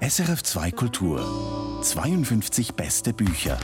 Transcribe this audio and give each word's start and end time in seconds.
SRF 0.00 0.42
2 0.42 0.70
Kultur 0.72 1.80
52 1.82 2.74
beste 2.74 3.12
Bücher. 3.12 3.58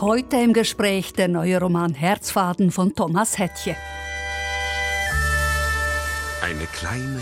Heute 0.00 0.36
im 0.36 0.52
Gespräch 0.52 1.12
der 1.14 1.28
neue 1.28 1.58
Roman 1.60 1.94
Herzfaden 1.94 2.70
von 2.70 2.94
Thomas 2.94 3.38
Hettche. 3.38 3.76
Eine 6.42 6.66
kleine, 6.66 7.20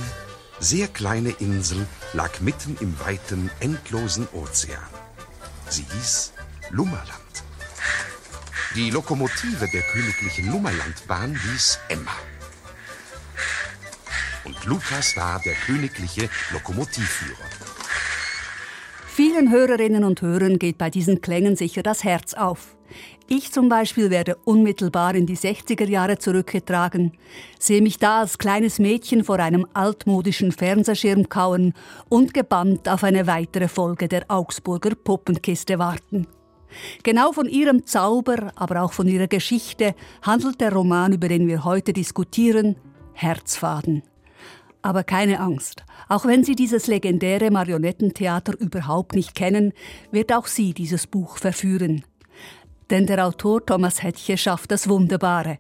sehr 0.59 0.89
kleine 0.89 1.31
Insel 1.31 1.87
lag 2.13 2.41
mitten 2.41 2.77
im 2.81 2.99
weiten, 2.99 3.51
endlosen 3.61 4.27
Ozean. 4.33 4.83
Sie 5.69 5.85
hieß 5.85 6.33
Lummerland. 6.71 7.09
Die 8.75 8.91
Lokomotive 8.91 9.69
der 9.73 9.83
königlichen 9.83 10.51
Lummerlandbahn 10.51 11.39
hieß 11.39 11.79
Emma. 11.89 12.17
Und 14.45 14.65
Lukas 14.65 15.17
war 15.17 15.41
der 15.45 15.55
königliche 15.55 16.29
Lokomotivführer. 16.53 17.49
Vielen 19.07 19.51
Hörerinnen 19.51 20.05
und 20.05 20.23
Hörern 20.23 20.59
geht 20.59 20.79
bei 20.79 20.91
diesen 20.91 21.21
Klängen 21.21 21.55
sicher 21.55 21.83
das 21.83 22.03
Herz 22.03 22.35
auf. 22.35 22.77
Ich 23.29 23.53
zum 23.53 23.69
Beispiel 23.69 24.11
werde 24.11 24.37
unmittelbar 24.45 25.15
in 25.15 25.27
die 25.27 25.37
60er 25.37 25.89
Jahre 25.89 26.19
zurückgetragen, 26.19 27.13
sehe 27.59 27.83
mich 27.83 27.99
da 27.99 28.21
als 28.21 28.39
kleines 28.39 28.79
Mädchen 28.79 29.25
vor 29.25 29.39
einem 29.39 29.67
altmodischen 29.75 30.53
Fernsehschirm 30.53 31.29
kauen 31.29 31.75
und 32.09 32.35
gebannt 32.35 32.89
auf 32.89 33.05
eine 33.05 33.27
weitere 33.27 33.69
Folge 33.69 34.09
der 34.09 34.25
Augsburger 34.29 34.95
Puppenkiste 34.95 35.79
warten. 35.79 36.27
Genau 37.03 37.33
von 37.33 37.49
ihrem 37.49 37.87
Zauber, 37.87 38.53
aber 38.57 38.83
auch 38.83 38.93
von 38.93 39.07
ihrer 39.07 39.29
Geschichte 39.29 39.95
handelt 40.23 40.61
der 40.61 40.73
Roman, 40.73 41.13
über 41.13 41.29
den 41.29 41.47
wir 41.47 41.65
heute 41.65 41.93
diskutieren, 41.93 42.77
Herzfaden. 43.13 44.03
Aber 44.83 45.05
keine 45.05 45.39
Angst. 45.39 45.85
Auch 46.09 46.27
wenn 46.27 46.45
Sie 46.45 46.57
dieses 46.57 46.89
legendäre 46.89 47.51
Marionettentheater 47.51 48.59
überhaupt 48.59 49.15
nicht 49.15 49.35
kennen, 49.35 49.73
wird 50.11 50.33
auch 50.33 50.47
Sie 50.47 50.75
dieses 50.75 51.07
Buch 51.07 51.39
verführen. 51.39 52.05
Denn 52.91 53.07
der 53.07 53.27
Autor 53.27 53.65
Thomas 53.65 54.03
Hettche 54.03 54.37
schafft 54.37 54.73
das 54.73 54.89
Wunderbare. 54.89 55.59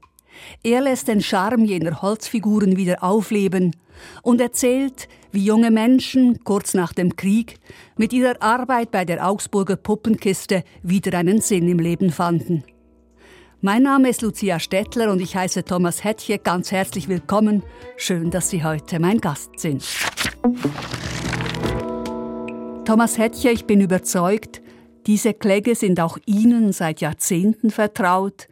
Er 0.62 0.80
lässt 0.80 1.08
den 1.08 1.20
Charme 1.20 1.64
jener 1.64 2.02
Holzfiguren 2.02 2.76
wieder 2.76 3.02
aufleben 3.02 3.76
und 4.22 4.40
erzählt, 4.40 5.08
wie 5.30 5.44
junge 5.44 5.70
Menschen 5.70 6.42
kurz 6.44 6.74
nach 6.74 6.92
dem 6.92 7.16
Krieg 7.16 7.58
mit 7.96 8.12
ihrer 8.12 8.42
Arbeit 8.42 8.90
bei 8.90 9.04
der 9.04 9.26
Augsburger 9.26 9.76
Puppenkiste 9.76 10.64
wieder 10.82 11.16
einen 11.16 11.40
Sinn 11.40 11.68
im 11.68 11.78
Leben 11.78 12.10
fanden. 12.10 12.64
Mein 13.64 13.84
Name 13.84 14.08
ist 14.08 14.22
Lucia 14.22 14.58
Stettler 14.58 15.12
und 15.12 15.20
ich 15.20 15.36
heiße 15.36 15.64
Thomas 15.64 16.02
Hettche 16.02 16.40
ganz 16.40 16.72
herzlich 16.72 17.06
willkommen. 17.06 17.62
Schön, 17.96 18.32
dass 18.32 18.50
Sie 18.50 18.64
heute 18.64 18.98
mein 18.98 19.20
Gast 19.20 19.56
sind. 19.60 19.84
Thomas 22.84 23.18
Hettche, 23.18 23.50
ich 23.50 23.64
bin 23.64 23.80
überzeugt, 23.80 24.62
diese 25.06 25.32
Kläge 25.32 25.76
sind 25.76 26.00
auch 26.00 26.18
Ihnen 26.26 26.72
seit 26.72 27.00
Jahrzehnten 27.00 27.70
vertraut. 27.70 28.48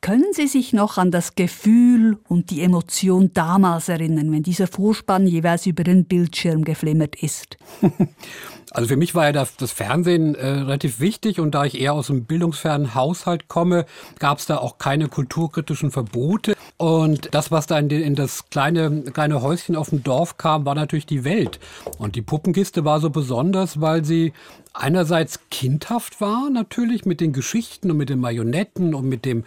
Können 0.00 0.32
Sie 0.32 0.46
sich 0.46 0.72
noch 0.72 0.96
an 0.96 1.10
das 1.10 1.34
Gefühl 1.34 2.16
und 2.26 2.48
die 2.48 2.62
Emotion 2.62 3.32
damals 3.34 3.90
erinnern, 3.90 4.32
wenn 4.32 4.42
dieser 4.42 4.68
Vorspann 4.68 5.26
jeweils 5.26 5.66
über 5.66 5.84
den 5.84 6.06
Bildschirm 6.06 6.64
geflimmert 6.64 7.22
ist? 7.22 7.58
Also 8.70 8.88
für 8.88 8.96
mich 8.96 9.14
war 9.14 9.26
ja 9.26 9.32
das, 9.32 9.56
das 9.56 9.72
Fernsehen 9.72 10.34
äh, 10.34 10.46
relativ 10.46 11.00
wichtig 11.00 11.40
und 11.40 11.54
da 11.54 11.64
ich 11.64 11.80
eher 11.80 11.92
aus 11.92 12.08
einem 12.08 12.24
bildungsfernen 12.24 12.94
Haushalt 12.94 13.48
komme, 13.48 13.84
gab 14.18 14.38
es 14.38 14.46
da 14.46 14.58
auch 14.58 14.78
keine 14.78 15.08
kulturkritischen 15.08 15.90
Verbote. 15.90 16.54
Und 16.76 17.34
das, 17.34 17.50
was 17.50 17.66
da 17.66 17.78
in, 17.78 17.88
die, 17.88 18.02
in, 18.02 18.14
das 18.14 18.48
kleine, 18.48 19.02
kleine 19.12 19.42
Häuschen 19.42 19.76
auf 19.76 19.90
dem 19.90 20.02
Dorf 20.02 20.36
kam, 20.36 20.64
war 20.64 20.74
natürlich 20.74 21.06
die 21.06 21.24
Welt. 21.24 21.58
Und 21.98 22.14
die 22.14 22.22
Puppenkiste 22.22 22.84
war 22.84 23.00
so 23.00 23.10
besonders, 23.10 23.80
weil 23.80 24.04
sie 24.04 24.32
einerseits 24.72 25.40
kindhaft 25.50 26.20
war, 26.20 26.48
natürlich 26.48 27.04
mit 27.04 27.20
den 27.20 27.32
Geschichten 27.32 27.90
und 27.90 27.96
mit 27.96 28.08
den 28.08 28.20
Marionetten 28.20 28.94
und 28.94 29.08
mit 29.08 29.24
dem 29.24 29.44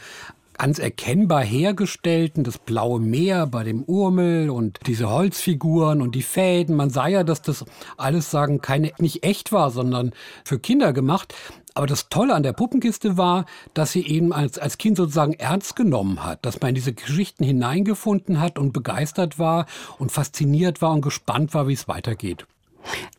ganz 0.64 0.80
erkennbar 0.80 1.44
hergestellten, 1.44 2.46
das 2.46 2.58
blaue 2.58 3.02
Meer 3.02 3.48
bei 3.48 3.66
dem 3.66 3.84
Urmel 3.84 4.50
und 4.50 4.80
diese 4.88 5.10
Holzfiguren 5.10 6.02
und 6.02 6.16
die 6.16 6.22
Fäden. 6.22 6.78
Man 6.78 6.90
sah 6.90 7.08
ja, 7.08 7.26
dass 7.26 7.42
das 7.42 7.66
alles 7.98 8.32
sagen 8.32 8.62
keine 8.62 8.94
nicht 8.98 9.26
echt 9.26 9.52
war, 9.52 9.72
sondern 9.72 10.14
für 10.46 10.60
Kinder 10.60 10.94
gemacht. 10.94 11.36
Aber 11.74 11.86
das 11.86 12.08
Tolle 12.08 12.34
an 12.34 12.44
der 12.44 12.54
Puppenkiste 12.54 13.18
war, 13.18 13.46
dass 13.74 13.92
sie 13.92 14.08
eben 14.08 14.32
als, 14.32 14.58
als 14.58 14.78
Kind 14.78 14.96
sozusagen 14.96 15.34
ernst 15.34 15.76
genommen 15.76 16.24
hat, 16.24 16.46
dass 16.46 16.62
man 16.62 16.70
in 16.70 16.76
diese 16.76 16.94
Geschichten 16.94 17.44
hineingefunden 17.44 18.40
hat 18.40 18.58
und 18.58 18.72
begeistert 18.72 19.38
war 19.38 19.66
und 20.00 20.14
fasziniert 20.14 20.82
war 20.82 20.94
und 20.94 21.02
gespannt 21.02 21.54
war, 21.54 21.68
wie 21.68 21.74
es 21.74 21.90
weitergeht. 21.90 22.46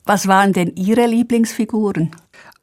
Was 0.06 0.28
waren 0.28 0.54
denn 0.54 0.76
Ihre 0.76 1.06
Lieblingsfiguren? 1.06 2.10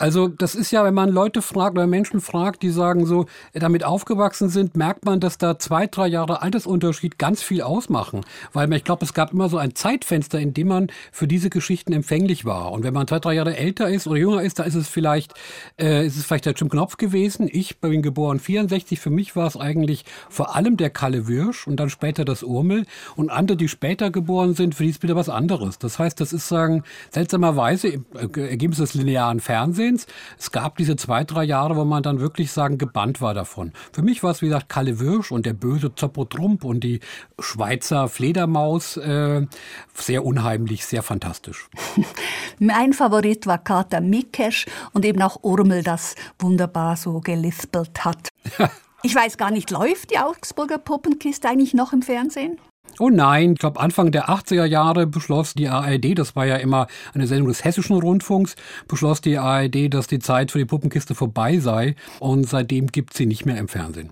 Also 0.02 0.28
das 0.28 0.56
ist 0.56 0.72
ja, 0.72 0.84
wenn 0.84 0.96
man 0.96 1.10
Leute 1.10 1.44
fragt 1.44 1.78
oder 1.78 1.86
Menschen 1.86 2.22
fragt, 2.22 2.64
die 2.64 2.72
sagen 2.72 3.06
so, 3.06 3.28
damit 3.54 3.84
aufgewachsen 3.84 4.50
sind, 4.50 4.76
merkt 4.76 5.06
man, 5.06 5.20
dass 5.20 5.38
da 5.38 5.60
zwei, 5.60 5.86
drei 5.86 6.08
Jahre 6.08 6.42
Altersunterschied 6.42 7.20
ganz 7.20 7.44
viel 7.44 7.62
ausmachen. 7.62 8.22
Weil 8.52 8.74
ich 8.74 8.84
glaube, 8.84 9.06
es 9.06 9.14
gab 9.14 9.32
immer 9.32 9.48
so 9.48 9.60
ein 9.60 9.76
Zeitfenster, 9.76 10.40
in 10.40 10.56
dem 10.56 10.70
man 10.70 10.88
für 11.12 11.28
diese 11.28 11.52
Geschichten 11.52 11.94
empfänglich 11.94 12.46
war. 12.46 12.72
Und 12.72 12.84
wenn 12.84 12.96
man 12.96 13.08
zwei, 13.08 13.20
drei 13.20 13.34
Jahre 13.36 13.56
älter 13.56 13.90
ist 13.90 14.08
oder 14.08 14.18
jünger 14.18 14.42
ist, 14.42 14.58
da 14.58 14.64
ist 14.64 14.74
es 14.74 14.88
vielleicht, 14.88 15.36
äh, 15.80 16.04
ist 16.08 16.18
es 16.18 16.26
vielleicht 16.26 16.48
der 16.48 16.54
Jim 16.54 16.70
Knopf 16.70 16.98
gewesen. 16.98 17.48
Ich 17.52 17.78
bin 17.78 18.02
geboren 18.02 18.40
64. 18.40 19.00
Für 19.00 19.12
mich 19.12 19.36
war 19.36 19.46
es 19.46 19.56
eigentlich 19.56 20.06
vor 20.30 20.56
allem 20.56 20.78
der 20.78 20.90
Kalle 20.90 21.28
Wirsch 21.28 21.68
und 21.68 21.80
dann 21.80 21.92
später 21.92 22.26
das 22.26 22.42
Urmel. 22.42 22.88
Und 23.16 23.30
andere, 23.30 23.56
die 23.56 23.68
später 23.68 24.10
geboren 24.10 24.56
sind, 24.56 24.74
für 24.74 24.82
die 24.82 24.90
ist 24.90 25.04
wieder 25.04 25.16
was 25.16 25.30
anderes. 25.30 25.78
Das 25.78 26.00
heißt, 26.00 26.20
das 26.20 26.34
ist 26.34 26.48
sagen, 26.48 26.82
seltsamerweise 27.12 27.88
äh, 27.88 28.50
Ergebnis 28.50 28.80
des 28.80 28.96
linearen 28.96 29.40
Fernsehens 29.40 29.61
Fernsehens. 29.62 30.08
Es 30.38 30.52
gab 30.52 30.78
diese 30.78 30.96
zwei, 30.96 31.24
drei 31.24 31.44
Jahre, 31.44 31.76
wo 31.76 31.86
man 31.86 32.04
dann 32.04 32.20
wirklich 32.20 32.52
sagen, 32.52 32.78
gebannt 32.78 33.22
war 33.22 33.34
davon. 33.34 33.74
Für 33.92 34.02
mich 34.02 34.24
war 34.24 34.32
es, 34.32 34.42
wie 34.42 34.48
gesagt, 34.48 34.70
Kalle 34.70 35.00
Wirsch 35.00 35.32
und 35.32 35.46
der 35.46 35.54
böse 35.54 35.94
Zoppo 35.94 36.26
Trump 36.26 36.64
und 36.64 36.84
die 36.84 37.00
Schweizer 37.40 38.08
Fledermaus. 38.08 38.98
Äh, 38.98 39.46
sehr 39.94 40.26
unheimlich, 40.26 40.86
sehr 40.86 41.04
fantastisch. 41.04 41.70
mein 42.60 42.94
Favorit 42.94 43.46
war 43.46 43.60
Kater 43.60 44.02
Mikesch 44.02 44.66
und 44.94 45.06
eben 45.06 45.22
auch 45.22 45.44
Urmel, 45.44 45.84
das 45.84 46.16
wunderbar 46.40 46.98
so 46.98 47.20
gelispelt 47.20 48.04
hat. 48.04 48.30
Ich 49.04 49.16
weiß 49.16 49.38
gar 49.38 49.50
nicht, 49.50 49.72
läuft 49.72 50.12
die 50.12 50.20
Augsburger 50.20 50.78
Puppenkiste 50.78 51.50
eigentlich 51.50 51.74
noch 51.74 51.92
im 51.92 52.04
Fernsehen? 52.04 52.60
Oh 53.02 53.10
nein, 53.10 53.54
ich 53.54 53.60
glaube 53.60 53.80
Anfang 53.80 54.12
der 54.12 54.30
80er 54.30 54.66
Jahre 54.66 55.08
beschloss 55.08 55.56
die 55.56 55.68
ARD, 55.70 56.20
das 56.20 56.36
war 56.36 56.46
ja 56.46 56.58
immer 56.58 56.86
eine 57.16 57.26
Sendung 57.26 57.48
des 57.48 57.64
hessischen 57.64 57.98
Rundfunks, 57.98 58.56
beschloss 58.88 59.22
die 59.22 59.40
ARD, 59.40 59.92
dass 59.92 60.06
die 60.06 60.20
Zeit 60.20 60.52
für 60.52 60.60
die 60.60 60.66
Puppenkiste 60.66 61.16
vorbei 61.16 61.58
sei 61.58 61.96
und 62.20 62.48
seitdem 62.48 62.88
gibt 62.88 63.16
sie 63.16 63.26
nicht 63.26 63.44
mehr 63.44 63.58
im 63.58 63.68
Fernsehen. 63.68 64.12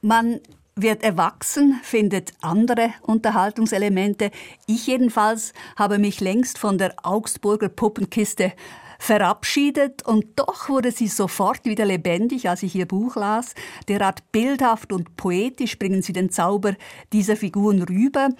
Man 0.00 0.40
wird 0.74 1.04
erwachsen, 1.04 1.78
findet 1.84 2.32
andere 2.40 2.90
Unterhaltungselemente. 3.02 4.32
Ich 4.66 4.88
jedenfalls 4.88 5.52
habe 5.76 5.98
mich 5.98 6.20
längst 6.20 6.58
von 6.58 6.76
der 6.76 6.94
Augsburger 7.04 7.68
Puppenkiste 7.68 8.52
verabschiedet 8.98 10.04
und 10.06 10.26
doch 10.36 10.68
wurde 10.68 10.92
sie 10.92 11.08
sofort 11.08 11.64
wieder 11.64 11.86
lebendig, 11.86 12.48
als 12.48 12.62
ich 12.62 12.74
ihr 12.74 12.86
Buch 12.86 13.16
las. 13.16 13.54
Derart 13.88 14.30
bildhaft 14.32 14.92
und 14.92 15.16
poetisch 15.16 15.78
bringen 15.78 16.02
sie 16.02 16.12
den 16.12 16.30
Zauber 16.30 16.74
dieser 17.12 17.36
Figuren 17.36 17.82
rüber. 17.82 18.30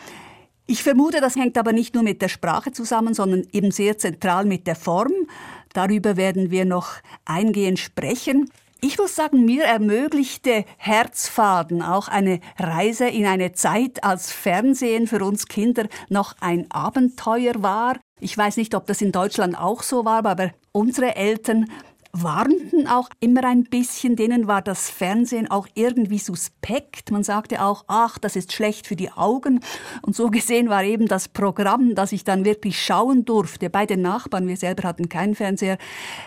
Ich 0.67 0.83
vermute, 0.83 1.23
das 1.23 1.37
hängt 1.37 1.57
aber 1.57 1.73
nicht 1.73 1.95
nur 1.95 2.03
mit 2.03 2.21
der 2.21 2.29
Sprache 2.29 2.73
zusammen, 2.73 3.15
sondern 3.15 3.47
eben 3.53 3.71
sehr 3.71 3.97
zentral 3.97 4.45
mit 4.45 4.67
der 4.67 4.77
Form. 4.77 5.13
Darüber 5.73 6.17
werden 6.17 6.51
wir 6.51 6.67
noch 6.67 6.91
eingehend 7.25 7.79
sprechen. 7.79 8.51
Ich 8.81 8.99
muss 8.99 9.17
sagen, 9.17 9.45
mir 9.45 9.65
ermöglichte 9.65 10.65
Herzfaden 10.77 11.83
auch 11.83 12.09
eine 12.09 12.41
Reise 12.59 13.09
in 13.09 13.27
eine 13.27 13.53
Zeit, 13.53 14.05
als 14.05 14.31
Fernsehen 14.31 15.07
für 15.07 15.25
uns 15.25 15.47
Kinder 15.47 15.89
noch 16.11 16.37
ein 16.41 16.71
Abenteuer 16.71 17.55
war. 17.63 17.97
Ich 18.21 18.37
weiß 18.37 18.57
nicht, 18.57 18.75
ob 18.75 18.87
das 18.87 19.01
in 19.01 19.13
Deutschland 19.13 19.59
auch 19.59 19.83
so 19.83 20.05
war, 20.05 20.25
aber 20.27 20.51
unsere 20.73 21.15
Eltern 21.17 21.71
warnten 22.13 22.87
auch 22.89 23.09
immer 23.21 23.45
ein 23.45 23.65
bisschen, 23.65 24.17
denen 24.17 24.47
war 24.47 24.63
das 24.63 24.91
Fernsehen 24.91 25.51
auch 25.51 25.67
irgendwie 25.75 26.19
suspekt. 26.19 27.11
Man 27.11 27.23
sagte 27.23 27.63
auch, 27.63 27.85
ach, 27.87 28.19
das 28.19 28.37
ist 28.37 28.53
schlecht 28.53 28.87
für 28.87 28.97
die 28.97 29.11
Augen. 29.11 29.61
Und 30.03 30.17
so 30.17 30.29
gesehen 30.29 30.69
war 30.69 30.85
eben 30.85 31.07
das 31.07 31.29
Programm, 31.29 31.95
das 31.95 32.13
ich 32.13 32.25
dann 32.25 32.45
wirklich 32.45 32.83
schauen 32.83 33.25
durfte, 33.25 33.71
bei 33.71 33.87
den 33.87 34.03
Nachbarn, 34.03 34.49
wir 34.49 34.57
selber 34.57 34.89
hatten 34.89 35.09
keinen 35.09 35.35
Fernseher, 35.35 35.79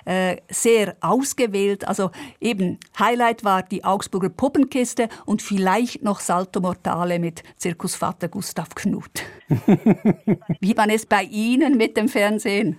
äh, 0.05 0.37
sehr 0.49 0.95
ausgewählt. 1.01 1.87
Also 1.87 2.11
eben, 2.39 2.79
Highlight 2.99 3.43
war 3.43 3.63
die 3.63 3.83
Augsburger 3.83 4.29
Puppenkiste 4.29 5.09
und 5.25 5.41
vielleicht 5.41 6.03
noch 6.03 6.19
Salto 6.19 6.61
Mortale 6.61 7.19
mit 7.19 7.43
Zirkusvater 7.57 8.27
Gustav 8.27 8.75
Knut. 8.75 9.23
Wie 10.59 10.77
war 10.77 10.89
es 10.89 11.05
bei 11.05 11.23
Ihnen 11.23 11.77
mit 11.77 11.97
dem 11.97 12.07
Fernsehen? 12.07 12.77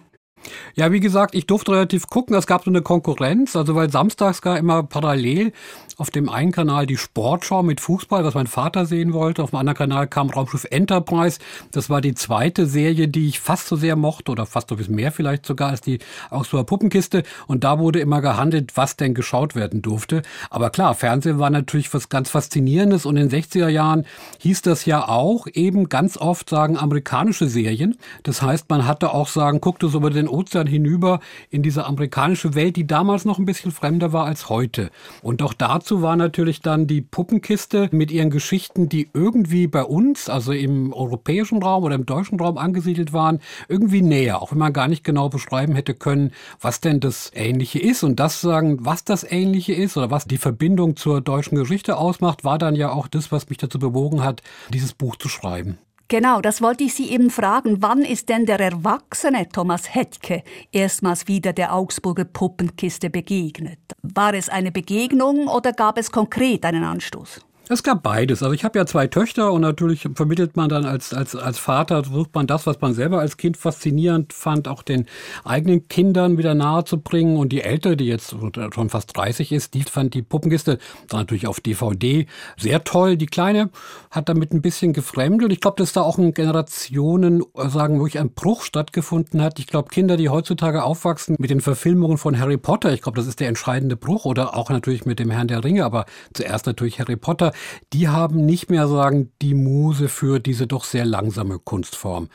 Ja, 0.74 0.92
wie 0.92 1.00
gesagt, 1.00 1.34
ich 1.34 1.46
durfte 1.46 1.72
relativ 1.72 2.06
gucken. 2.06 2.36
Es 2.36 2.46
gab 2.46 2.64
so 2.64 2.70
eine 2.70 2.82
Konkurrenz, 2.82 3.56
also 3.56 3.74
weil 3.74 3.90
samstags 3.90 4.42
gar 4.42 4.58
immer 4.58 4.82
parallel 4.82 5.52
auf 5.98 6.10
dem 6.10 6.28
einen 6.28 6.52
Kanal 6.52 6.86
die 6.86 6.96
Sportschau 6.96 7.62
mit 7.62 7.80
Fußball, 7.80 8.24
was 8.24 8.34
mein 8.34 8.46
Vater 8.46 8.86
sehen 8.86 9.12
wollte. 9.12 9.42
Auf 9.42 9.50
dem 9.50 9.58
anderen 9.58 9.76
Kanal 9.76 10.06
kam 10.06 10.30
Raumschiff 10.30 10.66
Enterprise. 10.70 11.38
Das 11.70 11.90
war 11.90 12.00
die 12.00 12.14
zweite 12.14 12.66
Serie, 12.66 13.08
die 13.08 13.28
ich 13.28 13.40
fast 13.40 13.66
so 13.66 13.76
sehr 13.76 13.96
mochte 13.96 14.32
oder 14.32 14.46
fast 14.46 14.68
so 14.70 14.76
ein 14.76 14.94
mehr 14.94 15.12
vielleicht 15.12 15.46
sogar 15.46 15.70
als 15.70 15.80
die 15.80 15.98
Augsburger 16.30 16.64
Puppenkiste. 16.64 17.22
Und 17.46 17.64
da 17.64 17.78
wurde 17.78 18.00
immer 18.00 18.20
gehandelt, 18.20 18.76
was 18.76 18.96
denn 18.96 19.14
geschaut 19.14 19.54
werden 19.54 19.82
durfte. 19.82 20.22
Aber 20.50 20.70
klar, 20.70 20.94
Fernsehen 20.94 21.38
war 21.38 21.50
natürlich 21.50 21.92
was 21.94 22.08
ganz 22.08 22.30
Faszinierendes 22.30 23.06
und 23.06 23.16
in 23.16 23.28
den 23.28 23.42
60er 23.42 23.68
Jahren 23.68 24.06
hieß 24.40 24.62
das 24.62 24.84
ja 24.84 25.08
auch 25.08 25.46
eben 25.52 25.88
ganz 25.88 26.16
oft 26.16 26.48
sagen 26.48 26.76
amerikanische 26.76 27.48
Serien. 27.48 27.96
Das 28.22 28.42
heißt, 28.42 28.68
man 28.70 28.86
hatte 28.86 29.12
auch 29.12 29.28
sagen, 29.28 29.60
guckte 29.60 29.88
so 29.88 29.98
über 29.98 30.10
den 30.10 30.28
Ozean 30.28 30.66
hinüber 30.66 31.20
in 31.50 31.62
diese 31.62 31.84
amerikanische 31.84 32.54
Welt, 32.54 32.76
die 32.76 32.86
damals 32.86 33.24
noch 33.24 33.38
ein 33.38 33.44
bisschen 33.44 33.72
fremder 33.72 34.12
war 34.12 34.26
als 34.26 34.48
heute. 34.48 34.90
Und 35.22 35.42
auch 35.42 35.54
dazu 35.82 36.00
war 36.00 36.14
natürlich 36.14 36.60
dann 36.60 36.86
die 36.86 37.00
Puppenkiste 37.00 37.88
mit 37.90 38.12
ihren 38.12 38.30
Geschichten, 38.30 38.88
die 38.88 39.10
irgendwie 39.12 39.66
bei 39.66 39.82
uns, 39.82 40.28
also 40.28 40.52
im 40.52 40.92
europäischen 40.92 41.60
Raum 41.60 41.82
oder 41.82 41.96
im 41.96 42.06
deutschen 42.06 42.38
Raum 42.38 42.56
angesiedelt 42.56 43.12
waren, 43.12 43.40
irgendwie 43.68 44.00
näher, 44.00 44.40
auch 44.40 44.52
wenn 44.52 44.58
man 44.58 44.72
gar 44.72 44.86
nicht 44.86 45.02
genau 45.02 45.28
beschreiben 45.28 45.74
hätte 45.74 45.94
können, 45.94 46.30
was 46.60 46.80
denn 46.80 47.00
das 47.00 47.32
Ähnliche 47.34 47.80
ist. 47.80 48.04
Und 48.04 48.20
das 48.20 48.40
sagen, 48.40 48.78
was 48.82 49.02
das 49.02 49.24
Ähnliche 49.28 49.74
ist 49.74 49.96
oder 49.96 50.12
was 50.12 50.24
die 50.24 50.38
Verbindung 50.38 50.94
zur 50.94 51.20
deutschen 51.20 51.58
Geschichte 51.58 51.96
ausmacht, 51.96 52.44
war 52.44 52.58
dann 52.58 52.76
ja 52.76 52.92
auch 52.92 53.08
das, 53.08 53.32
was 53.32 53.48
mich 53.48 53.58
dazu 53.58 53.80
bewogen 53.80 54.22
hat, 54.22 54.40
dieses 54.72 54.94
Buch 54.94 55.16
zu 55.16 55.28
schreiben. 55.28 55.78
Genau, 56.12 56.42
das 56.42 56.60
wollte 56.60 56.84
ich 56.84 56.92
Sie 56.92 57.08
eben 57.08 57.30
fragen. 57.30 57.80
Wann 57.80 58.02
ist 58.02 58.28
denn 58.28 58.44
der 58.44 58.60
erwachsene 58.60 59.48
Thomas 59.48 59.94
Hetke 59.94 60.42
erstmals 60.70 61.26
wieder 61.26 61.54
der 61.54 61.74
Augsburger 61.74 62.26
Puppenkiste 62.26 63.08
begegnet? 63.08 63.78
War 64.02 64.34
es 64.34 64.50
eine 64.50 64.70
Begegnung 64.72 65.48
oder 65.48 65.72
gab 65.72 65.96
es 65.96 66.10
konkret 66.12 66.66
einen 66.66 66.84
Anstoß? 66.84 67.40
Es 67.68 67.84
gab 67.84 68.02
beides. 68.02 68.42
Also 68.42 68.52
ich 68.52 68.64
habe 68.64 68.76
ja 68.76 68.86
zwei 68.86 69.06
Töchter 69.06 69.52
und 69.52 69.60
natürlich 69.60 70.08
vermittelt 70.14 70.56
man 70.56 70.68
dann 70.68 70.84
als, 70.84 71.14
als, 71.14 71.36
als 71.36 71.58
Vater, 71.58 72.02
versucht 72.02 72.34
man 72.34 72.48
das, 72.48 72.66
was 72.66 72.80
man 72.80 72.92
selber 72.92 73.20
als 73.20 73.36
Kind 73.36 73.56
faszinierend 73.56 74.32
fand, 74.32 74.66
auch 74.66 74.82
den 74.82 75.06
eigenen 75.44 75.86
Kindern 75.86 76.38
wieder 76.38 76.54
nahe 76.54 76.84
zu 76.84 77.00
bringen. 77.00 77.36
Und 77.36 77.50
die 77.50 77.62
Ältere, 77.62 77.96
die 77.96 78.06
jetzt 78.06 78.34
schon 78.74 78.90
fast 78.90 79.16
30 79.16 79.52
ist, 79.52 79.74
die 79.74 79.84
fand 79.84 80.14
die 80.14 80.22
Puppenkiste 80.22 80.78
dann 81.08 81.20
natürlich 81.20 81.46
auf 81.46 81.60
DVD 81.60 82.26
sehr 82.56 82.82
toll. 82.82 83.16
Die 83.16 83.26
Kleine 83.26 83.70
hat 84.10 84.28
damit 84.28 84.52
ein 84.52 84.60
bisschen 84.60 84.92
gefremdet. 84.92 85.44
Und 85.44 85.52
ich 85.52 85.60
glaube, 85.60 85.76
dass 85.78 85.92
da 85.92 86.02
auch 86.02 86.18
in 86.18 86.34
Generationen, 86.34 87.44
äh, 87.54 87.68
sagen, 87.68 88.00
wo 88.00 88.06
ich 88.08 88.18
ein 88.18 88.32
Bruch 88.32 88.62
stattgefunden 88.62 89.40
hat. 89.40 89.60
Ich 89.60 89.68
glaube, 89.68 89.88
Kinder, 89.88 90.16
die 90.16 90.28
heutzutage 90.28 90.82
aufwachsen 90.82 91.36
mit 91.38 91.50
den 91.50 91.60
Verfilmungen 91.60 92.18
von 92.18 92.38
Harry 92.40 92.58
Potter, 92.58 92.92
ich 92.92 93.02
glaube, 93.02 93.16
das 93.16 93.28
ist 93.28 93.38
der 93.38 93.48
entscheidende 93.48 93.96
Bruch 93.96 94.24
oder 94.24 94.56
auch 94.56 94.68
natürlich 94.68 95.06
mit 95.06 95.20
dem 95.20 95.30
Herrn 95.30 95.46
der 95.46 95.62
Ringe, 95.62 95.84
aber 95.84 96.06
zuerst 96.34 96.66
natürlich 96.66 96.98
Harry 96.98 97.16
Potter 97.16 97.51
die 97.92 98.08
haben 98.08 98.44
nicht 98.46 98.70
mehr 98.70 98.88
sagen 98.88 99.30
die 99.40 99.54
Muse 99.54 100.08
für 100.08 100.40
diese 100.40 100.66
doch 100.66 100.84
sehr 100.84 101.04
langsame 101.04 101.58
Kunstform. 101.58 102.28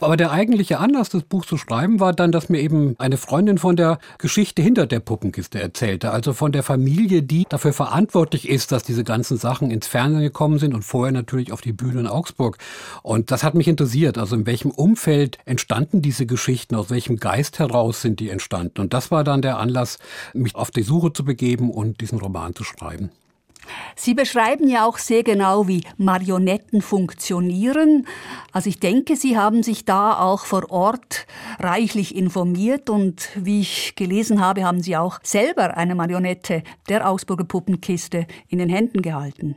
Aber 0.00 0.16
der 0.16 0.30
eigentliche 0.30 0.78
Anlass, 0.78 1.08
das 1.08 1.22
Buch 1.22 1.44
zu 1.44 1.56
schreiben, 1.56 2.00
war 2.00 2.12
dann, 2.12 2.32
dass 2.32 2.48
mir 2.48 2.60
eben 2.60 2.94
eine 2.98 3.16
Freundin 3.16 3.58
von 3.58 3.76
der 3.76 3.98
Geschichte 4.18 4.62
hinter 4.62 4.86
der 4.86 5.00
Puppenkiste 5.00 5.60
erzählte, 5.60 6.10
also 6.10 6.32
von 6.32 6.52
der 6.52 6.62
Familie, 6.62 7.22
die 7.22 7.46
dafür 7.48 7.72
verantwortlich 7.72 8.48
ist, 8.48 8.72
dass 8.72 8.82
diese 8.82 9.04
ganzen 9.04 9.36
Sachen 9.36 9.70
ins 9.70 9.86
Fernsehen 9.86 10.22
gekommen 10.22 10.58
sind 10.58 10.74
und 10.74 10.82
vorher 10.82 11.12
natürlich 11.12 11.52
auf 11.52 11.60
die 11.60 11.72
Bühne 11.72 12.00
in 12.00 12.06
Augsburg. 12.06 12.58
Und 13.02 13.30
das 13.30 13.44
hat 13.44 13.54
mich 13.54 13.68
interessiert, 13.68 14.18
also 14.18 14.36
in 14.36 14.46
welchem 14.46 14.70
Umfeld 14.70 15.38
entstanden 15.44 16.02
diese 16.02 16.26
Geschichten, 16.26 16.74
aus 16.74 16.90
welchem 16.90 17.16
Geist 17.16 17.58
heraus 17.58 18.02
sind 18.02 18.20
die 18.20 18.30
entstanden. 18.30 18.80
Und 18.80 18.94
das 18.94 19.10
war 19.10 19.24
dann 19.24 19.42
der 19.42 19.58
Anlass, 19.58 19.98
mich 20.32 20.54
auf 20.54 20.70
die 20.70 20.82
Suche 20.82 21.12
zu 21.12 21.24
begeben 21.24 21.70
und 21.70 22.00
diesen 22.00 22.18
Roman 22.18 22.54
zu 22.54 22.64
schreiben. 22.64 23.10
Sie 23.96 24.14
beschreiben 24.14 24.68
ja 24.68 24.86
auch 24.86 24.98
sehr 24.98 25.22
genau, 25.22 25.68
wie 25.68 25.82
Marionetten 25.96 26.82
funktionieren. 26.82 28.06
Also 28.52 28.68
ich 28.68 28.80
denke, 28.80 29.16
Sie 29.16 29.36
haben 29.36 29.62
sich 29.62 29.84
da 29.84 30.18
auch 30.18 30.44
vor 30.44 30.70
Ort 30.70 31.26
reichlich 31.58 32.14
informiert 32.14 32.90
und 32.90 33.28
wie 33.36 33.60
ich 33.60 33.94
gelesen 33.96 34.40
habe, 34.40 34.64
haben 34.64 34.82
Sie 34.82 34.96
auch 34.96 35.18
selber 35.22 35.76
eine 35.76 35.94
Marionette 35.94 36.62
der 36.88 37.08
Augsburger 37.08 37.44
Puppenkiste 37.44 38.26
in 38.48 38.58
den 38.58 38.68
Händen 38.68 39.02
gehalten. 39.02 39.56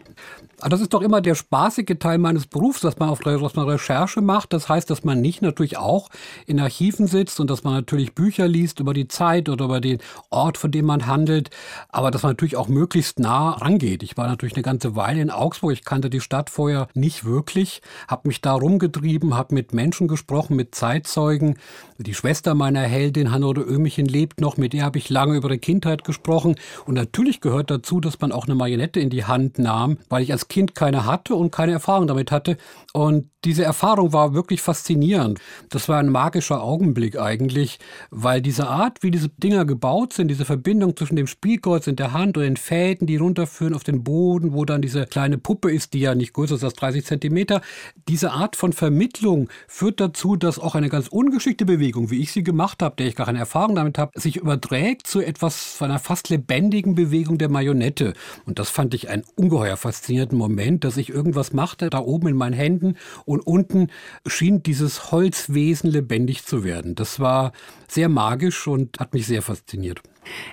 Ah, 0.59 0.69
das 0.69 0.81
ist 0.81 0.91
doch 0.95 1.03
immer 1.03 1.21
der 1.21 1.35
spaßige 1.35 1.99
Teil 1.99 2.17
meines 2.17 2.47
Berufs, 2.47 2.81
dass 2.81 2.97
man 2.97 3.09
auf 3.09 3.19
dass 3.19 3.55
man 3.55 3.69
Recherche 3.69 4.21
macht. 4.21 4.53
Das 4.53 4.67
heißt, 4.67 4.89
dass 4.89 5.03
man 5.03 5.21
nicht 5.21 5.43
natürlich 5.43 5.77
auch 5.77 6.09
in 6.47 6.59
Archiven 6.59 7.05
sitzt 7.05 7.39
und 7.39 7.51
dass 7.51 7.63
man 7.63 7.73
natürlich 7.73 8.15
Bücher 8.15 8.47
liest 8.47 8.79
über 8.79 8.95
die 8.95 9.07
Zeit 9.07 9.49
oder 9.49 9.65
über 9.65 9.81
den 9.81 9.99
Ort, 10.31 10.57
von 10.57 10.71
dem 10.71 10.85
man 10.85 11.05
handelt, 11.05 11.51
aber 11.89 12.09
dass 12.09 12.23
man 12.23 12.31
natürlich 12.31 12.57
auch 12.57 12.69
möglichst 12.69 13.19
nah 13.19 13.51
rangeht. 13.51 14.01
Ich 14.01 14.17
war 14.17 14.25
natürlich 14.25 14.55
eine 14.55 14.63
ganze 14.63 14.95
Weile 14.95 15.21
in 15.21 15.29
Augsburg. 15.29 15.73
Ich 15.73 15.85
kannte 15.85 16.09
die 16.09 16.21
Stadt 16.21 16.49
vorher 16.49 16.87
nicht 16.95 17.23
wirklich, 17.23 17.83
habe 18.07 18.27
mich 18.27 18.41
da 18.41 18.53
rumgetrieben, 18.53 19.35
habe 19.35 19.53
mit 19.53 19.75
Menschen 19.75 20.07
gesprochen, 20.07 20.55
mit 20.55 20.73
Zeitzeugen. 20.73 21.59
Die 21.99 22.13
Schwester 22.13 22.53
meiner 22.53 22.81
Heldin, 22.81 23.31
Hannode 23.31 23.61
Ömichen, 23.61 24.05
lebt 24.05 24.39
noch. 24.39 24.57
Mit 24.57 24.73
der 24.73 24.83
habe 24.83 24.99
ich 24.99 25.09
lange 25.09 25.35
über 25.35 25.49
ihre 25.49 25.57
Kindheit 25.57 26.03
gesprochen. 26.03 26.55
Und 26.85 26.93
natürlich 26.93 27.41
gehört 27.41 27.71
dazu, 27.71 27.99
dass 27.99 28.19
man 28.19 28.31
auch 28.31 28.45
eine 28.45 28.53
Marionette 28.53 28.99
in 28.99 29.09
die 29.09 29.25
Hand 29.25 29.57
nahm, 29.57 29.97
weil 30.07 30.21
ich 30.21 30.31
als 30.31 30.47
Kind 30.47 30.75
keine 30.75 31.05
hatte 31.05 31.33
und 31.33 31.51
keine 31.51 31.71
Erfahrung 31.71 32.05
damit 32.05 32.31
hatte. 32.31 32.57
Und 32.93 33.29
diese 33.43 33.63
Erfahrung 33.63 34.13
war 34.13 34.33
wirklich 34.33 34.61
faszinierend. 34.61 35.39
Das 35.69 35.87
war 35.87 35.99
ein 35.99 36.09
magischer 36.09 36.61
Augenblick 36.61 37.17
eigentlich, 37.17 37.79
weil 38.11 38.41
diese 38.41 38.67
Art, 38.67 39.03
wie 39.03 39.09
diese 39.09 39.29
Dinger 39.29 39.65
gebaut 39.65 40.13
sind, 40.13 40.27
diese 40.27 40.45
Verbindung 40.45 40.95
zwischen 40.97 41.15
dem 41.15 41.27
Spielkreuz 41.27 41.87
in 41.87 41.95
der 41.95 42.13
Hand 42.13 42.37
und 42.37 42.43
den 42.43 42.57
Fäden, 42.57 43.07
die 43.07 43.15
runterführen 43.15 43.73
auf 43.73 43.83
den 43.83 44.03
Boden, 44.03 44.53
wo 44.53 44.65
dann 44.65 44.81
diese 44.81 45.05
kleine 45.05 45.37
Puppe 45.37 45.71
ist, 45.71 45.93
die 45.93 46.01
ja 46.01 46.13
nicht 46.13 46.33
größer 46.33 46.55
ist 46.55 46.63
als 46.63 46.73
30 46.73 47.05
Zentimeter, 47.05 47.61
diese 48.07 48.31
Art 48.31 48.55
von 48.55 48.73
Vermittlung 48.73 49.49
führt 49.67 49.99
dazu, 49.99 50.35
dass 50.35 50.59
auch 50.59 50.75
eine 50.75 50.89
ganz 50.89 51.07
ungeschickte 51.07 51.65
Bewegung, 51.65 51.86
wie 51.95 52.21
ich 52.21 52.31
sie 52.31 52.43
gemacht 52.43 52.81
habe, 52.81 52.95
der 52.97 53.07
ich 53.07 53.15
gar 53.15 53.25
keine 53.25 53.39
Erfahrung 53.39 53.75
damit 53.75 53.97
habe, 53.97 54.19
sich 54.19 54.37
überträgt 54.37 55.07
zu 55.07 55.21
etwas, 55.21 55.81
einer 55.81 55.99
fast 55.99 56.29
lebendigen 56.29 56.95
Bewegung 56.95 57.37
der 57.37 57.49
Marionette. 57.49 58.13
Und 58.45 58.59
das 58.59 58.69
fand 58.69 58.93
ich 58.93 59.09
einen 59.09 59.23
ungeheuer 59.35 59.77
faszinierenden 59.77 60.37
Moment, 60.37 60.83
dass 60.83 60.97
ich 60.97 61.09
irgendwas 61.09 61.53
machte, 61.53 61.89
da 61.89 61.99
oben 61.99 62.27
in 62.27 62.35
meinen 62.35 62.53
Händen 62.53 62.97
und 63.25 63.45
unten 63.45 63.87
schien 64.25 64.63
dieses 64.63 65.11
Holzwesen 65.11 65.89
lebendig 65.89 66.45
zu 66.45 66.63
werden. 66.63 66.95
Das 66.95 67.19
war 67.19 67.51
sehr 67.87 68.09
magisch 68.09 68.67
und 68.67 68.99
hat 68.99 69.13
mich 69.13 69.25
sehr 69.27 69.41
fasziniert. 69.41 70.01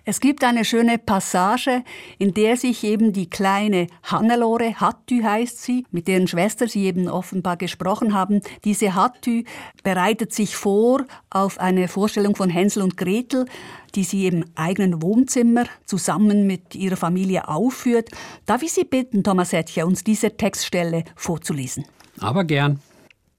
Es 0.04 0.20
gibt 0.20 0.44
eine 0.44 0.64
schöne 0.64 0.98
Passage, 0.98 1.82
in 2.18 2.34
der 2.34 2.56
sich 2.56 2.84
eben 2.84 3.12
die 3.12 3.28
kleine 3.28 3.86
Hannelore, 4.02 4.74
Hattü 4.74 5.22
heißt 5.22 5.62
sie, 5.62 5.86
mit 5.90 6.08
deren 6.08 6.28
Schwester 6.28 6.68
Sie 6.68 6.84
eben 6.84 7.08
offenbar 7.08 7.56
gesprochen 7.56 8.14
haben, 8.14 8.40
diese 8.64 8.94
Hattü 8.94 9.44
bereitet 9.82 10.32
sich 10.32 10.56
vor 10.56 11.04
auf 11.30 11.58
eine 11.58 11.88
Vorstellung 11.88 12.36
von 12.36 12.50
Hänsel 12.50 12.82
und 12.82 12.96
Gretel, 12.96 13.46
die 13.94 14.04
sie 14.04 14.26
im 14.26 14.44
eigenen 14.54 15.02
Wohnzimmer 15.02 15.64
zusammen 15.84 16.46
mit 16.46 16.74
ihrer 16.74 16.96
Familie 16.96 17.48
aufführt. 17.48 18.10
Darf 18.46 18.62
ich 18.62 18.72
Sie 18.72 18.84
bitten, 18.84 19.22
Thomas 19.22 19.52
Hetche, 19.52 19.86
uns 19.86 20.04
diese 20.04 20.36
Textstelle 20.36 21.04
vorzulesen? 21.16 21.84
Aber 22.20 22.44
gern. 22.44 22.80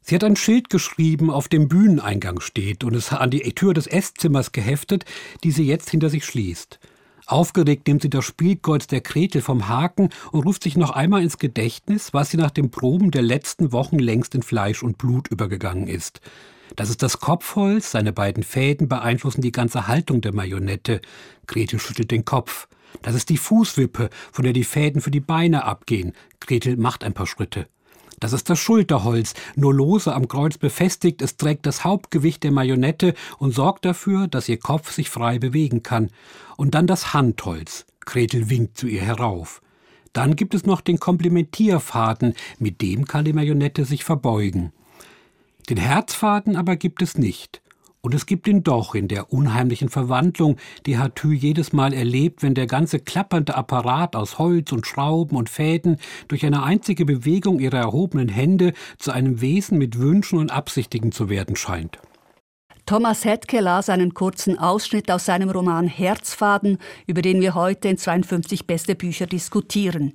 Sie 0.07 0.13
hat 0.13 0.23
ein 0.23 0.35
Schild 0.35 0.69
geschrieben, 0.69 1.31
auf 1.31 1.47
dem 1.47 1.67
Bühneneingang 1.67 2.39
steht 2.39 2.83
und 2.83 2.93
es 2.93 3.11
an 3.11 3.31
die 3.31 3.41
Tür 3.55 3.73
des 3.73 3.87
Esszimmers 3.87 4.51
geheftet, 4.51 5.03
die 5.43 5.49
sie 5.49 5.65
jetzt 5.65 5.89
hinter 5.89 6.11
sich 6.11 6.25
schließt. 6.25 6.79
Aufgeregt 7.25 7.87
nimmt 7.87 8.03
sie 8.03 8.11
das 8.11 8.23
Spielkreuz 8.23 8.85
der 8.85 9.01
Gretel 9.01 9.41
vom 9.41 9.67
Haken 9.67 10.09
und 10.31 10.45
ruft 10.45 10.61
sich 10.61 10.77
noch 10.77 10.91
einmal 10.91 11.23
ins 11.23 11.39
Gedächtnis, 11.39 12.13
was 12.13 12.29
sie 12.29 12.37
nach 12.37 12.51
den 12.51 12.69
Proben 12.69 13.09
der 13.09 13.23
letzten 13.23 13.71
Wochen 13.71 13.97
längst 13.97 14.35
in 14.35 14.43
Fleisch 14.43 14.83
und 14.83 14.99
Blut 14.99 15.29
übergegangen 15.29 15.87
ist. 15.87 16.21
Das 16.75 16.91
ist 16.91 17.01
das 17.01 17.19
Kopfholz, 17.19 17.89
seine 17.89 18.13
beiden 18.13 18.43
Fäden 18.43 18.87
beeinflussen 18.87 19.41
die 19.41 19.51
ganze 19.51 19.87
Haltung 19.87 20.21
der 20.21 20.35
Marionette. 20.35 21.01
Gretel 21.47 21.79
schüttelt 21.79 22.11
den 22.11 22.25
Kopf. 22.25 22.67
Das 23.01 23.15
ist 23.15 23.29
die 23.29 23.37
Fußwippe, 23.37 24.11
von 24.31 24.43
der 24.43 24.53
die 24.53 24.63
Fäden 24.63 25.01
für 25.01 25.11
die 25.11 25.19
Beine 25.19 25.63
abgehen. 25.63 26.13
Gretel 26.39 26.77
macht 26.77 27.03
ein 27.03 27.13
paar 27.13 27.25
Schritte. 27.25 27.67
Das 28.19 28.33
ist 28.33 28.49
das 28.49 28.59
Schulterholz, 28.59 29.33
nur 29.55 29.73
lose 29.73 30.13
am 30.13 30.27
Kreuz 30.27 30.57
befestigt, 30.57 31.21
es 31.21 31.37
trägt 31.37 31.65
das 31.65 31.83
Hauptgewicht 31.83 32.43
der 32.43 32.51
Marionette 32.51 33.13
und 33.37 33.53
sorgt 33.53 33.85
dafür, 33.85 34.27
dass 34.27 34.49
ihr 34.49 34.57
Kopf 34.57 34.91
sich 34.91 35.09
frei 35.09 35.39
bewegen 35.39 35.83
kann. 35.83 36.09
Und 36.57 36.75
dann 36.75 36.87
das 36.87 37.13
Handholz. 37.13 37.85
Gretel 38.05 38.49
winkt 38.49 38.77
zu 38.77 38.87
ihr 38.87 39.01
herauf. 39.01 39.61
Dann 40.13 40.37
gibt 40.37 40.55
es 40.55 40.65
noch 40.65 40.79
den 40.79 40.99
Komplementierfaden, 40.99 42.35
mit 42.57 42.81
dem 42.81 43.05
kann 43.05 43.25
die 43.25 43.33
Marionette 43.33 43.83
sich 43.83 44.05
verbeugen. 44.05 44.71
Den 45.69 45.77
Herzfaden 45.77 46.55
aber 46.55 46.77
gibt 46.77 47.01
es 47.01 47.17
nicht. 47.17 47.61
Und 48.05 48.13
es 48.13 48.27
gibt 48.27 48.47
ihn 48.47 48.61
doch 48.61 48.93
in 48.93 49.07
der 49.07 49.33
unheimlichen 49.33 49.89
Verwandlung, 49.89 50.57
die 50.85 50.99
Hatü 50.99 51.33
jedes 51.33 51.73
Mal 51.73 51.91
erlebt, 51.91 52.43
wenn 52.43 52.53
der 52.53 52.67
ganze 52.67 52.99
klappernde 52.99 53.55
Apparat 53.55 54.15
aus 54.15 54.37
Holz 54.37 54.71
und 54.71 54.85
Schrauben 54.85 55.35
und 55.35 55.49
Fäden 55.49 55.97
durch 56.27 56.45
eine 56.45 56.61
einzige 56.61 57.03
Bewegung 57.03 57.59
ihrer 57.59 57.79
erhobenen 57.79 58.29
Hände 58.29 58.73
zu 58.99 59.11
einem 59.11 59.41
Wesen 59.41 59.79
mit 59.79 59.97
Wünschen 59.97 60.37
und 60.37 60.51
Absichtigen 60.51 61.11
zu 61.11 61.29
werden 61.29 61.55
scheint. 61.55 61.97
Thomas 62.85 63.25
Hetke 63.25 63.59
las 63.59 63.89
einen 63.89 64.13
kurzen 64.13 64.59
Ausschnitt 64.59 65.09
aus 65.09 65.25
seinem 65.25 65.49
Roman 65.49 65.87
Herzfaden, 65.87 66.77
über 67.07 67.23
den 67.23 67.41
wir 67.41 67.55
heute 67.55 67.87
in 67.87 67.97
52 67.97 68.67
beste 68.67 68.93
Bücher 68.93 69.25
diskutieren. 69.25 70.13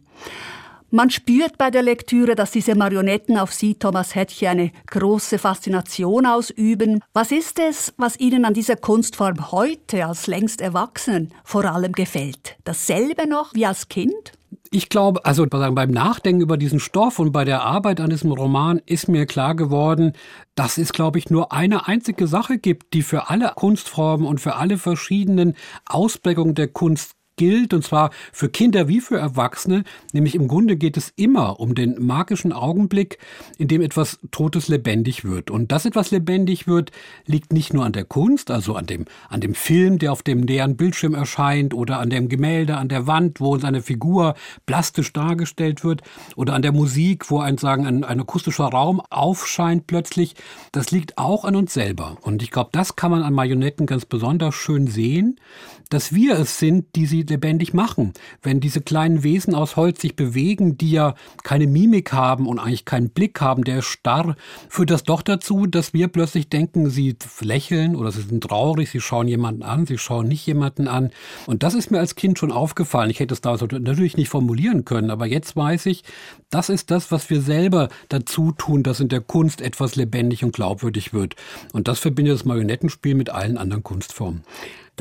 Man 0.92 1.08
spürt 1.08 1.56
bei 1.56 1.70
der 1.70 1.82
Lektüre, 1.82 2.34
dass 2.34 2.50
diese 2.50 2.74
Marionetten 2.74 3.38
auf 3.38 3.52
Sie, 3.52 3.76
Thomas 3.76 4.16
Hetke, 4.16 4.48
eine 4.48 4.72
große 4.88 5.38
Faszination 5.38 6.26
ausüben. 6.26 7.00
Was 7.12 7.30
ist 7.30 7.60
es, 7.60 7.94
was 7.96 8.18
Ihnen 8.18 8.44
an 8.44 8.54
dieser 8.54 8.74
Kunstform 8.74 9.52
heute 9.52 10.04
als 10.06 10.26
längst 10.26 10.60
Erwachsenen 10.60 11.32
vor 11.44 11.64
allem 11.64 11.92
gefällt? 11.92 12.56
Dasselbe 12.64 13.28
noch 13.28 13.54
wie 13.54 13.66
als 13.66 13.88
Kind? 13.88 14.32
Ich 14.72 14.88
glaube, 14.88 15.24
also 15.24 15.46
beim 15.46 15.90
Nachdenken 15.90 16.42
über 16.42 16.56
diesen 16.56 16.80
Stoff 16.80 17.20
und 17.20 17.30
bei 17.30 17.44
der 17.44 17.62
Arbeit 17.62 18.00
an 18.00 18.10
diesem 18.10 18.32
Roman 18.32 18.80
ist 18.84 19.08
mir 19.08 19.26
klar 19.26 19.54
geworden, 19.54 20.12
dass 20.56 20.76
es, 20.76 20.92
glaube 20.92 21.18
ich, 21.18 21.30
nur 21.30 21.52
eine 21.52 21.86
einzige 21.86 22.26
Sache 22.26 22.58
gibt, 22.58 22.94
die 22.94 23.02
für 23.02 23.30
alle 23.30 23.52
Kunstformen 23.54 24.26
und 24.26 24.40
für 24.40 24.56
alle 24.56 24.76
verschiedenen 24.76 25.54
Ausprägungen 25.86 26.54
der 26.54 26.68
Kunst 26.68 27.12
gilt, 27.36 27.72
und 27.72 27.84
zwar 27.84 28.10
für 28.32 28.48
Kinder 28.48 28.88
wie 28.88 29.00
für 29.00 29.18
Erwachsene, 29.18 29.84
nämlich 30.12 30.34
im 30.34 30.48
Grunde 30.48 30.76
geht 30.76 30.96
es 30.96 31.12
immer 31.16 31.58
um 31.58 31.74
den 31.74 32.04
magischen 32.04 32.52
Augenblick, 32.52 33.18
in 33.58 33.68
dem 33.68 33.80
etwas 33.80 34.18
Totes 34.30 34.68
lebendig 34.68 35.24
wird. 35.24 35.50
Und 35.50 35.72
dass 35.72 35.86
etwas 35.86 36.10
lebendig 36.10 36.66
wird, 36.66 36.90
liegt 37.26 37.52
nicht 37.52 37.72
nur 37.72 37.84
an 37.84 37.92
der 37.92 38.04
Kunst, 38.04 38.50
also 38.50 38.74
an 38.74 38.86
dem, 38.86 39.06
an 39.28 39.40
dem 39.40 39.54
Film, 39.54 39.98
der 39.98 40.12
auf 40.12 40.22
dem 40.22 40.40
näheren 40.40 40.76
Bildschirm 40.76 41.14
erscheint, 41.14 41.74
oder 41.74 41.98
an 41.98 42.10
dem 42.10 42.28
Gemälde 42.28 42.76
an 42.76 42.88
der 42.88 43.06
Wand, 43.06 43.40
wo 43.40 43.58
seine 43.58 43.82
Figur 43.82 44.34
plastisch 44.66 45.12
dargestellt 45.12 45.82
wird, 45.84 46.02
oder 46.36 46.54
an 46.54 46.62
der 46.62 46.72
Musik, 46.72 47.30
wo 47.30 47.40
ein, 47.40 47.58
sagen, 47.58 47.86
ein, 47.86 48.04
ein 48.04 48.20
akustischer 48.20 48.64
Raum 48.64 49.00
aufscheint 49.10 49.86
plötzlich. 49.86 50.34
Das 50.72 50.90
liegt 50.90 51.18
auch 51.18 51.44
an 51.44 51.56
uns 51.56 51.72
selber. 51.72 52.18
Und 52.20 52.42
ich 52.42 52.50
glaube, 52.50 52.70
das 52.72 52.96
kann 52.96 53.10
man 53.10 53.22
an 53.22 53.32
Marionetten 53.32 53.86
ganz 53.86 54.04
besonders 54.04 54.54
schön 54.54 54.86
sehen, 54.86 55.40
dass 55.88 56.14
wir 56.14 56.38
es 56.38 56.58
sind, 56.58 56.94
die 56.94 57.06
sie 57.06 57.24
lebendig 57.30 57.72
machen. 57.72 58.12
Wenn 58.42 58.60
diese 58.60 58.80
kleinen 58.80 59.22
Wesen 59.22 59.54
aus 59.54 59.76
Holz 59.76 60.00
sich 60.00 60.16
bewegen, 60.16 60.76
die 60.76 60.90
ja 60.90 61.14
keine 61.42 61.66
Mimik 61.66 62.12
haben 62.12 62.46
und 62.46 62.58
eigentlich 62.58 62.84
keinen 62.84 63.10
Blick 63.10 63.40
haben, 63.40 63.64
der 63.64 63.78
ist 63.78 63.86
starr, 63.86 64.36
führt 64.68 64.90
das 64.90 65.04
doch 65.04 65.22
dazu, 65.22 65.66
dass 65.66 65.94
wir 65.94 66.08
plötzlich 66.08 66.48
denken, 66.48 66.90
sie 66.90 67.16
lächeln 67.40 67.96
oder 67.96 68.12
sie 68.12 68.22
sind 68.22 68.42
traurig, 68.42 68.90
sie 68.90 69.00
schauen 69.00 69.28
jemanden 69.28 69.62
an, 69.62 69.86
sie 69.86 69.98
schauen 69.98 70.28
nicht 70.28 70.46
jemanden 70.46 70.88
an. 70.88 71.10
Und 71.46 71.62
das 71.62 71.74
ist 71.74 71.90
mir 71.90 71.98
als 71.98 72.14
Kind 72.14 72.38
schon 72.38 72.52
aufgefallen. 72.52 73.10
Ich 73.10 73.20
hätte 73.20 73.34
es 73.34 73.40
da 73.40 73.56
natürlich 73.56 74.16
nicht 74.16 74.28
formulieren 74.28 74.84
können, 74.84 75.10
aber 75.10 75.26
jetzt 75.26 75.56
weiß 75.56 75.86
ich, 75.86 76.04
das 76.50 76.68
ist 76.68 76.90
das, 76.90 77.12
was 77.12 77.30
wir 77.30 77.40
selber 77.40 77.88
dazu 78.08 78.52
tun, 78.52 78.82
dass 78.82 79.00
in 79.00 79.08
der 79.08 79.20
Kunst 79.20 79.60
etwas 79.60 79.96
lebendig 79.96 80.44
und 80.44 80.52
glaubwürdig 80.52 81.12
wird. 81.12 81.36
Und 81.72 81.88
das 81.88 82.00
verbindet 82.00 82.34
das 82.34 82.44
Marionettenspiel 82.44 83.14
mit 83.14 83.30
allen 83.30 83.56
anderen 83.56 83.82
Kunstformen. 83.82 84.42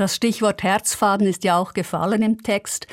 Das 0.00 0.16
Stichwort 0.16 0.62
Herzfaden 0.62 1.26
ist 1.26 1.44
ja 1.44 1.58
auch 1.58 1.74
gefallen 1.74 2.22
im 2.22 2.42
Text. 2.42 2.86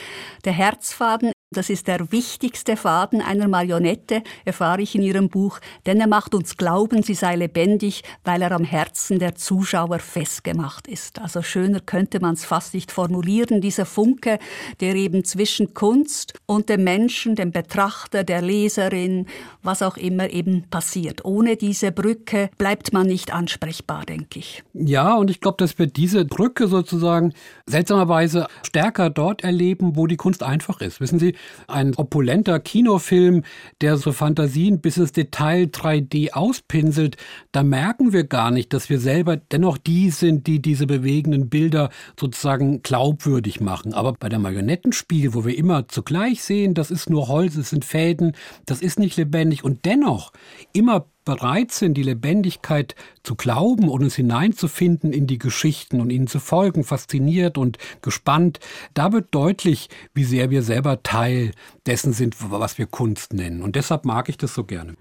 Der 0.44 0.52
Herzfaden 0.52 1.32
das 1.52 1.70
ist 1.70 1.88
der 1.88 2.12
wichtigste 2.12 2.76
Faden 2.76 3.22
einer 3.22 3.48
Marionette, 3.48 4.22
erfahre 4.44 4.82
ich 4.82 4.96
in 4.96 5.02
Ihrem 5.02 5.30
Buch, 5.30 5.60
denn 5.86 6.02
er 6.02 6.08
macht 6.08 6.36
uns 6.36 6.58
glauben, 6.58 7.04
sie 7.04 7.14
sei 7.14 7.38
lebendig, 7.38 8.04
weil 8.26 8.42
er 8.42 8.52
am 8.52 8.66
Herzen 8.66 9.18
der 9.18 9.36
Zuschauer 9.36 10.00
festgemacht 10.00 10.88
ist. 10.88 11.22
Also 11.22 11.42
schöner 11.42 11.80
könnte 11.80 12.20
man 12.20 12.34
es 12.34 12.44
fast 12.44 12.74
nicht 12.74 12.92
formulieren, 12.92 13.62
dieser 13.62 13.86
Funke, 13.86 14.40
der 14.82 14.96
eben 14.96 15.24
zwischen 15.24 15.74
Kunst 15.74 16.34
und 16.48 16.68
dem 16.68 16.84
Menschen, 16.84 17.36
dem 17.36 17.52
Betrachter, 17.52 18.26
der 18.26 18.42
Leserin, 18.42 19.26
was 19.64 19.82
auch 19.82 19.96
immer 19.96 20.30
eben 20.30 20.66
passiert. 20.70 21.24
Ohne 21.24 21.56
diese 21.56 21.94
Brücke 21.94 22.50
bleibt 22.58 22.92
man 22.92 23.08
nicht 23.08 23.32
ansprechbar, 23.32 24.06
denke 24.06 24.40
ich. 24.40 24.64
Ja, 24.74 25.16
und 25.16 25.30
ich 25.30 25.40
glaube, 25.40 25.58
dass 25.60 25.80
wir 25.80 25.88
diese 25.88 26.26
Brücke 26.26 26.68
sozusagen 26.68 27.34
seltsamerweise 27.68 28.48
stärker 28.64 29.10
dort 29.10 29.46
erleben, 29.46 29.96
wo 29.96 30.08
die 30.08 30.18
Kunst 30.18 30.44
einfach 30.44 30.82
ist. 30.82 31.00
Wissen 31.00 31.20
Sie, 31.20 31.37
ein 31.68 31.96
opulenter 31.96 32.60
Kinofilm, 32.60 33.44
der 33.82 33.98
so 33.98 34.12
Fantasien 34.12 34.82
bis 34.82 34.98
ins 34.98 35.12
Detail 35.12 35.64
3D 35.66 36.34
auspinselt, 36.34 37.18
da 37.52 37.64
merken 37.64 38.14
wir 38.14 38.24
gar 38.24 38.52
nicht, 38.52 38.74
dass 38.74 38.90
wir 38.90 39.00
selber 39.00 39.38
dennoch 39.38 39.78
die 39.78 40.10
sind, 40.10 40.48
die 40.48 40.62
diese 40.62 40.88
bewegenden 40.88 41.50
Bilder 41.50 41.90
sozusagen 42.20 42.82
glaubwürdig 42.82 43.62
machen. 43.62 43.94
Aber 43.94 44.14
bei 44.14 44.30
der 44.30 44.40
Marionettenspiel, 44.40 45.34
wo 45.34 45.46
wir 45.46 45.58
immer 45.58 45.88
zugleich 45.88 46.44
sehen, 46.44 46.74
das 46.74 46.92
ist 46.92 47.10
nur 47.10 47.28
Holz, 47.28 47.56
es 47.56 47.70
sind 47.70 47.86
Fäden, 47.86 48.34
das 48.66 48.82
ist 48.82 49.00
nicht 49.00 49.18
lebendig 49.18 49.64
und 49.64 49.86
dennoch 49.86 50.32
immer 50.74 51.08
bereit 51.28 51.72
sind, 51.72 51.96
die 51.96 52.04
Lebendigkeit 52.04 52.96
zu 53.22 53.36
glauben 53.36 53.90
und 53.90 54.02
uns 54.02 54.16
hineinzufinden 54.16 55.12
in 55.12 55.28
die 55.28 55.38
Geschichten 55.38 56.00
und 56.00 56.10
ihnen 56.10 56.28
zu 56.28 56.40
folgen, 56.40 56.86
fasziniert 56.86 57.58
und 57.58 57.78
gespannt, 58.02 58.62
da 58.94 59.12
wird 59.12 59.28
deutlich, 59.36 59.90
wie 60.14 60.24
sehr 60.24 60.50
wir 60.50 60.64
selber 60.64 61.04
Teil 61.04 61.52
dessen 61.86 62.14
sind, 62.14 62.38
was 62.40 62.78
wir 62.78 62.86
Kunst 62.86 63.34
nennen. 63.34 63.62
Und 63.62 63.76
deshalb 63.76 64.06
mag 64.06 64.30
ich 64.30 64.38
das 64.38 64.54
so 64.54 64.64
gerne. 64.64 64.96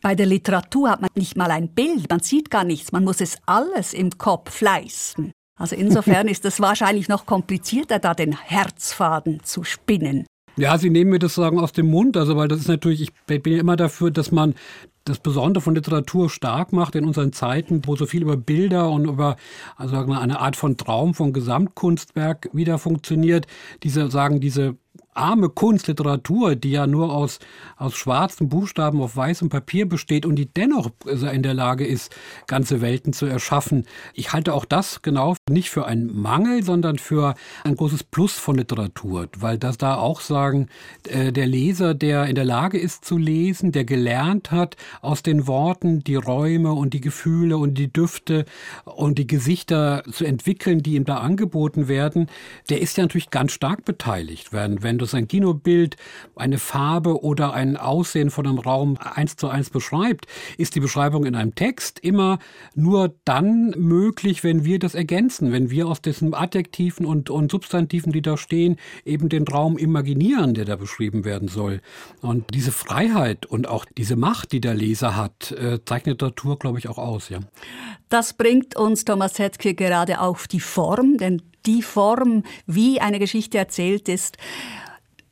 Bei 0.00 0.14
der 0.14 0.26
Literatur 0.26 0.90
hat 0.90 1.00
man 1.00 1.10
nicht 1.16 1.36
mal 1.36 1.50
ein 1.50 1.68
Bild, 1.68 2.08
man 2.08 2.20
sieht 2.20 2.50
gar 2.50 2.64
nichts, 2.64 2.92
man 2.92 3.02
muss 3.02 3.20
es 3.20 3.38
alles 3.46 3.94
im 3.94 4.10
Kopf 4.16 4.60
leisten. 4.60 5.32
Also 5.58 5.74
insofern 5.74 6.28
ist 6.34 6.44
es 6.44 6.60
wahrscheinlich 6.60 7.08
noch 7.08 7.26
komplizierter, 7.26 7.98
da 7.98 8.14
den 8.14 8.36
Herzfaden 8.36 9.42
zu 9.42 9.64
spinnen. 9.64 10.24
Ja, 10.56 10.78
Sie 10.78 10.90
nehmen 10.90 11.10
mir 11.10 11.18
das 11.18 11.34
sagen 11.34 11.58
aus 11.58 11.72
dem 11.72 11.90
Mund, 11.90 12.16
also 12.16 12.36
weil 12.36 12.46
das 12.46 12.60
ist 12.60 12.68
natürlich, 12.68 13.00
ich 13.00 13.42
bin 13.42 13.54
ja 13.54 13.58
immer 13.58 13.74
dafür, 13.74 14.12
dass 14.12 14.30
man 14.30 14.54
das 15.04 15.18
Besondere 15.18 15.62
von 15.62 15.74
Literatur 15.74 16.30
stark 16.30 16.72
macht 16.72 16.94
in 16.94 17.04
unseren 17.04 17.32
Zeiten, 17.32 17.82
wo 17.84 17.94
so 17.94 18.06
viel 18.06 18.22
über 18.22 18.36
Bilder 18.36 18.90
und 18.90 19.06
über 19.06 19.36
also 19.76 19.96
eine 19.96 20.40
Art 20.40 20.56
von 20.56 20.76
Traum, 20.76 21.14
von 21.14 21.32
Gesamtkunstwerk 21.32 22.48
wieder 22.52 22.78
funktioniert. 22.78 23.46
Diese 23.82 24.10
sagen 24.10 24.40
diese 24.40 24.76
arme 25.14 25.48
Kunstliteratur, 25.48 26.56
die 26.56 26.72
ja 26.72 26.86
nur 26.86 27.12
aus, 27.12 27.38
aus 27.76 27.94
schwarzen 27.94 28.48
Buchstaben 28.48 29.00
auf 29.00 29.16
weißem 29.16 29.48
Papier 29.48 29.88
besteht 29.88 30.26
und 30.26 30.36
die 30.36 30.46
dennoch 30.46 30.90
in 31.06 31.42
der 31.42 31.54
Lage 31.54 31.86
ist, 31.86 32.14
ganze 32.46 32.80
Welten 32.80 33.12
zu 33.12 33.26
erschaffen. 33.26 33.86
Ich 34.12 34.32
halte 34.32 34.52
auch 34.54 34.64
das 34.64 35.02
genau 35.02 35.36
nicht 35.48 35.70
für 35.70 35.86
einen 35.86 36.14
Mangel, 36.14 36.62
sondern 36.62 36.98
für 36.98 37.34
ein 37.64 37.76
großes 37.76 38.04
Plus 38.04 38.32
von 38.32 38.56
Literatur, 38.56 39.28
weil 39.38 39.58
das 39.58 39.78
da 39.78 39.96
auch 39.96 40.20
sagen, 40.20 40.68
äh, 41.08 41.32
der 41.32 41.46
Leser, 41.46 41.94
der 41.94 42.26
in 42.26 42.34
der 42.34 42.44
Lage 42.44 42.78
ist 42.78 43.04
zu 43.04 43.18
lesen, 43.18 43.72
der 43.72 43.84
gelernt 43.84 44.50
hat, 44.50 44.76
aus 45.00 45.22
den 45.22 45.46
Worten 45.46 46.02
die 46.04 46.16
Räume 46.16 46.72
und 46.72 46.94
die 46.94 47.00
Gefühle 47.00 47.56
und 47.56 47.74
die 47.74 47.92
Düfte 47.92 48.44
und 48.84 49.18
die 49.18 49.26
Gesichter 49.26 50.02
zu 50.10 50.24
entwickeln, 50.24 50.82
die 50.82 50.94
ihm 50.94 51.04
da 51.04 51.18
angeboten 51.18 51.88
werden, 51.88 52.28
der 52.68 52.80
ist 52.80 52.96
ja 52.96 53.04
natürlich 53.04 53.30
ganz 53.30 53.52
stark 53.52 53.84
beteiligt. 53.84 54.52
Wenn, 54.52 54.82
wenn 54.82 54.98
das 55.04 55.14
ein 55.14 55.28
Kinobild, 55.28 55.96
eine 56.34 56.58
Farbe 56.58 57.22
oder 57.22 57.52
ein 57.52 57.76
Aussehen 57.76 58.30
von 58.30 58.46
einem 58.46 58.58
Raum 58.58 58.96
eins 58.98 59.36
zu 59.36 59.48
eins 59.48 59.70
beschreibt, 59.70 60.26
ist 60.58 60.74
die 60.74 60.80
Beschreibung 60.80 61.24
in 61.24 61.34
einem 61.34 61.54
Text 61.54 61.98
immer 62.00 62.38
nur 62.74 63.14
dann 63.24 63.74
möglich, 63.76 64.42
wenn 64.42 64.64
wir 64.64 64.78
das 64.78 64.94
ergänzen, 64.94 65.52
wenn 65.52 65.70
wir 65.70 65.86
aus 65.86 66.02
diesen 66.02 66.34
Adjektiven 66.34 67.06
und, 67.06 67.30
und 67.30 67.50
Substantiven, 67.50 68.12
die 68.12 68.22
da 68.22 68.36
stehen, 68.36 68.76
eben 69.04 69.28
den 69.28 69.46
Raum 69.46 69.78
imaginieren, 69.78 70.54
der 70.54 70.64
da 70.64 70.76
beschrieben 70.76 71.24
werden 71.24 71.48
soll. 71.48 71.80
Und 72.22 72.54
diese 72.54 72.72
Freiheit 72.72 73.46
und 73.46 73.68
auch 73.68 73.84
diese 73.96 74.16
Macht, 74.16 74.52
die 74.52 74.60
der 74.60 74.74
Leser 74.74 75.16
hat, 75.16 75.52
äh, 75.52 75.78
zeichnet 75.84 76.14
Literatur, 76.14 76.58
glaube 76.58 76.78
ich, 76.78 76.88
auch 76.88 76.98
aus. 76.98 77.28
Ja. 77.28 77.40
Das 78.08 78.32
bringt 78.32 78.76
uns 78.76 79.04
Thomas 79.04 79.38
Hetzke 79.38 79.74
gerade 79.74 80.20
auf 80.20 80.48
die 80.48 80.60
Form, 80.60 81.18
denn 81.18 81.42
die 81.66 81.82
Form, 81.82 82.44
wie 82.66 83.00
eine 83.00 83.18
Geschichte 83.18 83.58
erzählt 83.58 84.08
ist, 84.08 84.36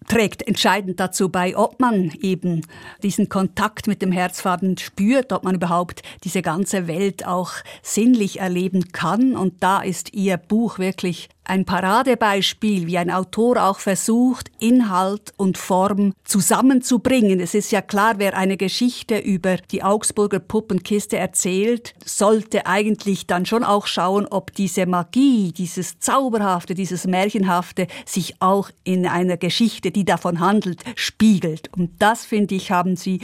trägt 0.08 0.46
entscheidend 0.46 1.00
dazu 1.00 1.28
bei, 1.28 1.56
ob 1.56 1.80
man 1.80 2.10
eben 2.20 2.62
diesen 3.02 3.28
Kontakt 3.28 3.86
mit 3.86 4.02
dem 4.02 4.12
Herzfaden 4.12 4.78
spürt, 4.78 5.32
ob 5.32 5.44
man 5.44 5.54
überhaupt 5.54 6.02
diese 6.24 6.42
ganze 6.42 6.86
Welt 6.86 7.26
auch 7.26 7.52
sinnlich 7.82 8.40
erleben 8.40 8.92
kann. 8.92 9.36
Und 9.36 9.62
da 9.62 9.80
ist 9.80 10.14
Ihr 10.14 10.36
Buch 10.36 10.78
wirklich 10.78 11.28
ein 11.44 11.64
Paradebeispiel, 11.64 12.86
wie 12.86 12.98
ein 12.98 13.10
Autor 13.10 13.64
auch 13.64 13.80
versucht, 13.80 14.50
Inhalt 14.60 15.32
und 15.36 15.58
Form 15.58 16.14
zusammenzubringen. 16.24 17.40
Es 17.40 17.54
ist 17.54 17.72
ja 17.72 17.82
klar, 17.82 18.14
wer 18.18 18.36
eine 18.36 18.56
Geschichte 18.56 19.18
über 19.18 19.56
die 19.56 19.82
Augsburger 19.82 20.38
Puppenkiste 20.38 21.16
erzählt, 21.16 21.94
sollte 22.04 22.66
eigentlich 22.66 23.26
dann 23.26 23.44
schon 23.44 23.64
auch 23.64 23.86
schauen, 23.86 24.26
ob 24.26 24.54
diese 24.54 24.86
Magie, 24.86 25.52
dieses 25.52 25.98
Zauberhafte, 25.98 26.74
dieses 26.74 27.06
Märchenhafte 27.06 27.88
sich 28.06 28.36
auch 28.40 28.70
in 28.84 29.06
einer 29.06 29.36
Geschichte, 29.36 29.90
die 29.90 30.04
davon 30.04 30.38
handelt, 30.38 30.82
spiegelt. 30.94 31.70
Und 31.76 31.90
das, 31.98 32.24
finde 32.24 32.54
ich, 32.54 32.70
haben 32.70 32.96
Sie 32.96 33.20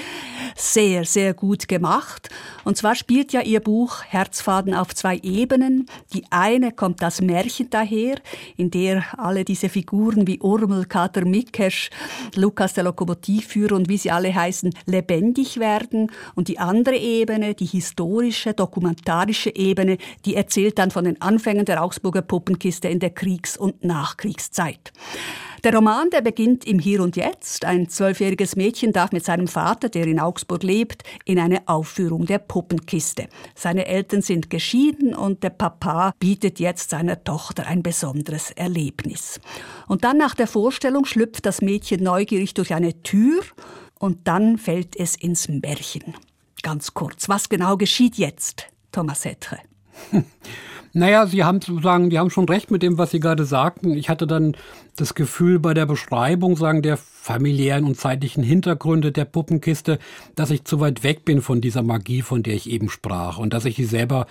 sehr, 0.57 1.05
sehr 1.05 1.35
gut 1.35 1.69
gemacht. 1.69 2.31
Und 2.65 2.77
zwar 2.77 2.97
spielt 2.97 3.33
ja 3.33 3.43
Ihr 3.43 3.61
Buch 3.61 4.03
Herzfaden 4.05 4.75
auf 4.75 4.95
zwei 4.95 5.19
Ebenen. 5.19 5.87
Die 6.13 6.25
eine 6.31 6.73
kommt 6.73 7.01
das 7.01 7.21
Märchen 7.21 7.71
daher, 7.71 8.08
leer, 8.09 8.19
in 8.57 8.71
der 8.71 9.05
alle 9.19 9.45
diese 9.45 9.69
Figuren 9.69 10.27
wie 10.27 10.41
Urmel, 10.41 10.87
Kater 10.87 11.25
Mikesch, 11.25 11.91
Lukas 12.35 12.75
der 12.75 12.85
Lokomotivführer 12.85 13.77
und 13.77 13.89
wie 13.89 13.99
sie 13.99 14.11
alle 14.11 14.35
heißen, 14.35 14.75
lebendig 14.87 15.59
werden. 15.59 16.11
Und 16.35 16.49
die 16.49 16.59
andere 16.59 16.97
Ebene, 16.97 17.55
die 17.55 17.67
historische, 17.67 18.55
dokumentarische 18.55 19.55
Ebene, 19.55 19.99
die 20.25 20.35
erzählt 20.35 20.79
dann 20.79 20.91
von 20.91 21.05
den 21.05 21.21
Anfängen 21.21 21.65
der 21.65 21.83
Augsburger 21.83 22.23
Puppenkiste 22.23 22.89
in 22.89 23.01
der 23.01 23.11
Kriegs- 23.11 23.57
und 23.57 23.85
Nachkriegszeit. 23.85 24.93
Der 25.65 25.75
Roman, 25.75 26.09
der 26.11 26.21
beginnt 26.21 26.65
im 26.67 26.79
Hier 26.79 27.03
und 27.03 27.17
Jetzt. 27.17 27.65
Ein 27.65 27.89
zwölfjähriges 27.89 28.55
Mädchen 28.55 28.93
darf 28.93 29.11
mit 29.11 29.25
seinem 29.25 29.49
Vater, 29.49 29.89
der 29.89 30.07
in 30.07 30.21
Augsburg 30.21 30.63
lebt, 30.63 31.03
in 31.25 31.41
eine 31.41 31.67
Aufführung 31.67 32.27
der 32.27 32.39
Puppenkiste. 32.39 33.29
Seine 33.57 33.87
Eltern 33.87 34.23
sind 34.23 34.51
geschieden 34.51 35.17
und 35.17 35.43
der 35.43 35.51
Papa 35.51 36.13
bietet 36.21 36.61
jetzt 36.61 36.91
seiner 36.91 37.25
Tochter 37.25 37.67
ein 37.67 37.83
besonderes 37.83 38.53
Erlebnis. 38.53 39.41
Und 39.89 40.05
dann 40.05 40.19
nach 40.19 40.37
der 40.37 40.47
Vorstellung 40.47 41.05
schlüpft 41.05 41.45
das 41.45 41.61
Mädchen 41.61 42.05
neugierig 42.05 42.55
durch 42.55 42.73
eine 42.73 43.03
Tür 43.03 43.43
und 43.99 44.29
dann 44.29 44.59
fällt 44.59 44.95
es 44.95 45.17
ins 45.17 45.49
Märchen. 45.49 46.15
Ganz 46.63 46.95
kurz, 46.95 47.29
was 47.29 47.49
genau 47.49 47.77
geschieht 47.77 48.17
jetzt, 48.17 48.67
Thomas 48.93 49.23
Settre? 49.23 49.59
Naja, 50.93 51.27
Sie 51.27 51.45
haben 51.45 51.61
sozusagen, 51.61 52.11
die 52.11 52.19
haben 52.19 52.31
schon 52.31 52.49
recht 52.49 52.71
mit 52.71 52.83
dem, 52.83 52.99
was 52.99 53.11
Sie 53.11 53.21
gerade 53.21 53.45
sagten. 53.45 53.93
Ich 53.93 54.09
hatte 54.09 54.27
dann 54.27 54.57
das 54.97 55.15
Gefühl 55.15 55.59
bei 55.59 55.75
der 55.75 55.87
Beschreibung, 55.87 56.57
sagen, 56.57 56.83
der 56.83 56.97
familiären 56.97 57.85
und 57.85 57.97
zeitlichen 57.97 58.43
Hintergründe 58.43 59.13
der 59.13 59.27
Puppenkiste, 59.27 59.99
dass 60.35 60.51
ich 60.51 60.65
zu 60.65 60.81
weit 60.81 61.03
weg 61.03 61.25
bin 61.25 61.43
von 61.43 61.61
dieser 61.61 61.83
Magie, 61.83 62.23
von 62.23 62.43
der 62.43 62.55
ich 62.55 62.71
eben 62.71 62.89
sprach 62.89 63.39
und 63.39 63.53
dass 63.53 63.65
ich 63.65 63.77
sie 63.77 63.85
selber 63.85 64.27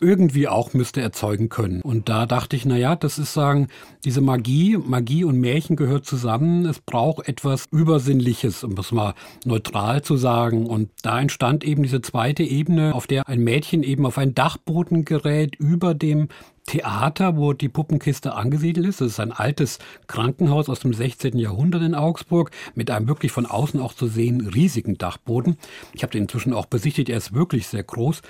irgendwie 0.00 0.48
auch 0.48 0.74
müsste 0.74 1.00
erzeugen 1.00 1.48
können. 1.48 1.82
Und 1.82 2.08
da 2.08 2.26
dachte 2.26 2.56
ich, 2.56 2.64
na 2.64 2.76
ja, 2.76 2.96
das 2.96 3.18
ist 3.18 3.32
sagen, 3.32 3.68
diese 4.04 4.20
Magie, 4.20 4.76
Magie 4.76 5.24
und 5.24 5.38
Märchen 5.38 5.76
gehört 5.76 6.06
zusammen. 6.06 6.66
Es 6.66 6.80
braucht 6.80 7.28
etwas 7.28 7.66
Übersinnliches, 7.70 8.64
um 8.64 8.72
es 8.78 8.92
mal 8.92 9.14
neutral 9.44 10.02
zu 10.02 10.16
sagen. 10.16 10.66
Und 10.66 10.90
da 11.02 11.20
entstand 11.20 11.64
eben 11.64 11.82
diese 11.82 12.00
zweite 12.00 12.42
Ebene, 12.42 12.94
auf 12.94 13.06
der 13.06 13.28
ein 13.28 13.40
Mädchen 13.40 13.82
eben 13.82 14.06
auf 14.06 14.18
einen 14.18 14.34
Dachboden 14.34 15.04
gerät 15.04 15.56
über 15.56 15.94
dem 15.94 16.28
Theater, 16.70 17.36
wo 17.36 17.52
die 17.52 17.68
Puppenkiste 17.68 18.34
angesiedelt 18.34 18.86
ist. 18.86 19.00
Das 19.00 19.08
ist 19.08 19.18
ein 19.18 19.32
altes 19.32 19.80
Krankenhaus 20.06 20.68
aus 20.68 20.78
dem 20.78 20.94
16. 20.94 21.36
Jahrhundert 21.36 21.82
in 21.82 21.96
Augsburg 21.96 22.52
mit 22.76 22.92
einem 22.92 23.08
wirklich 23.08 23.32
von 23.32 23.44
außen 23.44 23.80
auch 23.80 23.92
zu 23.92 24.06
sehen 24.06 24.40
riesigen 24.46 24.96
Dachboden. 24.96 25.56
Ich 25.94 26.04
habe 26.04 26.12
den 26.12 26.22
inzwischen 26.22 26.54
auch 26.54 26.66
besichtigt, 26.66 27.08
er 27.08 27.16
ist 27.16 27.34
wirklich 27.34 27.66
sehr 27.66 27.82
groß. 27.82 28.22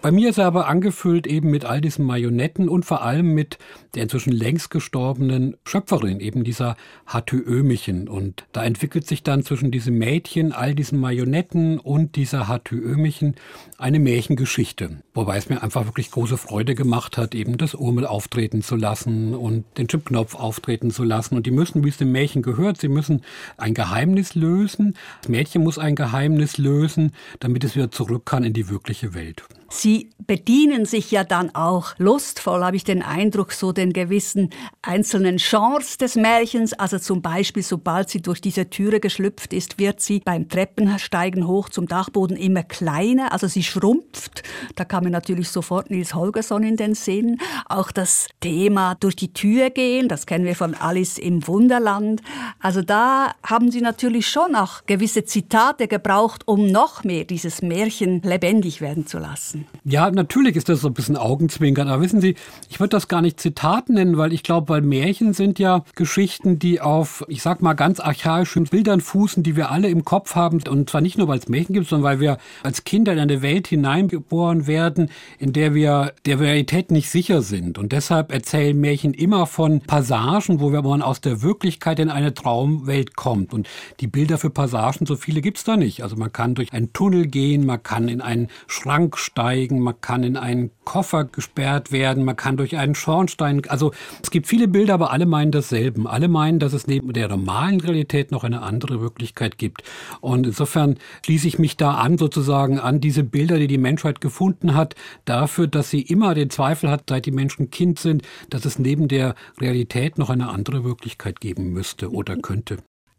Bei 0.00 0.12
mir 0.12 0.30
ist 0.30 0.38
er 0.38 0.46
aber 0.46 0.68
angefüllt 0.68 1.26
eben 1.26 1.50
mit 1.50 1.64
all 1.64 1.80
diesen 1.80 2.04
Marionetten 2.04 2.68
und 2.68 2.84
vor 2.84 3.02
allem 3.02 3.34
mit 3.34 3.58
der 3.96 4.04
inzwischen 4.04 4.32
längst 4.32 4.70
gestorbenen 4.70 5.56
Schöpferin, 5.64 6.20
eben 6.20 6.44
dieser 6.44 6.76
Hatü 7.04 7.38
Ömichen. 7.38 8.06
Und 8.06 8.46
da 8.52 8.62
entwickelt 8.62 9.08
sich 9.08 9.24
dann 9.24 9.42
zwischen 9.42 9.72
diesem 9.72 9.98
Mädchen, 9.98 10.52
all 10.52 10.76
diesen 10.76 11.00
Marionetten 11.00 11.80
und 11.80 12.14
dieser 12.14 12.46
Hatü 12.46 12.76
Ömichen 12.76 13.34
eine 13.76 13.98
Märchengeschichte. 13.98 15.02
Wobei 15.14 15.36
es 15.36 15.48
mir 15.48 15.64
einfach 15.64 15.86
wirklich 15.86 16.12
große 16.12 16.36
Freude 16.36 16.76
gemacht 16.76 17.18
hat, 17.18 17.34
eben 17.34 17.58
das 17.58 17.74
Urmel 17.88 18.06
auftreten 18.06 18.62
zu 18.62 18.76
lassen 18.76 19.34
und 19.34 19.64
den 19.78 19.88
Chipknopf 19.88 20.34
auftreten 20.34 20.90
zu 20.90 21.04
lassen. 21.04 21.36
Und 21.36 21.46
die 21.46 21.50
müssen, 21.50 21.84
wie 21.84 21.88
es 21.88 21.96
dem 21.96 22.12
Märchen 22.12 22.42
gehört, 22.42 22.78
sie 22.78 22.88
müssen 22.88 23.22
ein 23.56 23.72
Geheimnis 23.72 24.34
lösen. 24.34 24.94
Das 25.22 25.30
Mädchen 25.30 25.62
muss 25.62 25.78
ein 25.78 25.96
Geheimnis 25.96 26.58
lösen, 26.58 27.12
damit 27.40 27.64
es 27.64 27.76
wieder 27.76 27.90
zurück 27.90 28.26
kann 28.26 28.44
in 28.44 28.52
die 28.52 28.68
wirkliche 28.68 29.14
Welt. 29.14 29.42
Sie 29.70 30.10
bedienen 30.26 30.86
sich 30.86 31.10
ja 31.10 31.24
dann 31.24 31.54
auch 31.54 31.94
lustvoll, 31.98 32.64
habe 32.64 32.76
ich 32.76 32.84
den 32.84 33.02
Eindruck, 33.02 33.52
so 33.52 33.72
den 33.72 33.92
gewissen 33.92 34.50
einzelnen 34.80 35.36
Genres 35.36 35.98
des 35.98 36.16
Märchens. 36.16 36.72
Also 36.72 36.98
zum 36.98 37.20
Beispiel, 37.20 37.62
sobald 37.62 38.08
sie 38.08 38.22
durch 38.22 38.40
diese 38.40 38.70
Türe 38.70 39.00
geschlüpft 39.00 39.52
ist, 39.52 39.78
wird 39.78 40.00
sie 40.00 40.20
beim 40.20 40.48
Treppensteigen 40.48 41.46
hoch 41.46 41.68
zum 41.68 41.86
Dachboden 41.86 42.36
immer 42.36 42.62
kleiner. 42.62 43.32
Also 43.32 43.46
sie 43.46 43.62
schrumpft. 43.62 44.42
Da 44.74 44.86
kam 44.86 45.04
mir 45.04 45.10
natürlich 45.10 45.50
sofort 45.50 45.90
Nils 45.90 46.14
Holgersson 46.14 46.62
in 46.62 46.76
den 46.76 46.94
Sinn. 46.94 47.38
Auch 47.68 47.92
das 47.92 48.28
Thema 48.40 48.94
durch 48.94 49.16
die 49.16 49.34
Tür 49.34 49.68
gehen, 49.68 50.08
das 50.08 50.24
kennen 50.24 50.46
wir 50.46 50.56
von 50.56 50.74
Alice 50.74 51.18
im 51.18 51.46
Wunderland. 51.46 52.22
Also 52.58 52.80
da 52.80 53.34
haben 53.42 53.70
sie 53.70 53.82
natürlich 53.82 54.28
schon 54.28 54.56
auch 54.56 54.86
gewisse 54.86 55.24
Zitate 55.24 55.88
gebraucht, 55.88 56.46
um 56.46 56.66
noch 56.66 57.04
mehr 57.04 57.24
dieses 57.24 57.60
Märchen 57.60 58.22
lebendig 58.22 58.80
werden 58.80 59.06
zu 59.06 59.18
lassen 59.18 59.57
lassen. 59.60 59.80
Ja, 59.84 60.10
natürlich 60.10 60.56
ist 60.56 60.68
das 60.68 60.80
so 60.80 60.88
ein 60.88 60.94
bisschen 60.94 61.16
Augenzwinkern. 61.16 61.88
Aber 61.88 62.02
wissen 62.02 62.20
Sie, 62.20 62.34
ich 62.68 62.80
würde 62.80 62.90
das 62.90 63.08
gar 63.08 63.22
nicht 63.22 63.40
Zitat 63.40 63.88
nennen, 63.88 64.16
weil 64.16 64.32
ich 64.32 64.42
glaube, 64.42 64.68
weil 64.68 64.82
Märchen 64.82 65.32
sind 65.32 65.58
ja 65.58 65.84
Geschichten, 65.94 66.58
die 66.58 66.80
auf, 66.80 67.24
ich 67.28 67.42
sag 67.42 67.62
mal, 67.62 67.74
ganz 67.74 68.00
archaischen 68.00 68.64
Bildern 68.64 69.00
fußen, 69.00 69.42
die 69.42 69.56
wir 69.56 69.70
alle 69.70 69.88
im 69.88 70.04
Kopf 70.04 70.34
haben. 70.34 70.60
Und 70.68 70.90
zwar 70.90 71.00
nicht 71.00 71.18
nur, 71.18 71.28
weil 71.28 71.38
es 71.38 71.48
Märchen 71.48 71.74
gibt, 71.74 71.88
sondern 71.88 72.04
weil 72.04 72.20
wir 72.20 72.38
als 72.62 72.84
Kinder 72.84 73.12
in 73.12 73.18
eine 73.18 73.42
Welt 73.42 73.66
hineingeboren 73.68 74.66
werden, 74.66 75.10
in 75.38 75.52
der 75.52 75.74
wir 75.74 76.12
der 76.26 76.40
Realität 76.40 76.90
nicht 76.90 77.10
sicher 77.10 77.42
sind. 77.42 77.78
Und 77.78 77.92
deshalb 77.92 78.32
erzählen 78.32 78.78
Märchen 78.78 79.14
immer 79.14 79.46
von 79.46 79.80
Passagen, 79.80 80.60
wo 80.60 80.70
man 80.70 81.02
aus 81.02 81.20
der 81.20 81.42
Wirklichkeit 81.42 81.98
in 81.98 82.10
eine 82.10 82.34
Traumwelt 82.34 83.16
kommt. 83.16 83.52
Und 83.52 83.68
die 84.00 84.06
Bilder 84.06 84.38
für 84.38 84.50
Passagen, 84.50 85.06
so 85.06 85.16
viele 85.16 85.40
gibt's 85.40 85.64
da 85.64 85.76
nicht. 85.76 86.02
Also 86.02 86.16
man 86.16 86.32
kann 86.32 86.54
durch 86.54 86.72
einen 86.72 86.92
Tunnel 86.92 87.26
gehen, 87.26 87.66
man 87.66 87.82
kann 87.82 88.08
in 88.08 88.20
einen 88.20 88.48
Schrank 88.66 89.16
steigen, 89.18 89.47
steigen, 89.48 89.80
man 89.80 90.00
kann 90.00 90.24
in 90.24 90.36
einen 90.36 90.70
Koffer 90.84 91.24
gesperrt 91.24 91.90
werden, 91.90 92.24
man 92.24 92.36
kann 92.36 92.58
durch 92.58 92.76
einen 92.76 92.94
Schornstein, 92.94 93.62
also 93.68 93.92
es 94.22 94.30
gibt 94.30 94.46
viele 94.46 94.68
Bilder, 94.68 94.94
aber 94.94 95.10
alle 95.10 95.24
meinen 95.24 95.52
dasselbe. 95.52 96.08
Alle 96.08 96.28
meinen, 96.28 96.58
dass 96.58 96.74
es 96.74 96.86
neben 96.86 97.12
der 97.14 97.28
normalen 97.28 97.80
Realität 97.80 98.30
noch 98.30 98.44
eine 98.44 98.62
andere 98.62 99.00
Wirklichkeit 99.00 99.56
gibt. 99.56 99.82
Und 100.20 100.46
insofern 100.46 100.96
schließe 101.24 101.48
ich 101.48 101.58
mich 101.58 101.76
da 101.78 101.94
an, 101.94 102.18
sozusagen 102.18 102.78
an 102.78 103.00
diese 103.00 103.24
Bilder, 103.24 103.58
die 103.58 103.68
die 103.68 103.78
Menschheit 103.78 104.20
gefunden 104.20 104.74
hat, 104.74 104.94
dafür, 105.24 105.66
dass 105.66 105.88
sie 105.88 106.02
immer 106.02 106.34
den 106.34 106.50
Zweifel 106.50 106.90
hat, 106.90 107.04
seit 107.08 107.24
die 107.24 107.32
Menschen 107.32 107.70
Kind 107.70 107.98
sind, 107.98 108.22
dass 108.50 108.66
es 108.66 108.78
neben 108.78 109.08
der 109.08 109.34
Realität 109.60 110.18
noch 110.18 110.28
eine 110.28 110.48
andere 110.48 110.84
Wirklichkeit 110.84 111.40
geben 111.40 111.72
müsste 111.72 112.10
oder 112.10 112.36
könnte. 112.36 112.78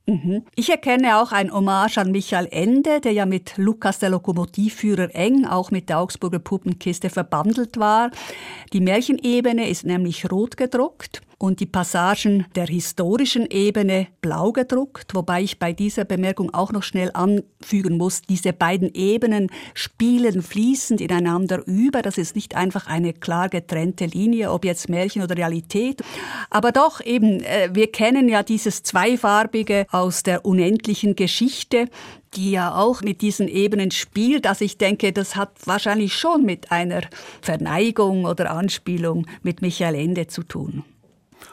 Mhm. 0.10 0.44
Ich 0.56 0.72
erkenne 0.72 1.20
auch 1.20 1.32
ein 1.32 1.54
Hommage 1.54 2.00
an 2.00 2.12
Michael 2.12 2.48
Ende, 2.50 3.00
der 3.00 3.12
ja 3.12 3.28
mit 3.28 3.58
Lukas 3.58 4.00
der 4.00 4.10
Lokomotivführer 4.10 5.14
eng 5.14 5.46
auch 5.46 5.70
mit 5.70 5.90
der 5.90 6.00
Augsburger 6.00 6.40
Puppenkiste 6.40 7.12
verbandelt 7.12 7.78
war. 7.78 8.10
Die 8.74 8.82
Märchenebene 8.82 9.70
ist 9.70 9.86
nämlich 9.86 10.32
rot 10.32 10.58
gedruckt 10.58 11.22
und 11.40 11.62
die 11.62 11.66
Passagen 11.66 12.46
der 12.56 12.68
historischen 12.68 13.48
Ebene 13.50 14.08
blau 14.22 14.52
gedruckt, 14.52 15.16
wobei 15.16 15.42
ich 15.42 15.58
bei 15.58 15.72
dieser 15.72 16.04
Bemerkung 16.04 16.54
auch 16.54 16.72
noch 16.72 16.84
schnell 16.84 17.12
anfügen 17.14 17.98
muss, 17.98 18.22
diese 18.22 18.52
beiden 18.52 18.94
Ebenen 18.94 19.48
spielen 19.74 20.42
fließend 20.42 21.00
ineinander 21.02 21.66
über. 21.66 22.02
Das 22.02 22.18
ist 22.18 22.36
nicht 22.36 22.56
einfach 22.56 22.88
eine 22.88 23.14
klar 23.14 23.48
getrennte 23.48 24.06
Linie, 24.06 24.52
ob 24.52 24.66
jetzt 24.66 24.90
Märchen 24.90 25.24
oder 25.24 25.38
Realität. 25.38 26.02
Aber 26.50 26.74
doch 26.74 27.00
eben, 27.04 27.40
äh, 27.40 27.70
wir 27.72 27.90
kennen 27.90 28.28
ja 28.28 28.44
dieses 28.44 28.84
Zweifarbige 28.84 29.86
aus 29.92 30.24
der 30.24 30.46
unendlichen 30.46 31.16
Geschichte 31.16 31.88
die 32.36 32.52
ja 32.52 32.76
auch 32.76 33.02
mit 33.02 33.22
diesen 33.22 33.48
Ebenen 33.48 33.90
spielt. 33.90 34.46
Also 34.46 34.64
ich 34.64 34.78
denke, 34.78 35.12
das 35.12 35.36
hat 35.36 35.50
wahrscheinlich 35.66 36.14
schon 36.14 36.46
mit 36.46 36.72
einer 36.72 37.02
Verneigung 37.42 38.26
oder 38.26 38.52
Anspielung 38.52 39.26
mit 39.42 39.64
Michael 39.64 39.96
Ende 39.96 40.28
zu 40.28 40.44
tun. 40.44 40.84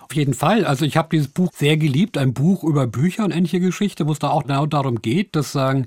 Auf 0.03 0.15
jeden 0.15 0.35
Fall. 0.35 0.65
Also 0.65 0.85
ich 0.85 0.97
habe 0.97 1.09
dieses 1.11 1.29
Buch 1.29 1.51
sehr 1.53 1.77
geliebt, 1.77 2.17
ein 2.17 2.33
Buch 2.33 2.63
über 2.63 2.87
Bücher 2.87 3.25
und 3.25 3.33
ähnliche 3.33 3.59
Geschichte, 3.59 4.07
wo 4.07 4.13
es 4.13 4.21
da 4.21 4.31
auch 4.31 4.45
genau 4.45 4.67
darum 4.67 5.03
geht, 5.03 5.35
dass 5.35 5.53
sagen, 5.53 5.87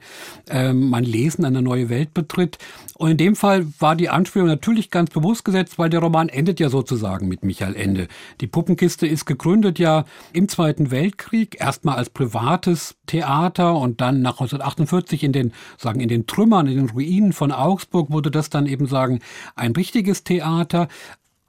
äh, 0.50 0.74
man 0.74 1.04
Lesen 1.04 1.46
eine 1.46 1.62
neue 1.62 1.90
Welt 1.90 2.14
betritt. 2.14 2.58
Und 2.96 3.12
in 3.12 3.18
dem 3.18 3.38
Fall 3.38 3.66
war 3.80 3.96
die 3.96 4.10
Anspielung 4.10 4.50
natürlich 4.50 4.92
ganz 4.92 5.10
bewusst 5.12 5.46
gesetzt, 5.46 5.80
weil 5.80 5.90
der 5.90 6.02
Roman 6.02 6.28
endet 6.28 6.60
ja 6.60 6.70
sozusagen 6.70 7.30
mit 7.30 7.46
Michael 7.46 7.76
Ende. 7.76 8.10
Die 8.42 8.48
Puppenkiste 8.48 9.08
ist 9.08 9.26
gegründet 9.26 9.80
ja 9.80 10.04
im 10.34 10.50
Zweiten 10.50 10.92
Weltkrieg, 10.92 11.62
erstmal 11.62 11.96
als 11.96 12.10
privates 12.10 12.96
Theater 13.06 13.76
und 13.76 14.02
dann 14.02 14.22
nach 14.22 14.34
1948 14.34 15.24
in 15.24 15.32
den, 15.32 15.54
sagen, 15.78 16.02
in 16.02 16.10
den 16.10 16.28
Trümmern, 16.28 16.68
in 16.68 16.76
den 16.76 16.90
Ruinen 16.90 17.32
von 17.32 17.54
Augsburg 17.54 18.12
wurde 18.12 18.32
das 18.32 18.50
dann 18.50 18.66
eben 18.66 18.86
sagen, 18.86 19.20
ein 19.56 19.72
richtiges 19.72 20.26
Theater. 20.26 20.90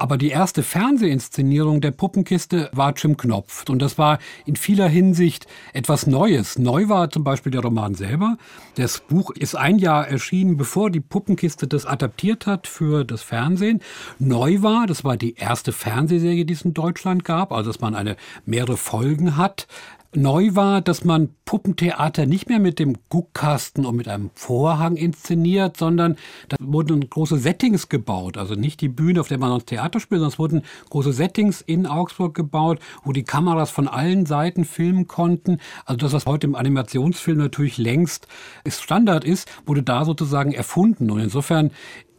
Aber 0.00 0.16
die 0.16 0.30
erste 0.30 0.62
Fernsehinszenierung 0.62 1.82
der 1.82 1.90
Puppenkiste 1.90 2.70
war 2.72 2.94
Jim 2.96 3.18
Knopf. 3.18 3.68
Und 3.68 3.82
das 3.82 3.98
war 3.98 4.18
in 4.46 4.56
vieler 4.56 4.88
Hinsicht 4.88 5.46
etwas 5.74 6.06
Neues. 6.06 6.58
Neu 6.58 6.88
war 6.88 7.10
zum 7.10 7.22
Beispiel 7.22 7.52
der 7.52 7.60
Roman 7.60 7.94
selber. 7.94 8.38
Das 8.76 9.00
Buch 9.00 9.30
ist 9.30 9.56
ein 9.56 9.78
Jahr 9.78 10.08
erschienen, 10.08 10.56
bevor 10.56 10.88
die 10.88 11.00
Puppenkiste 11.00 11.68
das 11.68 11.84
adaptiert 11.84 12.46
hat 12.46 12.66
für 12.66 13.04
das 13.04 13.20
Fernsehen. 13.20 13.82
Neu 14.18 14.62
war, 14.62 14.86
das 14.86 15.04
war 15.04 15.18
die 15.18 15.34
erste 15.34 15.70
Fernsehserie, 15.70 16.46
die 16.46 16.54
es 16.54 16.62
in 16.62 16.72
Deutschland 16.72 17.26
gab, 17.26 17.52
also 17.52 17.68
dass 17.68 17.82
man 17.82 17.94
eine 17.94 18.16
mehrere 18.46 18.78
Folgen 18.78 19.36
hat 19.36 19.66
Neu 20.12 20.56
war, 20.56 20.80
dass 20.80 21.04
man 21.04 21.28
Puppentheater 21.44 22.26
nicht 22.26 22.48
mehr 22.48 22.58
mit 22.58 22.80
dem 22.80 22.96
Guckkasten 23.10 23.86
und 23.86 23.94
mit 23.94 24.08
einem 24.08 24.30
Vorhang 24.34 24.96
inszeniert, 24.96 25.76
sondern 25.76 26.16
da 26.48 26.56
wurden 26.58 27.08
große 27.08 27.38
Settings 27.38 27.88
gebaut. 27.88 28.36
Also 28.36 28.56
nicht 28.56 28.80
die 28.80 28.88
Bühne, 28.88 29.20
auf 29.20 29.28
der 29.28 29.38
man 29.38 29.50
sonst 29.50 29.66
Theater 29.66 30.00
spielt, 30.00 30.18
sondern 30.18 30.32
es 30.32 30.38
wurden 30.40 30.62
große 30.90 31.12
Settings 31.12 31.60
in 31.60 31.86
Augsburg 31.86 32.34
gebaut, 32.34 32.80
wo 33.04 33.12
die 33.12 33.22
Kameras 33.22 33.70
von 33.70 33.86
allen 33.86 34.26
Seiten 34.26 34.64
filmen 34.64 35.06
konnten. 35.06 35.58
Also 35.84 35.98
das, 35.98 36.12
was 36.12 36.26
heute 36.26 36.48
im 36.48 36.56
Animationsfilm 36.56 37.38
natürlich 37.38 37.78
längst 37.78 38.26
Standard 38.68 39.24
ist, 39.24 39.48
wurde 39.64 39.84
da 39.84 40.04
sozusagen 40.04 40.52
erfunden. 40.52 41.10
Und 41.12 41.20
insofern 41.20 41.70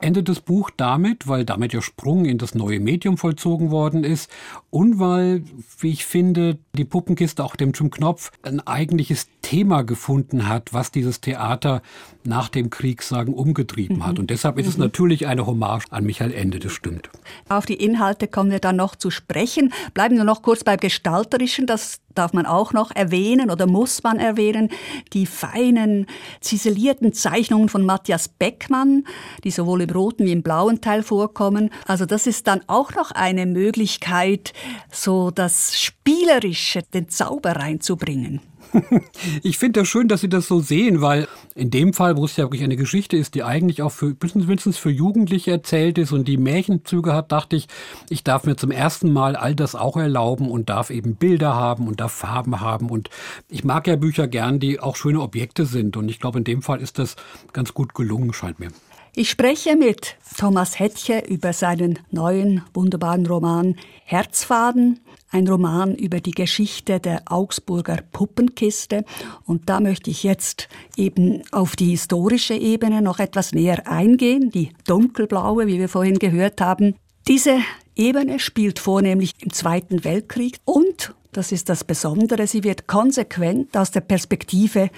endet 0.01 0.29
das 0.29 0.39
Buch 0.39 0.69
damit, 0.75 1.27
weil 1.27 1.45
damit 1.45 1.73
der 1.73 1.81
Sprung 1.81 2.25
in 2.25 2.37
das 2.37 2.55
neue 2.55 2.79
Medium 2.79 3.17
vollzogen 3.17 3.71
worden 3.71 4.03
ist 4.03 4.29
und 4.69 4.99
weil, 4.99 5.43
wie 5.79 5.91
ich 5.91 6.05
finde, 6.05 6.57
die 6.75 6.85
Puppenkiste 6.85 7.43
auch 7.43 7.55
dem 7.55 7.71
Jim 7.71 7.91
Knopf 7.91 8.31
ein 8.43 8.59
eigentliches 8.65 9.27
Thema 9.41 9.83
gefunden 9.83 10.47
hat, 10.47 10.73
was 10.73 10.91
dieses 10.91 11.21
Theater 11.21 11.81
nach 12.23 12.49
dem 12.49 12.69
Krieg 12.69 13.01
sagen 13.01 13.33
umgetrieben 13.33 13.97
mhm. 13.97 14.05
hat. 14.05 14.19
Und 14.19 14.29
deshalb 14.29 14.57
ist 14.57 14.65
mhm. 14.65 14.71
es 14.71 14.77
natürlich 14.77 15.27
eine 15.27 15.45
Hommage 15.45 15.85
an 15.89 16.03
Michael 16.03 16.33
Ende, 16.33 16.59
das 16.59 16.71
stimmt. 16.71 17.09
Auf 17.49 17.65
die 17.65 17.75
Inhalte 17.75 18.27
kommen 18.27 18.51
wir 18.51 18.59
dann 18.59 18.75
noch 18.75 18.95
zu 18.95 19.09
sprechen. 19.09 19.73
Bleiben 19.93 20.17
wir 20.17 20.23
noch 20.23 20.41
kurz 20.41 20.63
beim 20.63 20.77
Gestalterischen. 20.77 21.65
Das 21.65 21.99
darf 22.15 22.33
man 22.33 22.45
auch 22.45 22.73
noch 22.73 22.91
erwähnen 22.91 23.49
oder 23.49 23.67
muss 23.67 24.03
man 24.03 24.19
erwähnen. 24.19 24.69
Die 25.13 25.25
feinen, 25.25 26.05
ziselierten 26.41 27.13
Zeichnungen 27.13 27.69
von 27.69 27.85
Matthias 27.85 28.27
Beckmann, 28.27 29.05
die 29.43 29.51
sowohl 29.51 29.81
im 29.81 29.89
roten 29.89 30.25
wie 30.25 30.31
im 30.31 30.43
blauen 30.43 30.81
Teil 30.81 31.03
vorkommen. 31.03 31.69
Also 31.87 32.05
das 32.05 32.27
ist 32.27 32.47
dann 32.47 32.61
auch 32.67 32.93
noch 32.93 33.11
eine 33.11 33.45
Möglichkeit, 33.45 34.53
so 34.91 35.31
das 35.31 35.79
Spielerische, 35.81 36.83
den 36.93 37.09
Zauber 37.09 37.53
reinzubringen. 37.53 38.41
Ich 39.43 39.57
finde 39.57 39.81
das 39.81 39.87
schön, 39.87 40.07
dass 40.07 40.21
Sie 40.21 40.29
das 40.29 40.47
so 40.47 40.59
sehen, 40.59 41.01
weil 41.01 41.27
in 41.55 41.69
dem 41.69 41.93
Fall, 41.93 42.17
wo 42.17 42.25
es 42.25 42.37
ja 42.37 42.45
wirklich 42.45 42.63
eine 42.63 42.75
Geschichte 42.75 43.17
ist, 43.17 43.35
die 43.35 43.43
eigentlich 43.43 43.81
auch 43.81 43.91
für, 43.91 44.15
mindestens 44.33 44.77
für 44.77 44.89
Jugendliche 44.89 45.51
erzählt 45.51 45.97
ist 45.97 46.11
und 46.11 46.27
die 46.27 46.37
Märchenzüge 46.37 47.13
hat, 47.13 47.31
dachte 47.31 47.55
ich, 47.55 47.67
ich 48.09 48.23
darf 48.23 48.45
mir 48.45 48.55
zum 48.55 48.71
ersten 48.71 49.11
Mal 49.11 49.35
all 49.35 49.55
das 49.55 49.75
auch 49.75 49.97
erlauben 49.97 50.49
und 50.49 50.69
darf 50.69 50.89
eben 50.89 51.15
Bilder 51.15 51.55
haben 51.55 51.87
und 51.87 51.99
darf 51.99 52.11
Farben 52.11 52.61
haben. 52.61 52.89
Und 52.89 53.09
ich 53.49 53.63
mag 53.63 53.87
ja 53.87 53.95
Bücher 53.95 54.27
gern, 54.27 54.59
die 54.59 54.79
auch 54.79 54.95
schöne 54.95 55.21
Objekte 55.21 55.65
sind. 55.65 55.97
Und 55.97 56.09
ich 56.09 56.19
glaube, 56.19 56.37
in 56.39 56.43
dem 56.43 56.61
Fall 56.61 56.81
ist 56.81 56.99
das 56.99 57.15
ganz 57.53 57.73
gut 57.73 57.93
gelungen, 57.93 58.33
scheint 58.33 58.59
mir. 58.59 58.69
Ich 59.13 59.29
spreche 59.29 59.75
mit 59.75 60.15
Thomas 60.37 60.79
Hettche 60.79 61.19
über 61.27 61.51
seinen 61.51 61.99
neuen 62.11 62.63
wunderbaren 62.73 63.25
Roman 63.25 63.75
Herzfaden, 64.05 65.01
ein 65.31 65.47
Roman 65.47 65.95
über 65.95 66.19
die 66.19 66.31
Geschichte 66.31 66.99
der 66.99 67.23
Augsburger 67.25 67.99
Puppenkiste. 68.11 69.05
Und 69.45 69.69
da 69.69 69.79
möchte 69.79 70.09
ich 70.09 70.23
jetzt 70.23 70.67
eben 70.97 71.41
auf 71.51 71.75
die 71.75 71.89
historische 71.91 72.53
Ebene 72.53 73.01
noch 73.01 73.19
etwas 73.19 73.53
näher 73.53 73.87
eingehen, 73.87 74.51
die 74.51 74.71
dunkelblaue, 74.85 75.67
wie 75.67 75.79
wir 75.79 75.89
vorhin 75.89 76.19
gehört 76.19 76.61
haben. 76.61 76.95
Diese 77.27 77.59
Ebene 77.95 78.39
spielt 78.39 78.79
vornehmlich 78.79 79.33
im 79.39 79.51
Zweiten 79.53 80.03
Weltkrieg 80.03 80.57
und 80.65 81.13
das 81.31 81.53
ist 81.53 81.69
das 81.69 81.85
Besondere, 81.85 82.45
sie 82.45 82.65
wird 82.65 82.87
konsequent 82.87 83.77
aus 83.77 83.91
der 83.91 84.01
Perspektive 84.01 84.89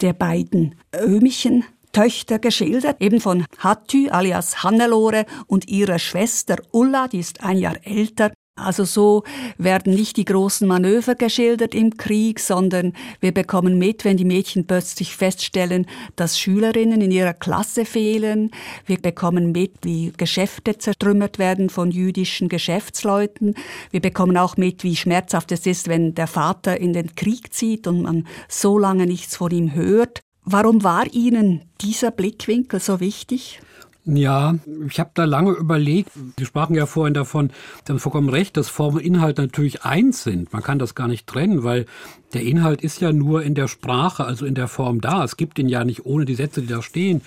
der 0.00 0.12
beiden 0.12 0.76
Ömichen 0.94 1.64
Töchter 1.92 2.38
geschildert, 2.38 3.00
eben 3.00 3.20
von 3.20 3.44
Hattü 3.58 4.08
alias 4.10 4.62
Hannelore 4.62 5.26
und 5.48 5.68
ihrer 5.68 5.98
Schwester 5.98 6.56
Ulla, 6.70 7.08
die 7.08 7.18
ist 7.18 7.42
ein 7.42 7.58
Jahr 7.58 7.76
älter. 7.84 8.32
Also 8.60 8.84
so 8.84 9.24
werden 9.58 9.94
nicht 9.94 10.16
die 10.16 10.24
großen 10.24 10.66
Manöver 10.66 11.14
geschildert 11.14 11.74
im 11.74 11.96
Krieg, 11.96 12.40
sondern 12.40 12.92
wir 13.20 13.32
bekommen 13.32 13.78
mit, 13.78 14.04
wenn 14.04 14.16
die 14.16 14.24
Mädchen 14.24 14.66
plötzlich 14.66 15.16
feststellen, 15.16 15.86
dass 16.16 16.38
Schülerinnen 16.38 17.00
in 17.00 17.10
ihrer 17.10 17.34
Klasse 17.34 17.84
fehlen. 17.84 18.50
Wir 18.86 18.98
bekommen 18.98 19.52
mit, 19.52 19.72
wie 19.82 20.12
Geschäfte 20.16 20.78
zertrümmert 20.78 21.38
werden 21.38 21.70
von 21.70 21.90
jüdischen 21.90 22.48
Geschäftsleuten. 22.48 23.54
Wir 23.90 24.00
bekommen 24.00 24.36
auch 24.36 24.56
mit, 24.56 24.84
wie 24.84 24.96
schmerzhaft 24.96 25.52
es 25.52 25.66
ist, 25.66 25.88
wenn 25.88 26.14
der 26.14 26.26
Vater 26.26 26.78
in 26.78 26.92
den 26.92 27.14
Krieg 27.14 27.52
zieht 27.52 27.86
und 27.86 28.02
man 28.02 28.26
so 28.48 28.78
lange 28.78 29.06
nichts 29.06 29.36
von 29.36 29.50
ihm 29.50 29.74
hört. 29.74 30.20
Warum 30.44 30.82
war 30.82 31.06
Ihnen 31.12 31.62
dieser 31.80 32.10
Blickwinkel 32.10 32.80
so 32.80 33.00
wichtig? 33.00 33.60
Ja, 34.04 34.54
ich 34.88 34.98
habe 34.98 35.10
da 35.14 35.24
lange 35.24 35.52
überlegt. 35.52 36.10
Sie 36.38 36.46
sprachen 36.46 36.74
ja 36.74 36.86
vorhin 36.86 37.12
davon, 37.12 37.50
Sie 37.84 37.92
haben 37.92 37.98
vollkommen 37.98 38.30
recht, 38.30 38.56
dass 38.56 38.68
Form 38.68 38.94
und 38.94 39.02
Inhalt 39.02 39.36
natürlich 39.38 39.84
eins 39.84 40.22
sind. 40.22 40.52
Man 40.52 40.62
kann 40.62 40.78
das 40.78 40.94
gar 40.94 41.06
nicht 41.06 41.26
trennen, 41.26 41.64
weil 41.64 41.86
der 42.32 42.42
Inhalt 42.42 42.80
ist 42.82 43.00
ja 43.00 43.12
nur 43.12 43.42
in 43.42 43.54
der 43.54 43.68
Sprache, 43.68 44.24
also 44.24 44.46
in 44.46 44.54
der 44.54 44.68
Form 44.68 45.00
da. 45.00 45.22
Es 45.22 45.36
gibt 45.36 45.58
ihn 45.58 45.68
ja 45.68 45.84
nicht 45.84 46.06
ohne 46.06 46.24
die 46.24 46.34
Sätze, 46.34 46.62
die 46.62 46.68
da 46.68 46.80
stehen. 46.80 47.20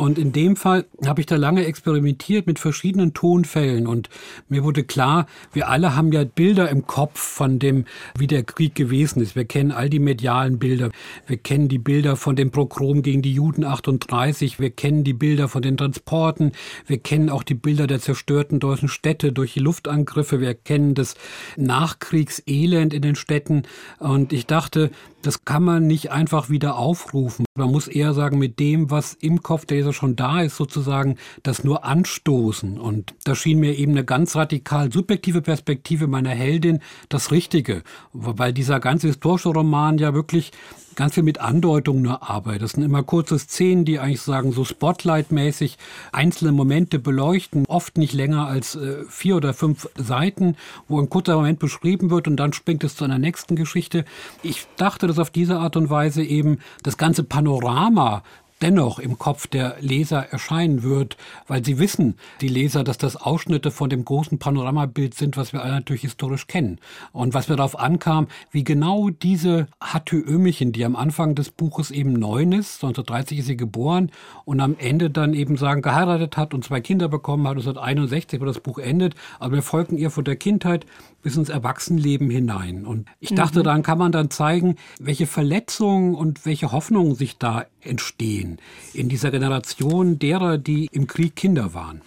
Und 0.00 0.18
in 0.18 0.32
dem 0.32 0.56
Fall 0.56 0.86
habe 1.04 1.20
ich 1.20 1.26
da 1.26 1.36
lange 1.36 1.66
experimentiert 1.66 2.46
mit 2.46 2.58
verschiedenen 2.58 3.12
Tonfällen 3.12 3.86
und 3.86 4.08
mir 4.48 4.64
wurde 4.64 4.82
klar, 4.82 5.26
wir 5.52 5.68
alle 5.68 5.94
haben 5.94 6.10
ja 6.10 6.24
Bilder 6.24 6.70
im 6.70 6.86
Kopf 6.86 7.20
von 7.20 7.58
dem, 7.58 7.84
wie 8.16 8.26
der 8.26 8.42
Krieg 8.42 8.74
gewesen 8.74 9.20
ist. 9.20 9.36
Wir 9.36 9.44
kennen 9.44 9.72
all 9.72 9.90
die 9.90 9.98
medialen 9.98 10.58
Bilder. 10.58 10.90
Wir 11.26 11.36
kennen 11.36 11.68
die 11.68 11.78
Bilder 11.78 12.16
von 12.16 12.34
dem 12.34 12.50
Prokrom 12.50 13.02
gegen 13.02 13.20
die 13.20 13.34
Juden 13.34 13.62
38. 13.62 14.58
Wir 14.58 14.70
kennen 14.70 15.04
die 15.04 15.12
Bilder 15.12 15.48
von 15.48 15.60
den 15.60 15.76
Transporten. 15.76 16.52
Wir 16.86 16.96
kennen 16.96 17.28
auch 17.28 17.42
die 17.42 17.52
Bilder 17.52 17.86
der 17.86 18.00
zerstörten 18.00 18.58
deutschen 18.58 18.88
Städte 18.88 19.34
durch 19.34 19.52
die 19.52 19.60
Luftangriffe. 19.60 20.40
Wir 20.40 20.54
kennen 20.54 20.94
das 20.94 21.14
Nachkriegselend 21.58 22.94
in 22.94 23.02
den 23.02 23.16
Städten. 23.16 23.64
Und 23.98 24.32
ich 24.32 24.46
dachte, 24.46 24.92
das 25.22 25.44
kann 25.44 25.62
man 25.62 25.86
nicht 25.86 26.10
einfach 26.10 26.48
wieder 26.48 26.76
aufrufen. 26.76 27.44
Man 27.54 27.70
muss 27.70 27.88
eher 27.88 28.14
sagen, 28.14 28.38
mit 28.38 28.58
dem, 28.58 28.90
was 28.90 29.12
im 29.12 29.42
Kopf 29.42 29.66
der 29.66 29.89
Leser 29.90 29.92
schon 29.92 30.16
da 30.16 30.42
ist, 30.42 30.56
sozusagen 30.56 31.16
das 31.42 31.64
nur 31.64 31.84
anstoßen. 31.84 32.78
Und 32.78 33.14
da 33.24 33.34
schien 33.34 33.60
mir 33.60 33.76
eben 33.76 33.92
eine 33.92 34.04
ganz 34.04 34.36
radikal 34.36 34.92
subjektive 34.92 35.42
Perspektive 35.42 36.06
meiner 36.06 36.30
Heldin 36.30 36.80
das 37.08 37.30
Richtige. 37.30 37.82
Weil 38.12 38.52
dieser 38.52 38.80
ganze 38.80 39.08
historische 39.08 39.50
Roman 39.50 39.98
ja 39.98 40.14
wirklich 40.14 40.52
ganz 40.96 41.14
viel 41.14 41.22
mit 41.22 41.40
Andeutungen 41.40 42.02
nur 42.02 42.28
arbeitet. 42.28 42.62
Das 42.62 42.72
sind 42.72 42.82
immer 42.82 43.02
kurze 43.02 43.38
Szenen, 43.38 43.84
die 43.84 43.98
eigentlich 43.98 44.20
sagen, 44.20 44.52
so 44.52 44.64
Spotlight-mäßig 44.64 45.78
einzelne 46.12 46.52
Momente 46.52 46.98
beleuchten, 46.98 47.64
oft 47.68 47.96
nicht 47.96 48.12
länger 48.12 48.46
als 48.46 48.74
äh, 48.74 49.04
vier 49.08 49.36
oder 49.36 49.54
fünf 49.54 49.88
Seiten, 49.96 50.56
wo 50.88 51.00
ein 51.00 51.08
kurzer 51.08 51.36
Moment 51.36 51.58
beschrieben 51.58 52.10
wird 52.10 52.28
und 52.28 52.36
dann 52.36 52.52
springt 52.52 52.84
es 52.84 52.96
zu 52.96 53.04
einer 53.04 53.18
nächsten 53.18 53.56
Geschichte. 53.56 54.04
Ich 54.42 54.66
dachte, 54.76 55.06
dass 55.06 55.18
auf 55.18 55.30
diese 55.30 55.58
Art 55.58 55.76
und 55.76 55.90
Weise 55.90 56.22
eben 56.22 56.58
das 56.82 56.98
ganze 56.98 57.22
Panorama 57.24 58.22
dennoch 58.62 58.98
im 58.98 59.18
Kopf 59.18 59.46
der 59.46 59.76
Leser 59.80 60.26
erscheinen 60.30 60.82
wird, 60.82 61.16
weil 61.46 61.64
sie 61.64 61.78
wissen, 61.78 62.16
die 62.40 62.48
Leser, 62.48 62.84
dass 62.84 62.98
das 62.98 63.16
Ausschnitte 63.16 63.70
von 63.70 63.90
dem 63.90 64.04
großen 64.04 64.38
Panoramabild 64.38 65.14
sind, 65.14 65.36
was 65.36 65.52
wir 65.52 65.62
alle 65.62 65.74
natürlich 65.74 66.02
historisch 66.02 66.46
kennen. 66.46 66.78
Und 67.12 67.34
was 67.34 67.48
mir 67.48 67.56
darauf 67.56 67.78
ankam, 67.78 68.28
wie 68.50 68.64
genau 68.64 69.10
diese 69.10 69.66
Hattö 69.80 70.20
Ömichen, 70.20 70.72
die 70.72 70.84
am 70.84 70.96
Anfang 70.96 71.34
des 71.34 71.50
Buches 71.50 71.90
eben 71.90 72.12
neun 72.12 72.52
ist, 72.52 72.82
1930 72.84 73.38
ist 73.38 73.46
sie 73.46 73.56
geboren 73.56 74.10
und 74.44 74.60
am 74.60 74.76
Ende 74.78 75.10
dann 75.10 75.34
eben 75.34 75.56
sagen, 75.56 75.82
geheiratet 75.82 76.36
hat 76.36 76.54
und 76.54 76.64
zwei 76.64 76.80
Kinder 76.80 77.08
bekommen 77.08 77.44
hat, 77.44 77.52
1961, 77.52 78.40
wo 78.40 78.44
das 78.44 78.60
Buch 78.60 78.78
endet. 78.78 79.14
Aber 79.38 79.54
wir 79.54 79.62
folgen 79.62 79.96
ihr 79.96 80.10
von 80.10 80.24
der 80.24 80.36
Kindheit 80.36 80.86
bis 81.22 81.36
ins 81.36 81.48
Erwachsenenleben 81.48 82.30
hinein. 82.30 82.86
Und 82.86 83.08
ich 83.18 83.34
dachte, 83.34 83.60
mhm. 83.60 83.64
daran 83.64 83.82
kann 83.82 83.98
man 83.98 84.12
dann 84.12 84.30
zeigen, 84.30 84.76
welche 84.98 85.26
Verletzungen 85.26 86.14
und 86.14 86.46
welche 86.46 86.72
Hoffnungen 86.72 87.14
sich 87.14 87.38
da 87.38 87.66
entstehen 87.80 88.58
in 88.94 89.08
dieser 89.08 89.30
Generation 89.30 90.18
derer, 90.18 90.58
die 90.58 90.88
im 90.92 91.06
Krieg 91.06 91.36
Kinder 91.36 91.74
waren. 91.74 92.02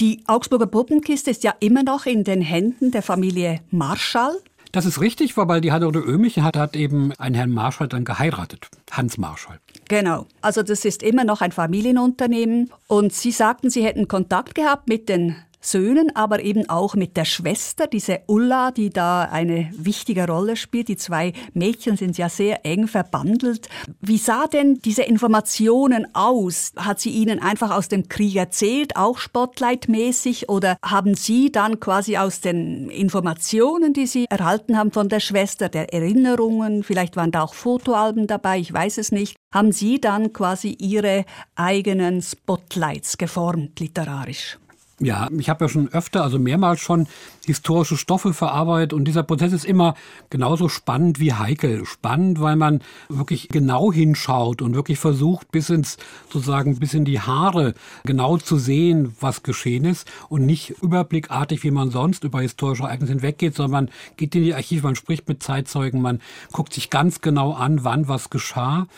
Die 0.00 0.22
Augsburger 0.26 0.66
Puppenkiste 0.66 1.30
ist 1.30 1.42
ja 1.42 1.54
immer 1.58 1.82
noch 1.82 2.06
in 2.06 2.22
den 2.22 2.40
Händen 2.40 2.92
der 2.92 3.02
Familie 3.02 3.60
Marschall. 3.70 4.36
Das 4.70 4.84
ist 4.84 5.00
richtig, 5.00 5.36
weil 5.36 5.60
die 5.60 5.72
Hannelore 5.72 5.98
Ömich 5.98 6.38
hat, 6.40 6.56
hat 6.56 6.76
eben 6.76 7.12
einen 7.18 7.34
Herrn 7.34 7.50
Marschall 7.50 7.88
dann 7.88 8.04
geheiratet, 8.04 8.68
Hans 8.90 9.16
Marschall. 9.16 9.58
Genau, 9.88 10.26
also 10.40 10.62
das 10.62 10.84
ist 10.84 11.02
immer 11.02 11.24
noch 11.24 11.40
ein 11.40 11.52
Familienunternehmen. 11.52 12.70
Und 12.86 13.12
Sie 13.12 13.30
sagten, 13.30 13.70
Sie 13.70 13.84
hätten 13.84 14.08
Kontakt 14.08 14.54
gehabt 14.54 14.88
mit 14.88 15.08
den 15.08 15.36
Söhnen, 15.60 16.14
aber 16.14 16.42
eben 16.42 16.68
auch 16.68 16.94
mit 16.94 17.16
der 17.16 17.24
Schwester, 17.24 17.86
diese 17.86 18.20
Ulla, 18.26 18.70
die 18.70 18.90
da 18.90 19.22
eine 19.22 19.70
wichtige 19.76 20.26
Rolle 20.26 20.56
spielt. 20.56 20.88
Die 20.88 20.96
zwei 20.96 21.32
Mädchen 21.52 21.96
sind 21.96 22.16
ja 22.16 22.28
sehr 22.28 22.64
eng 22.64 22.86
verbandelt. 22.86 23.68
Wie 24.00 24.18
sah 24.18 24.46
denn 24.46 24.80
diese 24.84 25.02
Informationen 25.02 26.06
aus? 26.14 26.72
Hat 26.76 27.00
sie 27.00 27.10
Ihnen 27.10 27.40
einfach 27.40 27.70
aus 27.70 27.88
dem 27.88 28.08
Krieg 28.08 28.36
erzählt, 28.36 28.96
auch 28.96 29.18
Spotlight-mäßig, 29.18 30.48
oder 30.48 30.76
haben 30.84 31.14
Sie 31.14 31.50
dann 31.50 31.80
quasi 31.80 32.16
aus 32.16 32.40
den 32.40 32.88
Informationen, 32.90 33.92
die 33.92 34.06
Sie 34.06 34.26
erhalten 34.30 34.76
haben 34.76 34.92
von 34.92 35.08
der 35.08 35.20
Schwester, 35.20 35.68
der 35.68 35.92
Erinnerungen, 35.92 36.82
vielleicht 36.82 37.16
waren 37.16 37.32
da 37.32 37.42
auch 37.42 37.54
Fotoalben 37.54 38.26
dabei, 38.26 38.58
ich 38.58 38.72
weiß 38.72 38.98
es 38.98 39.12
nicht, 39.12 39.36
haben 39.52 39.72
Sie 39.72 40.00
dann 40.00 40.32
quasi 40.32 40.76
Ihre 40.78 41.24
eigenen 41.56 42.22
Spotlights 42.22 43.18
geformt 43.18 43.80
literarisch? 43.80 44.58
Ja, 45.00 45.28
ich 45.38 45.48
habe 45.48 45.64
ja 45.64 45.68
schon 45.68 45.88
öfter, 45.92 46.24
also 46.24 46.40
mehrmals 46.40 46.80
schon 46.80 47.06
historische 47.46 47.96
Stoffe 47.96 48.34
verarbeitet 48.34 48.92
und 48.92 49.04
dieser 49.04 49.22
Prozess 49.22 49.52
ist 49.52 49.64
immer 49.64 49.94
genauso 50.28 50.68
spannend 50.68 51.20
wie 51.20 51.32
heikel. 51.32 51.86
Spannend, 51.86 52.40
weil 52.40 52.56
man 52.56 52.80
wirklich 53.08 53.48
genau 53.48 53.92
hinschaut 53.92 54.60
und 54.60 54.74
wirklich 54.74 54.98
versucht, 54.98 55.52
bis 55.52 55.70
ins, 55.70 55.98
sozusagen, 56.28 56.80
bis 56.80 56.94
in 56.94 57.04
die 57.04 57.20
Haare 57.20 57.74
genau 58.04 58.38
zu 58.38 58.58
sehen, 58.58 59.14
was 59.20 59.44
geschehen 59.44 59.84
ist 59.84 60.10
und 60.28 60.44
nicht 60.46 60.70
überblickartig, 60.82 61.62
wie 61.62 61.70
man 61.70 61.90
sonst 61.90 62.24
über 62.24 62.40
historische 62.40 62.82
Ereignisse 62.82 63.12
hinweggeht, 63.12 63.54
sondern 63.54 63.84
man 63.84 63.94
geht 64.16 64.34
in 64.34 64.42
die 64.42 64.54
Archive, 64.54 64.82
man 64.82 64.96
spricht 64.96 65.28
mit 65.28 65.44
Zeitzeugen, 65.44 66.02
man 66.02 66.20
guckt 66.50 66.74
sich 66.74 66.90
ganz 66.90 67.20
genau 67.20 67.52
an, 67.52 67.84
wann 67.84 68.08
was 68.08 68.30
geschah. 68.30 68.88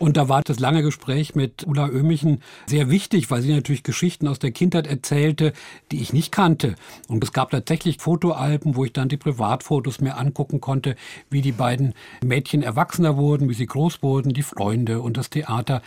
Und 0.00 0.16
da 0.16 0.30
war 0.30 0.40
das 0.42 0.58
lange 0.58 0.82
Gespräch 0.82 1.34
mit 1.34 1.66
Ulla 1.66 1.90
Oehmichen 1.90 2.42
sehr 2.66 2.88
wichtig, 2.88 3.30
weil 3.30 3.42
sie 3.42 3.52
natürlich 3.52 3.82
Geschichten 3.82 4.28
aus 4.28 4.38
der 4.38 4.50
Kindheit 4.50 4.86
erzählte, 4.86 5.49
die 5.90 6.00
ich 6.00 6.12
nicht 6.12 6.32
kannte. 6.32 6.74
Und 7.08 7.24
es 7.24 7.32
gab 7.32 7.50
tatsächlich 7.50 7.98
Fotoalben, 7.98 8.76
wo 8.76 8.84
ich 8.84 8.92
dann 8.92 9.08
die 9.08 9.16
Privatfotos 9.16 10.00
mir 10.00 10.16
angucken 10.16 10.60
konnte, 10.60 10.96
wie 11.30 11.42
die 11.42 11.52
beiden 11.52 11.94
Mädchen 12.24 12.62
erwachsener 12.62 13.16
wurden, 13.16 13.48
wie 13.48 13.54
sie 13.54 13.66
groß 13.66 14.02
wurden, 14.02 14.32
die 14.32 14.42
Freunde 14.42 15.00
und 15.00 15.16
das 15.16 15.30
Theater. 15.30 15.82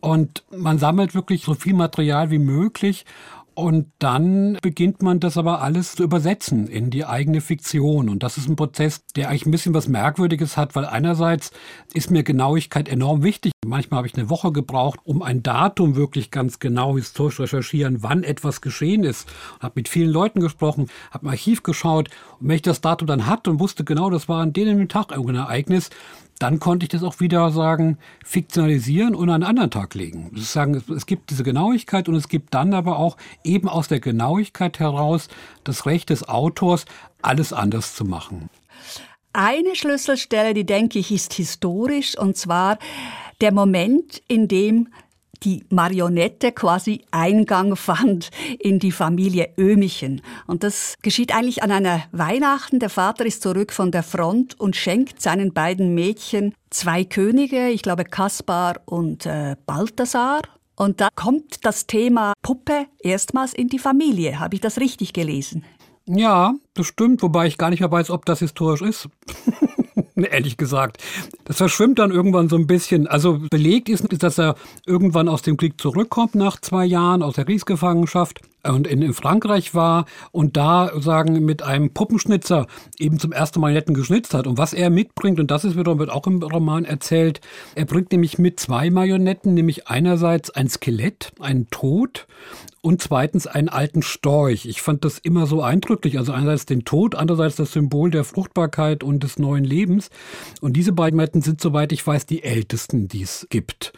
Und 0.00 0.44
man 0.50 0.78
sammelt 0.78 1.14
wirklich 1.14 1.42
so 1.42 1.54
viel 1.54 1.74
Material 1.74 2.30
wie 2.30 2.38
möglich 2.38 3.04
und 3.56 3.90
dann 3.98 4.58
beginnt 4.60 5.00
man 5.02 5.18
das 5.18 5.38
aber 5.38 5.62
alles 5.62 5.94
zu 5.94 6.02
übersetzen 6.02 6.68
in 6.68 6.90
die 6.90 7.06
eigene 7.06 7.40
Fiktion. 7.40 8.10
Und 8.10 8.22
das 8.22 8.36
ist 8.36 8.50
ein 8.50 8.56
Prozess, 8.56 9.06
der 9.16 9.30
eigentlich 9.30 9.46
ein 9.46 9.50
bisschen 9.50 9.72
was 9.72 9.88
Merkwürdiges 9.88 10.58
hat, 10.58 10.76
weil 10.76 10.84
einerseits 10.84 11.52
ist 11.94 12.10
mir 12.10 12.22
Genauigkeit 12.22 12.86
enorm 12.86 13.22
wichtig. 13.22 13.52
Manchmal 13.64 13.98
habe 13.98 14.08
ich 14.08 14.14
eine 14.14 14.28
Woche 14.28 14.52
gebraucht, 14.52 15.00
um 15.04 15.22
ein 15.22 15.42
Datum 15.42 15.96
wirklich 15.96 16.30
ganz 16.30 16.58
genau 16.58 16.96
historisch 16.96 17.40
recherchieren, 17.40 18.02
wann 18.02 18.24
etwas 18.24 18.60
geschehen 18.60 19.04
ist. 19.04 19.26
Habe 19.58 19.72
mit 19.76 19.88
vielen 19.88 20.10
Leuten 20.10 20.40
gesprochen, 20.40 20.88
habe 21.10 21.24
im 21.24 21.30
Archiv 21.30 21.62
geschaut. 21.62 22.10
Und 22.38 22.48
wenn 22.48 22.56
ich 22.56 22.62
das 22.62 22.82
Datum 22.82 23.08
dann 23.08 23.26
hatte 23.26 23.50
und 23.50 23.58
wusste 23.58 23.84
genau, 23.84 24.10
das 24.10 24.28
war 24.28 24.42
an 24.42 24.52
dem 24.52 24.86
Tag 24.88 25.12
irgendein 25.12 25.36
Ereignis, 25.36 25.88
dann 26.38 26.60
konnte 26.60 26.84
ich 26.84 26.90
das 26.90 27.02
auch 27.02 27.20
wieder 27.20 27.50
sagen, 27.50 27.98
fiktionalisieren 28.24 29.14
und 29.14 29.28
an 29.28 29.36
einen 29.36 29.44
anderen 29.44 29.70
Tag 29.70 29.94
legen. 29.94 30.30
Sagen, 30.34 30.82
es 30.94 31.06
gibt 31.06 31.30
diese 31.30 31.44
Genauigkeit 31.44 32.08
und 32.08 32.14
es 32.14 32.28
gibt 32.28 32.52
dann 32.54 32.74
aber 32.74 32.98
auch 32.98 33.16
eben 33.42 33.68
aus 33.68 33.88
der 33.88 34.00
Genauigkeit 34.00 34.78
heraus 34.78 35.28
das 35.64 35.86
Recht 35.86 36.10
des 36.10 36.28
Autors, 36.28 36.84
alles 37.22 37.52
anders 37.52 37.94
zu 37.94 38.04
machen. 38.04 38.50
Eine 39.32 39.76
Schlüsselstelle, 39.76 40.54
die 40.54 40.64
denke 40.64 40.98
ich, 40.98 41.10
ist 41.12 41.34
historisch, 41.34 42.16
und 42.16 42.36
zwar 42.36 42.78
der 43.40 43.52
Moment, 43.52 44.22
in 44.28 44.48
dem 44.48 44.88
die 45.40 45.64
Marionette 45.70 46.52
quasi 46.52 47.02
Eingang 47.10 47.76
fand 47.76 48.30
in 48.58 48.78
die 48.78 48.92
Familie 48.92 49.50
Ömichen. 49.56 50.22
Und 50.46 50.62
das 50.62 50.94
geschieht 51.02 51.34
eigentlich 51.34 51.62
an 51.62 51.70
einer 51.70 52.02
Weihnachten. 52.12 52.78
Der 52.78 52.90
Vater 52.90 53.26
ist 53.26 53.42
zurück 53.42 53.72
von 53.72 53.90
der 53.90 54.02
Front 54.02 54.58
und 54.58 54.76
schenkt 54.76 55.20
seinen 55.20 55.52
beiden 55.52 55.94
Mädchen 55.94 56.54
zwei 56.70 57.04
Könige, 57.04 57.68
ich 57.68 57.82
glaube 57.82 58.04
Kaspar 58.04 58.80
und 58.84 59.26
äh, 59.26 59.56
Balthasar. 59.66 60.42
Und 60.76 61.00
da 61.00 61.08
kommt 61.14 61.64
das 61.64 61.86
Thema 61.86 62.34
Puppe 62.42 62.86
erstmals 62.98 63.54
in 63.54 63.68
die 63.68 63.78
Familie. 63.78 64.38
Habe 64.38 64.56
ich 64.56 64.60
das 64.60 64.78
richtig 64.78 65.14
gelesen? 65.14 65.64
Ja, 66.06 66.54
das 66.74 66.86
stimmt, 66.86 67.22
wobei 67.22 67.46
ich 67.46 67.58
gar 67.58 67.70
nicht 67.70 67.80
mehr 67.80 67.90
weiß, 67.90 68.10
ob 68.10 68.26
das 68.26 68.38
historisch 68.40 68.82
ist. 68.82 69.08
ehrlich 70.24 70.56
gesagt. 70.56 71.02
Das 71.44 71.58
verschwimmt 71.58 71.98
dann 71.98 72.10
irgendwann 72.10 72.48
so 72.48 72.56
ein 72.56 72.66
bisschen. 72.66 73.06
Also 73.06 73.38
belegt 73.50 73.88
ist, 73.88 74.04
dass 74.22 74.38
er 74.38 74.56
irgendwann 74.86 75.28
aus 75.28 75.42
dem 75.42 75.56
Krieg 75.56 75.80
zurückkommt 75.80 76.34
nach 76.34 76.60
zwei 76.60 76.84
Jahren 76.84 77.22
aus 77.22 77.34
der 77.34 77.44
Kriegsgefangenschaft 77.44 78.40
und 78.72 78.86
in, 78.86 79.02
in 79.02 79.14
Frankreich 79.14 79.74
war 79.74 80.06
und 80.32 80.56
da 80.56 80.90
sagen 81.00 81.44
mit 81.44 81.62
einem 81.62 81.90
Puppenschnitzer 81.90 82.66
eben 82.98 83.18
zum 83.18 83.32
ersten 83.32 83.60
Mal 83.60 83.72
Netten 83.72 83.94
geschnitzt 83.94 84.34
hat. 84.34 84.46
Und 84.46 84.58
was 84.58 84.72
er 84.72 84.90
mitbringt, 84.90 85.40
und 85.40 85.50
das 85.50 85.64
ist 85.64 85.76
wiederum 85.76 85.98
wird 85.98 86.10
auch 86.10 86.26
im 86.26 86.42
Roman 86.42 86.84
erzählt, 86.84 87.40
er 87.74 87.84
bringt 87.84 88.12
nämlich 88.12 88.38
mit 88.38 88.58
zwei 88.60 88.90
Marionetten, 88.90 89.54
nämlich 89.54 89.88
einerseits 89.88 90.50
ein 90.50 90.68
Skelett, 90.68 91.32
ein 91.40 91.68
Tod 91.70 92.26
und 92.86 93.02
zweitens 93.02 93.48
einen 93.48 93.68
alten 93.68 94.02
Storch. 94.02 94.66
Ich 94.66 94.80
fand 94.80 95.04
das 95.04 95.18
immer 95.18 95.46
so 95.46 95.60
eindrücklich. 95.60 96.18
Also 96.18 96.32
einerseits 96.32 96.66
den 96.66 96.84
Tod, 96.84 97.16
andererseits 97.16 97.56
das 97.56 97.72
Symbol 97.72 98.10
der 98.12 98.22
Fruchtbarkeit 98.22 99.02
und 99.02 99.24
des 99.24 99.38
neuen 99.40 99.64
Lebens. 99.64 100.05
Und 100.60 100.74
diese 100.74 100.92
beiden 100.92 101.16
Metten 101.16 101.42
sind, 101.42 101.60
soweit 101.60 101.92
ich 101.92 102.06
weiß, 102.06 102.26
die 102.26 102.42
ältesten, 102.42 103.08
die 103.08 103.22
es 103.22 103.46
gibt. 103.50 103.92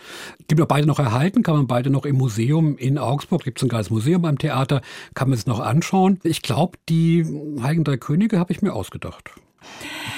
Gibt 0.49 0.61
auch 0.61 0.67
beide 0.67 0.87
noch 0.87 0.99
erhalten, 0.99 1.43
kann 1.43 1.57
man 1.57 1.67
beide 1.67 1.91
noch 1.91 2.05
im 2.05 2.17
Museum 2.17 2.77
in 2.77 2.99
Augsburg, 2.99 3.45
gibt 3.45 3.59
es 3.59 3.65
ein 3.65 3.69
geiles 3.69 3.91
Museum 3.91 4.23
beim 4.23 4.39
Theater, 4.39 4.83
kann 5.15 5.29
man 5.29 5.39
es 5.39 5.47
noch 5.47 5.61
anschauen. 5.61 6.21
Ich 6.23 6.43
glaube, 6.43 6.79
die 6.89 7.25
Heiligen 7.63 7.85
Drei 7.85 7.97
Könige 7.97 8.39
habe 8.39 8.53
ich 8.53 8.63
mir 8.63 8.75
ausgedacht. 8.75 9.31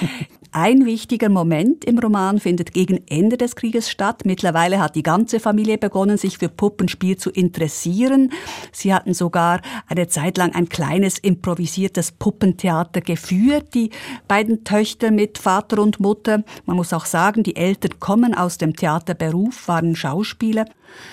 Ein 0.53 0.85
wichtiger 0.85 1.29
Moment 1.29 1.85
im 1.85 1.97
Roman 1.97 2.37
findet 2.37 2.73
gegen 2.73 3.07
Ende 3.07 3.37
des 3.37 3.55
Krieges 3.55 3.89
statt. 3.89 4.23
Mittlerweile 4.25 4.81
hat 4.81 4.97
die 4.97 5.01
ganze 5.01 5.39
Familie 5.39 5.77
begonnen, 5.77 6.17
sich 6.17 6.39
für 6.39 6.49
Puppenspiel 6.49 7.15
zu 7.15 7.29
interessieren. 7.29 8.33
Sie 8.73 8.93
hatten 8.93 9.13
sogar 9.13 9.61
eine 9.87 10.09
Zeit 10.09 10.37
lang 10.37 10.53
ein 10.53 10.67
kleines 10.67 11.19
improvisiertes 11.19 12.11
Puppentheater 12.11 12.99
geführt, 12.99 13.73
die 13.73 13.91
beiden 14.27 14.65
Töchter 14.65 15.09
mit 15.11 15.37
Vater 15.37 15.81
und 15.81 16.01
Mutter. 16.01 16.43
Man 16.65 16.75
muss 16.75 16.91
auch 16.91 17.05
sagen, 17.05 17.43
die 17.43 17.55
Eltern 17.55 18.01
kommen 18.01 18.35
aus 18.35 18.57
dem 18.57 18.75
Theaterberuf, 18.75 19.69
waren 19.69 19.95
Schauspieler. 19.95 20.65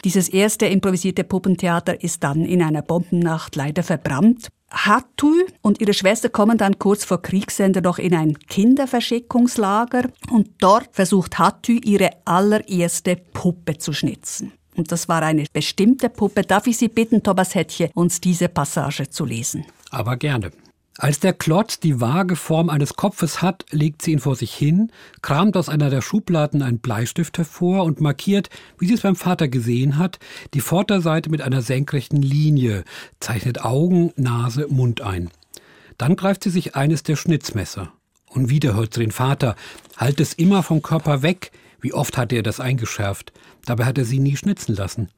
Dieses 0.03 0.29
erste 0.29 0.67
improvisierte 0.67 1.23
Puppentheater 1.23 2.03
ist 2.03 2.25
dann 2.25 2.45
in 2.45 2.61
einer 2.61 2.83
Bombennacht 2.83 3.55
leider 3.55 3.85
verbrannt. 3.85 4.49
Hattu 4.71 5.33
und 5.63 5.81
ihre 5.81 5.95
Schwester 5.95 6.29
kommen 6.29 6.59
dann 6.59 6.79
kurz 6.79 7.05
vor 7.05 7.23
Kriegsende 7.23 7.81
noch 7.81 7.99
in 7.99 8.15
ein 8.15 8.39
Kinderverschickungslager 8.39 10.11
und 10.31 10.51
dort 10.59 10.89
versucht 10.93 11.39
Hattu 11.39 11.73
ihre 11.73 12.11
allererste 12.25 13.17
Puppe 13.17 13.79
zu 13.79 13.93
schnitzen. 13.93 14.53
Und 14.77 14.93
das 14.93 15.09
war 15.09 15.23
eine 15.23 15.45
bestimmte 15.53 16.09
Puppe. 16.09 16.43
Darf 16.43 16.67
ich 16.67 16.79
Sie 16.79 16.89
bitten, 16.89 17.23
Thomas 17.23 17.55
Hettche, 17.55 17.91
uns 17.95 18.21
diese 18.21 18.49
Passage 18.49 19.09
zu 19.11 19.25
lesen? 19.25 19.65
Aber 19.91 20.17
gerne. 20.17 20.53
Als 21.01 21.21
der 21.21 21.33
Klotz 21.33 21.79
die 21.79 22.01
vage 22.01 22.35
Form 22.35 22.69
eines 22.69 22.95
Kopfes 22.95 23.41
hat, 23.41 23.65
legt 23.71 24.03
sie 24.03 24.11
ihn 24.11 24.19
vor 24.19 24.35
sich 24.35 24.53
hin, 24.53 24.91
kramt 25.23 25.57
aus 25.57 25.69
einer 25.69 25.91
der 25.91 26.03
Schubladen 26.03 26.61
einen 26.61 26.81
Bleistift 26.81 27.39
hervor 27.39 27.85
und 27.85 28.01
markiert, 28.01 28.51
wie 28.81 28.89
sie 28.89 28.95
es 28.95 29.03
beim 29.03 29.15
Vater 29.15 29.47
gesehen 29.47 29.97
hat, 29.97 30.19
die 30.55 30.61
Vorderseite 30.61 31.31
mit 31.31 31.41
einer 31.41 31.63
senkrechten 31.63 32.21
Linie, 32.21 32.83
zeichnet 33.21 33.65
Augen, 33.65 34.13
Nase, 34.17 34.67
Mund 34.71 35.01
ein. 35.01 35.31
Dann 35.99 36.17
greift 36.17 36.43
sie 36.43 36.51
sich 36.51 36.75
eines 36.75 37.05
der 37.05 37.15
Schnitzmesser. 37.15 37.93
Und 38.27 38.51
wieder 38.51 38.75
hört 38.75 38.95
sie 38.95 39.01
den 39.01 39.13
Vater, 39.13 39.55
halt 39.97 40.19
es 40.19 40.33
immer 40.33 40.65
vom 40.65 40.83
Körper 40.83 41.23
weg, 41.23 41.53
wie 41.81 41.95
oft 41.95 42.19
hatte 42.19 42.35
er 42.35 42.43
das 42.43 42.59
eingeschärft, 42.59 43.33
dabei 43.67 43.85
hat 43.85 43.99
er 43.99 44.05
sie 44.05 44.19
nie 44.19 44.37
schnitzen 44.37 44.75
lassen. 44.75 45.11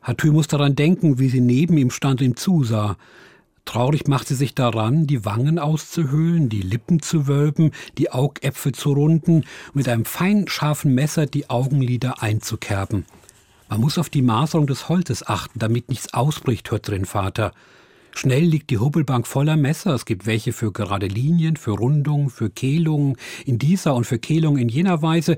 Hatü 0.00 0.30
muss 0.32 0.48
daran 0.48 0.76
denken, 0.76 1.18
wie 1.18 1.28
sie 1.28 1.42
neben 1.42 1.76
ihm 1.76 1.90
stand 1.90 2.22
und 2.22 2.26
ihm 2.26 2.36
zusah. 2.36 2.96
Traurig 3.64 4.08
macht 4.08 4.28
sie 4.28 4.34
sich 4.34 4.54
daran, 4.54 5.06
die 5.06 5.24
Wangen 5.24 5.58
auszuhöhlen, 5.58 6.48
die 6.48 6.62
Lippen 6.62 7.00
zu 7.00 7.28
wölben, 7.28 7.72
die 7.98 8.10
Augäpfel 8.10 8.72
zu 8.72 8.92
runden, 8.92 9.44
mit 9.74 9.88
einem 9.88 10.04
fein 10.04 10.48
scharfen 10.48 10.94
Messer 10.94 11.26
die 11.26 11.48
Augenlider 11.50 12.22
einzukerben. 12.22 13.04
Man 13.68 13.80
muss 13.80 13.98
auf 13.98 14.10
die 14.10 14.22
Maserung 14.22 14.66
des 14.66 14.88
Holzes 14.88 15.24
achten, 15.26 15.60
damit 15.60 15.88
nichts 15.88 16.12
ausbricht, 16.12 16.70
hört 16.72 16.88
den 16.88 17.04
Vater. 17.04 17.52
Schnell 18.12 18.42
liegt 18.42 18.70
die 18.70 18.78
Hubbelbank 18.78 19.26
voller 19.26 19.56
Messer. 19.56 19.94
Es 19.94 20.04
gibt 20.04 20.26
welche 20.26 20.52
für 20.52 20.72
gerade 20.72 21.06
Linien, 21.06 21.56
für 21.56 21.70
Rundungen, 21.70 22.30
für 22.30 22.50
Kehlungen 22.50 23.16
in 23.46 23.58
dieser 23.58 23.94
und 23.94 24.04
für 24.04 24.18
Kehlungen 24.18 24.60
in 24.60 24.68
jener 24.68 25.02
Weise. 25.02 25.36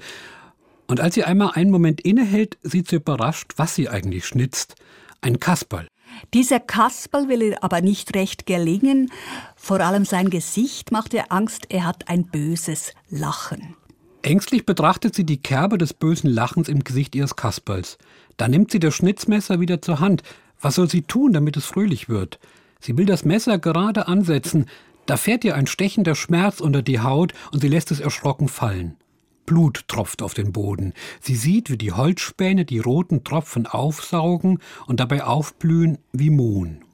Und 0.86 1.00
als 1.00 1.14
sie 1.14 1.24
einmal 1.24 1.52
einen 1.52 1.70
Moment 1.70 2.00
innehält, 2.00 2.58
sieht 2.62 2.88
sie 2.88 2.96
überrascht, 2.96 3.52
was 3.56 3.74
sie 3.74 3.88
eigentlich 3.90 4.24
schnitzt. 4.24 4.76
Ein 5.20 5.38
Kasperl. 5.38 5.86
Dieser 6.34 6.60
Kasperl 6.60 7.28
will 7.28 7.42
ihr 7.42 7.64
aber 7.64 7.80
nicht 7.80 8.14
recht 8.14 8.46
gelingen. 8.46 9.10
Vor 9.56 9.80
allem 9.80 10.04
sein 10.04 10.30
Gesicht 10.30 10.92
macht 10.92 11.14
ihr 11.14 11.30
Angst, 11.32 11.66
er 11.70 11.84
hat 11.84 12.08
ein 12.08 12.24
böses 12.24 12.92
Lachen. 13.08 13.76
Ängstlich 14.22 14.64
betrachtet 14.66 15.14
sie 15.14 15.24
die 15.24 15.42
Kerbe 15.42 15.78
des 15.78 15.94
bösen 15.94 16.30
Lachens 16.30 16.68
im 16.68 16.84
Gesicht 16.84 17.14
ihres 17.14 17.36
Kasperls. 17.36 17.98
Da 18.36 18.48
nimmt 18.48 18.70
sie 18.70 18.78
das 18.78 18.94
Schnitzmesser 18.94 19.60
wieder 19.60 19.82
zur 19.82 20.00
Hand. 20.00 20.22
Was 20.60 20.76
soll 20.76 20.88
sie 20.88 21.02
tun, 21.02 21.32
damit 21.32 21.56
es 21.56 21.66
fröhlich 21.66 22.08
wird? 22.08 22.38
Sie 22.80 22.96
will 22.96 23.06
das 23.06 23.24
Messer 23.24 23.58
gerade 23.58 24.06
ansetzen, 24.08 24.66
da 25.06 25.16
fährt 25.16 25.44
ihr 25.44 25.56
ein 25.56 25.66
stechender 25.66 26.14
Schmerz 26.14 26.60
unter 26.60 26.82
die 26.82 27.00
Haut 27.00 27.32
und 27.52 27.60
sie 27.60 27.68
lässt 27.68 27.90
es 27.90 28.00
erschrocken 28.00 28.48
fallen. 28.48 28.96
Blut 29.46 29.84
tropft 29.88 30.22
auf 30.22 30.34
den 30.34 30.52
Boden. 30.52 30.92
Sie 31.20 31.36
sieht, 31.36 31.70
wie 31.70 31.78
die 31.78 31.92
Holzspäne 31.92 32.64
die 32.64 32.78
roten 32.78 33.24
Tropfen 33.24 33.66
aufsaugen 33.66 34.58
und 34.86 35.00
dabei 35.00 35.24
aufblühen 35.24 35.98
wie 36.12 36.30
Mohn. 36.30 36.84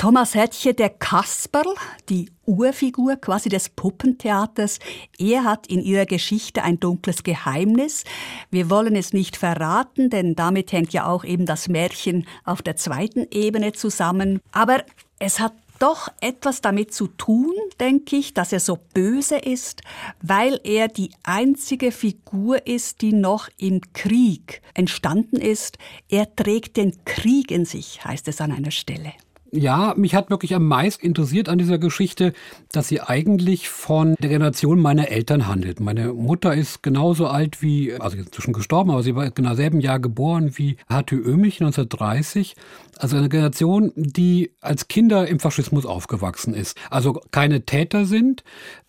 Thomas 0.00 0.36
Hettche, 0.36 0.74
der 0.74 0.90
Kasperl, 0.90 1.74
die 2.08 2.30
Urfigur 2.46 3.16
quasi 3.16 3.48
des 3.48 3.68
Puppentheaters. 3.68 4.78
Er 5.18 5.42
hat 5.42 5.66
in 5.66 5.82
ihrer 5.82 6.06
Geschichte 6.06 6.62
ein 6.62 6.78
dunkles 6.78 7.24
Geheimnis. 7.24 8.04
Wir 8.48 8.70
wollen 8.70 8.94
es 8.94 9.12
nicht 9.12 9.36
verraten, 9.36 10.08
denn 10.08 10.36
damit 10.36 10.70
hängt 10.70 10.92
ja 10.92 11.06
auch 11.06 11.24
eben 11.24 11.46
das 11.46 11.66
Märchen 11.66 12.28
auf 12.44 12.62
der 12.62 12.76
zweiten 12.76 13.26
Ebene 13.32 13.72
zusammen. 13.72 14.38
Aber 14.52 14.84
es 15.18 15.40
hat 15.40 15.52
doch 15.78 16.08
etwas 16.20 16.60
damit 16.60 16.92
zu 16.92 17.06
tun, 17.06 17.54
denke 17.80 18.16
ich, 18.16 18.34
dass 18.34 18.52
er 18.52 18.60
so 18.60 18.78
böse 18.94 19.36
ist, 19.36 19.82
weil 20.22 20.60
er 20.64 20.88
die 20.88 21.10
einzige 21.22 21.92
Figur 21.92 22.66
ist, 22.66 23.02
die 23.02 23.12
noch 23.12 23.48
im 23.56 23.80
Krieg 23.92 24.62
entstanden 24.74 25.36
ist. 25.36 25.78
Er 26.08 26.34
trägt 26.34 26.76
den 26.76 27.04
Krieg 27.04 27.50
in 27.50 27.64
sich, 27.64 28.04
heißt 28.04 28.28
es 28.28 28.40
an 28.40 28.52
einer 28.52 28.70
Stelle. 28.70 29.12
Ja, 29.50 29.94
mich 29.96 30.14
hat 30.14 30.28
wirklich 30.28 30.54
am 30.54 30.66
meisten 30.66 31.06
interessiert 31.06 31.48
an 31.48 31.56
dieser 31.56 31.78
Geschichte, 31.78 32.34
dass 32.70 32.88
sie 32.88 33.00
eigentlich 33.00 33.70
von 33.70 34.14
der 34.18 34.28
Generation 34.28 34.78
meiner 34.78 35.08
Eltern 35.08 35.46
handelt. 35.46 35.80
Meine 35.80 36.12
Mutter 36.12 36.54
ist 36.54 36.82
genauso 36.82 37.26
alt 37.26 37.62
wie, 37.62 37.94
also 37.94 38.18
inzwischen 38.18 38.52
gestorben, 38.52 38.90
aber 38.90 39.02
sie 39.02 39.14
war 39.14 39.30
genau 39.30 39.54
selben 39.54 39.80
Jahr 39.80 40.00
geboren 40.00 40.52
wie 40.56 40.76
H.T. 40.90 41.16
Oehmich 41.16 41.62
1930. 41.62 42.56
Also 42.98 43.16
eine 43.16 43.30
Generation, 43.30 43.92
die 43.96 44.50
als 44.60 44.88
Kinder 44.88 45.26
im 45.26 45.40
Faschismus 45.40 45.86
aufgewachsen 45.86 46.52
ist. 46.52 46.76
Also 46.90 47.20
keine 47.30 47.62
Täter 47.64 48.04
sind, 48.04 48.44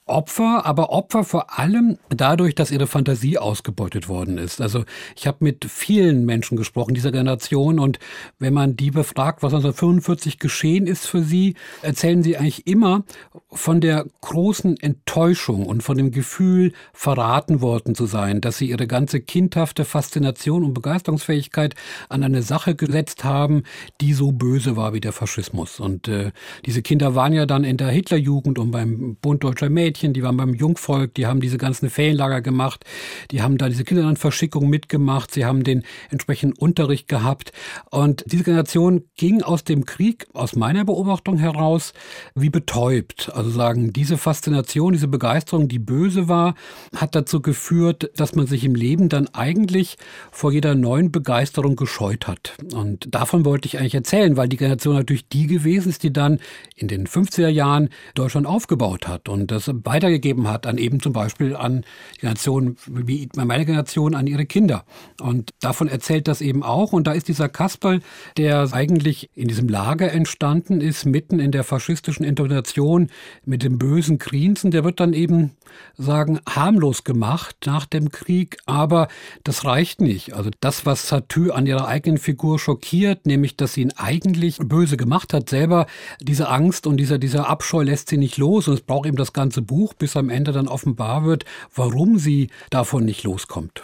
Opfer, 0.10 0.66
aber 0.66 0.90
Opfer 0.90 1.24
vor 1.24 1.60
allem 1.60 1.98
dadurch, 2.10 2.56
dass 2.56 2.72
ihre 2.72 2.88
Fantasie 2.88 3.38
ausgebeutet 3.38 4.10
worden 4.10 4.38
ist. 4.38 4.62
Also 4.62 4.84
ich 5.16 5.28
habe 5.28 5.38
mit 5.42 5.66
vielen 5.66 6.26
Menschen 6.26 6.58
gesprochen 6.58 6.94
dieser 6.94 7.12
Generation 7.12 7.80
und 7.80 8.00
wenn 8.40 8.54
man 8.54 8.76
die 8.76 8.92
befragt, 8.92 9.44
was 9.44 9.54
1945 9.54 10.40
geschehen 10.40 10.88
ist 10.88 11.06
für 11.06 11.22
sie, 11.22 11.56
erzählen 11.82 12.24
sie 12.24 12.38
eigentlich 12.38 12.68
immer 12.68 13.04
von 13.52 13.82
der 13.82 14.06
großen 14.22 14.80
Enttäuschung 14.80 15.66
und 15.66 15.84
von 15.84 15.98
dem 15.98 16.12
Gefühl, 16.12 16.74
verraten 16.94 17.62
worden 17.62 17.96
zu 17.96 18.06
sein, 18.06 18.42
dass 18.42 18.58
sie 18.58 18.70
ihre 18.70 18.88
ganze 18.88 19.22
kindhafte 19.22 19.86
Faszination 19.86 20.64
und 20.64 20.74
Begeisterungsfähigkeit 20.74 21.76
an 22.10 22.24
eine 22.24 22.42
Sache 22.42 22.76
gesetzt 22.76 23.24
haben, 23.24 23.64
die 24.02 24.14
so 24.14 24.32
böse 24.32 24.76
war 24.76 24.94
wie 24.94 25.02
der 25.02 25.14
Faschismus. 25.14 25.80
Und 25.80 26.08
äh, 26.08 26.32
diese 26.66 26.82
Kinder 26.82 27.16
waren 27.16 27.34
ja 27.34 27.46
dann 27.46 27.64
in 27.64 27.78
der 27.78 27.90
Hitlerjugend 27.90 28.60
und 28.60 28.72
beim 28.72 29.16
Bund 29.22 29.44
Deutscher 29.44 29.70
Mädchen 29.70 29.99
Mädchen, 30.00 30.14
die 30.14 30.24
waren 30.24 30.38
beim 30.38 30.54
Jungvolk, 30.54 31.14
die 31.16 31.28
haben 31.28 31.42
diese 31.42 31.58
ganzen 31.58 31.90
Ferienlager 31.90 32.42
gemacht, 32.42 32.86
die 33.32 33.42
haben 33.42 33.58
da 33.58 33.68
diese 33.68 33.84
Kinderlandverschickung 33.84 34.70
mitgemacht, 34.70 35.32
sie 35.34 35.46
haben 35.46 35.64
den 35.64 35.84
entsprechenden 36.10 36.58
Unterricht 36.58 37.08
gehabt. 37.08 37.52
Und 37.92 38.24
diese 38.28 38.44
Generation 38.44 39.04
ging 39.18 39.42
aus 39.42 39.64
dem 39.64 39.86
Krieg, 39.86 40.28
aus 40.34 40.56
meiner 40.56 40.86
Beobachtung 40.86 41.38
heraus, 41.38 41.94
wie 42.34 42.50
betäubt. 42.50 43.32
Also 43.34 43.50
sagen, 43.50 43.92
diese 43.92 44.18
Faszination, 44.18 44.94
diese 44.94 45.08
Begeisterung, 45.08 45.68
die 45.68 45.80
böse 45.80 46.28
war, 46.28 46.56
hat 46.96 47.16
dazu 47.16 47.42
geführt, 47.42 48.10
dass 48.16 48.36
man 48.36 48.48
sich 48.48 48.64
im 48.64 48.76
Leben 48.76 49.10
dann 49.10 49.28
eigentlich 49.30 49.98
vor 50.32 50.52
jeder 50.52 50.76
neuen 50.76 51.12
Begeisterung 51.12 51.76
gescheut 51.76 52.28
hat. 52.28 52.54
Und 52.74 53.14
davon 53.14 53.44
wollte 53.46 53.68
ich 53.68 53.78
eigentlich 53.78 53.96
erzählen, 53.96 54.38
weil 54.38 54.48
die 54.48 54.58
Generation 54.58 54.96
natürlich 54.96 55.28
die 55.28 55.48
gewesen 55.48 55.90
ist, 55.90 56.04
die 56.04 56.14
dann 56.14 56.40
in 56.76 56.88
den 56.88 57.08
50er 57.08 57.50
Jahren 57.50 57.90
Deutschland 58.16 58.48
aufgebaut 58.48 59.08
hat. 59.08 59.28
Und 59.28 59.52
das 59.52 59.70
weitergegeben 59.90 60.48
hat 60.48 60.66
an 60.66 60.78
eben 60.78 61.02
zum 61.02 61.14
Beispiel 61.14 61.56
an 61.56 61.84
die 62.16 62.22
Generation, 62.22 62.78
wie 62.88 63.28
meine 63.36 63.66
Generation, 63.66 64.16
an 64.16 64.28
ihre 64.28 64.46
Kinder. 64.46 64.86
Und 65.20 65.54
davon 65.60 65.88
erzählt 65.88 66.28
das 66.28 66.42
eben 66.42 66.64
auch. 66.64 66.94
Und 66.94 67.08
da 67.08 67.12
ist 67.12 67.28
dieser 67.28 67.50
Kasperl, 67.50 68.02
der 68.38 68.70
eigentlich 68.72 69.30
in 69.36 69.48
diesem 69.48 69.68
Lager 69.68 70.12
entstanden 70.12 70.82
ist, 70.82 71.06
mitten 71.06 71.40
in 71.40 71.52
der 71.52 71.64
faschistischen 71.64 72.26
Intervention 72.26 73.10
mit 73.46 73.64
dem 73.64 73.78
bösen 73.78 74.18
Grinsen, 74.20 74.72
der 74.72 74.84
wird 74.84 75.00
dann 75.00 75.14
eben 75.14 75.52
sagen, 75.98 76.40
harmlos 76.48 77.04
gemacht 77.04 77.56
nach 77.66 77.86
dem 77.86 78.12
Krieg. 78.12 78.58
Aber 78.66 79.08
das 79.44 79.66
reicht 79.66 80.02
nicht. 80.02 80.34
Also 80.34 80.50
das, 80.60 80.86
was 80.86 81.08
Satü 81.08 81.52
an 81.52 81.66
ihrer 81.66 81.88
eigenen 81.88 82.18
Figur 82.18 82.60
schockiert, 82.60 83.26
nämlich, 83.26 83.58
dass 83.58 83.74
sie 83.74 83.82
ihn 83.82 83.94
eigentlich 83.96 84.58
böse 84.60 84.98
gemacht 84.98 85.34
hat, 85.34 85.50
selber 85.50 85.88
diese 86.22 86.50
Angst 86.50 86.88
und 86.88 86.98
dieser, 86.98 87.18
dieser 87.18 87.50
Abscheu 87.50 87.84
lässt 87.84 88.10
sie 88.10 88.18
nicht 88.18 88.38
los. 88.38 88.68
Und 88.68 88.76
es 88.76 88.82
braucht 88.82 89.08
eben 89.08 89.18
das 89.18 89.34
ganze 89.34 89.62
Buch 89.62 89.79
Buch, 89.80 89.94
bis 89.94 90.18
am 90.18 90.30
Ende 90.30 90.52
dann 90.52 90.68
offenbar 90.68 91.24
wird, 91.24 91.46
warum 91.74 92.20
sie 92.20 92.50
davon 92.70 93.06
nicht 93.06 93.24
loskommt. 93.24 93.84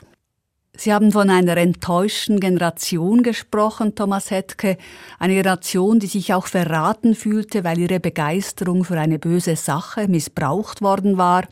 Sie 0.75 0.93
haben 0.93 1.13
von 1.13 1.29
einer 1.29 1.55
enttäuschten 1.55 2.41
Generation 2.41 3.23
gesprochen, 3.23 3.95
Thomas 3.95 4.29
Hetke, 4.29 4.77
eine 5.19 5.36
Generation, 5.36 6.01
die 6.01 6.08
sich 6.08 6.34
auch 6.34 6.47
verraten 6.47 7.15
fühlte, 7.15 7.63
weil 7.63 7.79
ihre 7.79 8.01
Begeisterung 8.01 8.84
für 8.84 8.99
eine 8.99 9.19
böse 9.19 9.55
Sache 9.55 10.10
missbraucht 10.10 10.81
worden 10.81 11.17
war. 11.17 11.43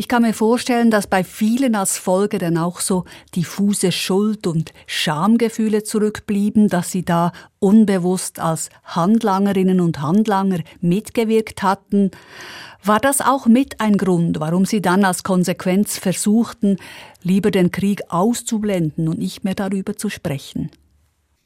Ich 0.00 0.08
kann 0.08 0.22
mir 0.22 0.34
vorstellen, 0.34 0.90
dass 0.90 1.06
bei 1.06 1.24
vielen 1.24 1.74
als 1.74 1.98
Folge 1.98 2.38
dann 2.38 2.58
auch 2.58 2.80
so 2.80 3.04
diffuse 3.36 3.90
Schuld- 3.90 4.46
und 4.46 4.72
Schamgefühle 4.86 5.82
zurückblieben, 5.82 6.68
dass 6.68 6.90
sie 6.90 7.04
da 7.04 7.32
unbewusst 7.58 8.38
als 8.38 8.70
Handlangerinnen 8.84 9.80
und 9.80 10.00
Handlanger 10.00 10.60
mitgewirkt 10.80 11.62
hatten. 11.62 12.10
War 12.82 12.98
das 12.98 13.20
auch 13.20 13.46
mit 13.46 13.78
ein 13.80 13.98
Grund, 13.98 14.40
warum 14.40 14.64
Sie 14.64 14.80
dann 14.80 15.04
als 15.04 15.22
Konsequenz 15.22 15.98
versuchten, 15.98 16.78
lieber 17.22 17.50
den 17.50 17.70
Krieg 17.70 18.02
auszublenden 18.08 19.06
und 19.06 19.18
nicht 19.18 19.44
mehr 19.44 19.54
darüber 19.54 19.96
zu 19.96 20.08
sprechen? 20.08 20.70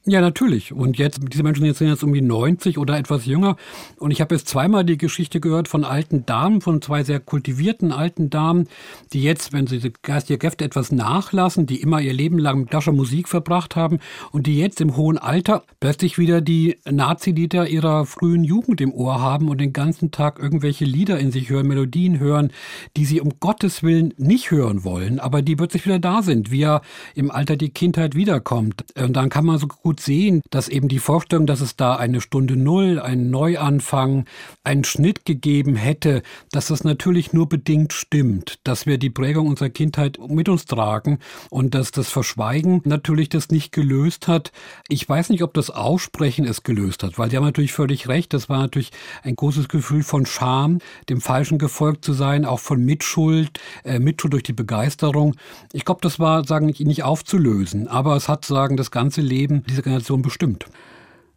Ja, 0.06 0.20
natürlich. 0.20 0.70
Und 0.70 0.98
jetzt, 0.98 1.18
diese 1.32 1.42
Menschen 1.42 1.72
sind 1.72 1.88
jetzt 1.88 2.04
um 2.04 2.12
die 2.12 2.20
90 2.20 2.76
oder 2.76 2.98
etwas 2.98 3.24
jünger. 3.24 3.56
Und 3.96 4.10
ich 4.10 4.20
habe 4.20 4.34
jetzt 4.34 4.48
zweimal 4.48 4.84
die 4.84 4.98
Geschichte 4.98 5.40
gehört 5.40 5.66
von 5.66 5.82
alten 5.82 6.26
Damen, 6.26 6.60
von 6.60 6.82
zwei 6.82 7.02
sehr 7.04 7.20
kultivierten 7.20 7.90
alten 7.90 8.28
Damen, 8.28 8.68
die 9.14 9.22
jetzt, 9.22 9.54
wenn 9.54 9.66
sie 9.66 9.78
die 9.78 9.94
geistige 10.02 10.36
Kräfte 10.36 10.66
etwas 10.66 10.92
nachlassen, 10.92 11.64
die 11.64 11.80
immer 11.80 12.02
ihr 12.02 12.12
Leben 12.12 12.38
lang 12.38 12.60
mit 12.60 12.70
Tasche 12.70 12.92
Musik 12.92 13.28
verbracht 13.28 13.76
haben 13.76 13.98
und 14.30 14.46
die 14.46 14.58
jetzt 14.58 14.82
im 14.82 14.94
hohen 14.94 15.16
Alter 15.16 15.62
plötzlich 15.80 16.18
wieder 16.18 16.42
die 16.42 16.76
Nazi-Lieder 16.84 17.68
ihrer 17.68 18.04
frühen 18.04 18.44
Jugend 18.44 18.82
im 18.82 18.92
Ohr 18.92 19.22
haben 19.22 19.48
und 19.48 19.58
den 19.58 19.72
ganzen 19.72 20.10
Tag 20.10 20.38
irgendwelche 20.38 20.84
Lieder 20.84 21.18
in 21.18 21.32
sich 21.32 21.48
hören, 21.48 21.66
Melodien 21.66 22.18
hören, 22.18 22.52
die 22.98 23.06
sie 23.06 23.22
um 23.22 23.32
Gottes 23.40 23.82
Willen 23.82 24.12
nicht 24.18 24.50
hören 24.50 24.84
wollen, 24.84 25.18
aber 25.18 25.40
die 25.40 25.56
plötzlich 25.56 25.86
wieder 25.86 25.98
da 25.98 26.20
sind, 26.20 26.50
wie 26.50 26.60
ja 26.60 26.82
im 27.14 27.30
Alter 27.30 27.56
die 27.56 27.70
Kindheit 27.70 28.14
wiederkommt. 28.14 28.84
Und 28.98 29.14
dann 29.14 29.30
kann 29.30 29.46
man 29.46 29.56
so 29.56 29.66
gut 29.66 29.93
gut 29.94 30.00
sehen, 30.00 30.42
dass 30.50 30.68
eben 30.68 30.88
die 30.88 30.98
Vorstellung, 30.98 31.46
dass 31.46 31.60
es 31.60 31.76
da 31.76 31.94
eine 31.94 32.20
Stunde 32.20 32.56
Null, 32.56 32.98
einen 32.98 33.30
Neuanfang, 33.30 34.24
einen 34.64 34.82
Schnitt 34.82 35.24
gegeben 35.24 35.76
hätte, 35.76 36.22
dass 36.50 36.66
das 36.66 36.82
natürlich 36.82 37.32
nur 37.32 37.48
bedingt 37.48 37.92
stimmt, 37.92 38.58
dass 38.64 38.86
wir 38.86 38.98
die 38.98 39.10
Prägung 39.10 39.46
unserer 39.46 39.68
Kindheit 39.68 40.18
mit 40.26 40.48
uns 40.48 40.64
tragen 40.64 41.20
und 41.48 41.74
dass 41.76 41.92
das 41.92 42.10
Verschweigen 42.10 42.80
natürlich 42.84 43.28
das 43.28 43.50
nicht 43.50 43.70
gelöst 43.70 44.26
hat. 44.26 44.50
Ich 44.88 45.08
weiß 45.08 45.30
nicht, 45.30 45.44
ob 45.44 45.54
das 45.54 45.70
Aussprechen 45.70 46.44
es 46.44 46.64
gelöst 46.64 47.04
hat, 47.04 47.16
weil 47.16 47.28
die 47.28 47.36
haben 47.36 47.44
natürlich 47.44 47.72
völlig 47.72 48.08
recht. 48.08 48.34
Das 48.34 48.48
war 48.48 48.58
natürlich 48.58 48.90
ein 49.22 49.36
großes 49.36 49.68
Gefühl 49.68 50.02
von 50.02 50.26
Scham, 50.26 50.80
dem 51.08 51.20
Falschen 51.20 51.58
gefolgt 51.58 52.04
zu 52.04 52.14
sein, 52.14 52.44
auch 52.44 52.58
von 52.58 52.84
Mitschuld, 52.84 53.60
äh, 53.84 54.00
Mitschuld 54.00 54.32
durch 54.32 54.42
die 54.42 54.52
Begeisterung. 54.54 55.36
Ich 55.72 55.84
glaube, 55.84 56.00
das 56.02 56.18
war, 56.18 56.44
sagen, 56.44 56.66
nicht 56.66 57.04
aufzulösen, 57.04 57.86
aber 57.86 58.16
es 58.16 58.28
hat, 58.28 58.44
sagen, 58.44 58.76
das 58.76 58.90
ganze 58.90 59.20
Leben, 59.20 59.62
diese 59.68 59.83
Generation 59.84 60.22
bestimmt. 60.22 60.66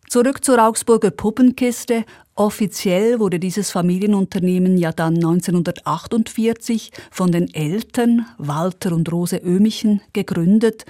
Zurück 0.10 0.44
zur 0.44 0.66
Augsburger 0.66 1.12
Puppenkiste. 1.12 2.06
Offiziell 2.34 3.20
wurde 3.20 3.40
dieses 3.40 3.72
Familienunternehmen 3.72 4.78
ja 4.78 4.94
dann 4.94 5.16
1948 5.16 6.92
von 7.12 7.32
den 7.32 7.54
Eltern 7.54 8.26
Walter 8.38 8.94
und 8.94 9.12
Rose 9.12 9.38
Ömichen 9.38 10.02
gegründet. 10.14 10.86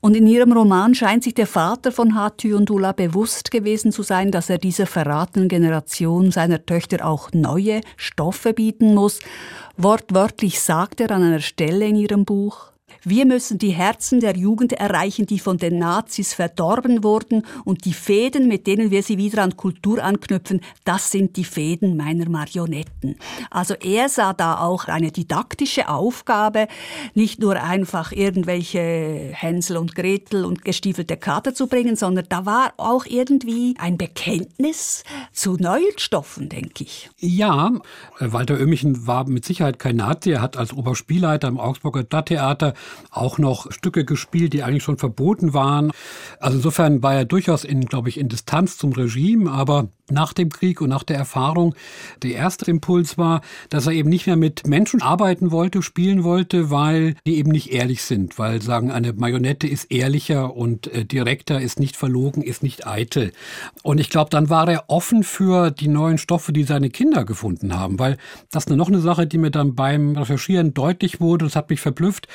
Und 0.00 0.16
in 0.16 0.26
ihrem 0.26 0.52
Roman 0.52 0.94
scheint 0.94 1.24
sich 1.24 1.34
der 1.34 1.46
Vater 1.46 1.92
von 1.92 2.14
Hatü 2.14 2.54
und 2.54 2.70
Ulla 2.70 2.92
bewusst 2.92 3.50
gewesen 3.50 3.92
zu 3.92 4.02
sein, 4.02 4.30
dass 4.30 4.50
er 4.50 4.58
dieser 4.58 4.86
verratenen 4.86 5.48
Generation 5.48 6.30
seiner 6.30 6.64
Töchter 6.64 7.06
auch 7.06 7.30
neue 7.32 7.80
Stoffe 7.96 8.52
bieten 8.52 8.94
muss. 8.94 9.20
Wortwörtlich 9.76 10.60
sagt 10.60 11.00
er 11.00 11.10
an 11.12 11.22
einer 11.22 11.40
Stelle 11.40 11.86
in 11.86 11.96
ihrem 11.96 12.24
Buch, 12.24 12.71
wir 13.04 13.26
müssen 13.26 13.58
die 13.58 13.70
Herzen 13.70 14.20
der 14.20 14.36
Jugend 14.36 14.72
erreichen, 14.72 15.26
die 15.26 15.40
von 15.40 15.58
den 15.58 15.78
Nazis 15.78 16.34
verdorben 16.34 17.02
wurden 17.02 17.44
und 17.64 17.84
die 17.84 17.92
Fäden, 17.92 18.46
mit 18.46 18.66
denen 18.66 18.90
wir 18.90 19.02
sie 19.02 19.18
wieder 19.18 19.42
an 19.42 19.56
Kultur 19.56 20.02
anknüpfen, 20.02 20.60
das 20.84 21.10
sind 21.10 21.36
die 21.36 21.44
Fäden 21.44 21.96
meiner 21.96 22.28
Marionetten. 22.28 23.16
Also 23.50 23.74
er 23.74 24.08
sah 24.08 24.32
da 24.32 24.60
auch 24.60 24.86
eine 24.86 25.10
didaktische 25.10 25.88
Aufgabe, 25.88 26.68
nicht 27.14 27.40
nur 27.40 27.60
einfach 27.60 28.12
irgendwelche 28.12 29.30
Hänsel 29.32 29.78
und 29.78 29.94
Gretel 29.94 30.44
und 30.44 30.64
gestiefelte 30.64 31.16
Kater 31.16 31.54
zu 31.54 31.66
bringen, 31.66 31.96
sondern 31.96 32.26
da 32.28 32.46
war 32.46 32.74
auch 32.76 33.04
irgendwie 33.06 33.74
ein 33.78 33.98
Bekenntnis 33.98 35.02
zu 35.32 35.56
neuen 35.56 35.98
Stoffen, 35.98 36.48
denke 36.48 36.84
ich. 36.84 37.10
Ja, 37.18 37.72
Walter 38.20 38.58
Oehmichen 38.58 39.06
war 39.06 39.28
mit 39.28 39.44
Sicherheit 39.44 39.78
kein 39.78 39.96
Nazi. 39.96 40.30
Er 40.30 40.42
hat 40.42 40.56
als 40.56 40.72
Oberspielleiter 40.72 41.48
im 41.48 41.58
Augsburger 41.58 42.02
Stadttheater 42.02 42.74
auch 43.10 43.38
noch 43.38 43.70
Stücke 43.72 44.04
gespielt, 44.04 44.52
die 44.52 44.62
eigentlich 44.62 44.82
schon 44.82 44.98
verboten 44.98 45.54
waren. 45.54 45.92
Also 46.40 46.58
insofern 46.58 47.02
war 47.02 47.14
er 47.14 47.24
durchaus 47.24 47.64
in, 47.64 47.86
glaube 47.86 48.08
ich, 48.08 48.18
in 48.18 48.28
Distanz 48.28 48.78
zum 48.78 48.92
Regime, 48.92 49.50
aber 49.50 49.88
nach 50.10 50.32
dem 50.32 50.50
Krieg 50.50 50.80
und 50.80 50.90
nach 50.90 51.02
der 51.02 51.16
Erfahrung, 51.16 51.74
der 52.22 52.32
erste 52.32 52.70
Impuls 52.70 53.18
war, 53.18 53.40
dass 53.70 53.86
er 53.86 53.92
eben 53.92 54.08
nicht 54.08 54.26
mehr 54.26 54.36
mit 54.36 54.66
Menschen 54.66 55.02
arbeiten 55.02 55.50
wollte, 55.50 55.82
spielen 55.82 56.24
wollte, 56.24 56.70
weil 56.70 57.14
die 57.26 57.36
eben 57.36 57.50
nicht 57.50 57.72
ehrlich 57.72 58.02
sind, 58.02 58.38
weil 58.38 58.62
sagen, 58.62 58.90
eine 58.90 59.12
Marionette 59.12 59.66
ist 59.66 59.90
ehrlicher 59.90 60.54
und 60.54 60.86
äh, 60.88 61.04
direkter, 61.04 61.60
ist 61.60 61.80
nicht 61.80 61.96
verlogen, 61.96 62.42
ist 62.42 62.62
nicht 62.62 62.86
eitel. 62.86 63.32
Und 63.82 63.98
ich 63.98 64.10
glaube, 64.10 64.30
dann 64.30 64.50
war 64.50 64.68
er 64.68 64.84
offen 64.88 65.22
für 65.22 65.70
die 65.70 65.88
neuen 65.88 66.18
Stoffe, 66.18 66.52
die 66.52 66.64
seine 66.64 66.90
Kinder 66.90 67.24
gefunden 67.24 67.78
haben, 67.78 67.98
weil 67.98 68.18
das 68.50 68.64
ist 68.64 68.76
noch 68.76 68.88
eine 68.88 69.00
Sache, 69.00 69.26
die 69.26 69.38
mir 69.38 69.50
dann 69.50 69.74
beim 69.74 70.16
Recherchieren 70.16 70.74
deutlich 70.74 71.20
wurde, 71.20 71.46
das 71.46 71.56
hat 71.56 71.70
mich 71.70 71.80
verblüfft. 71.80 72.28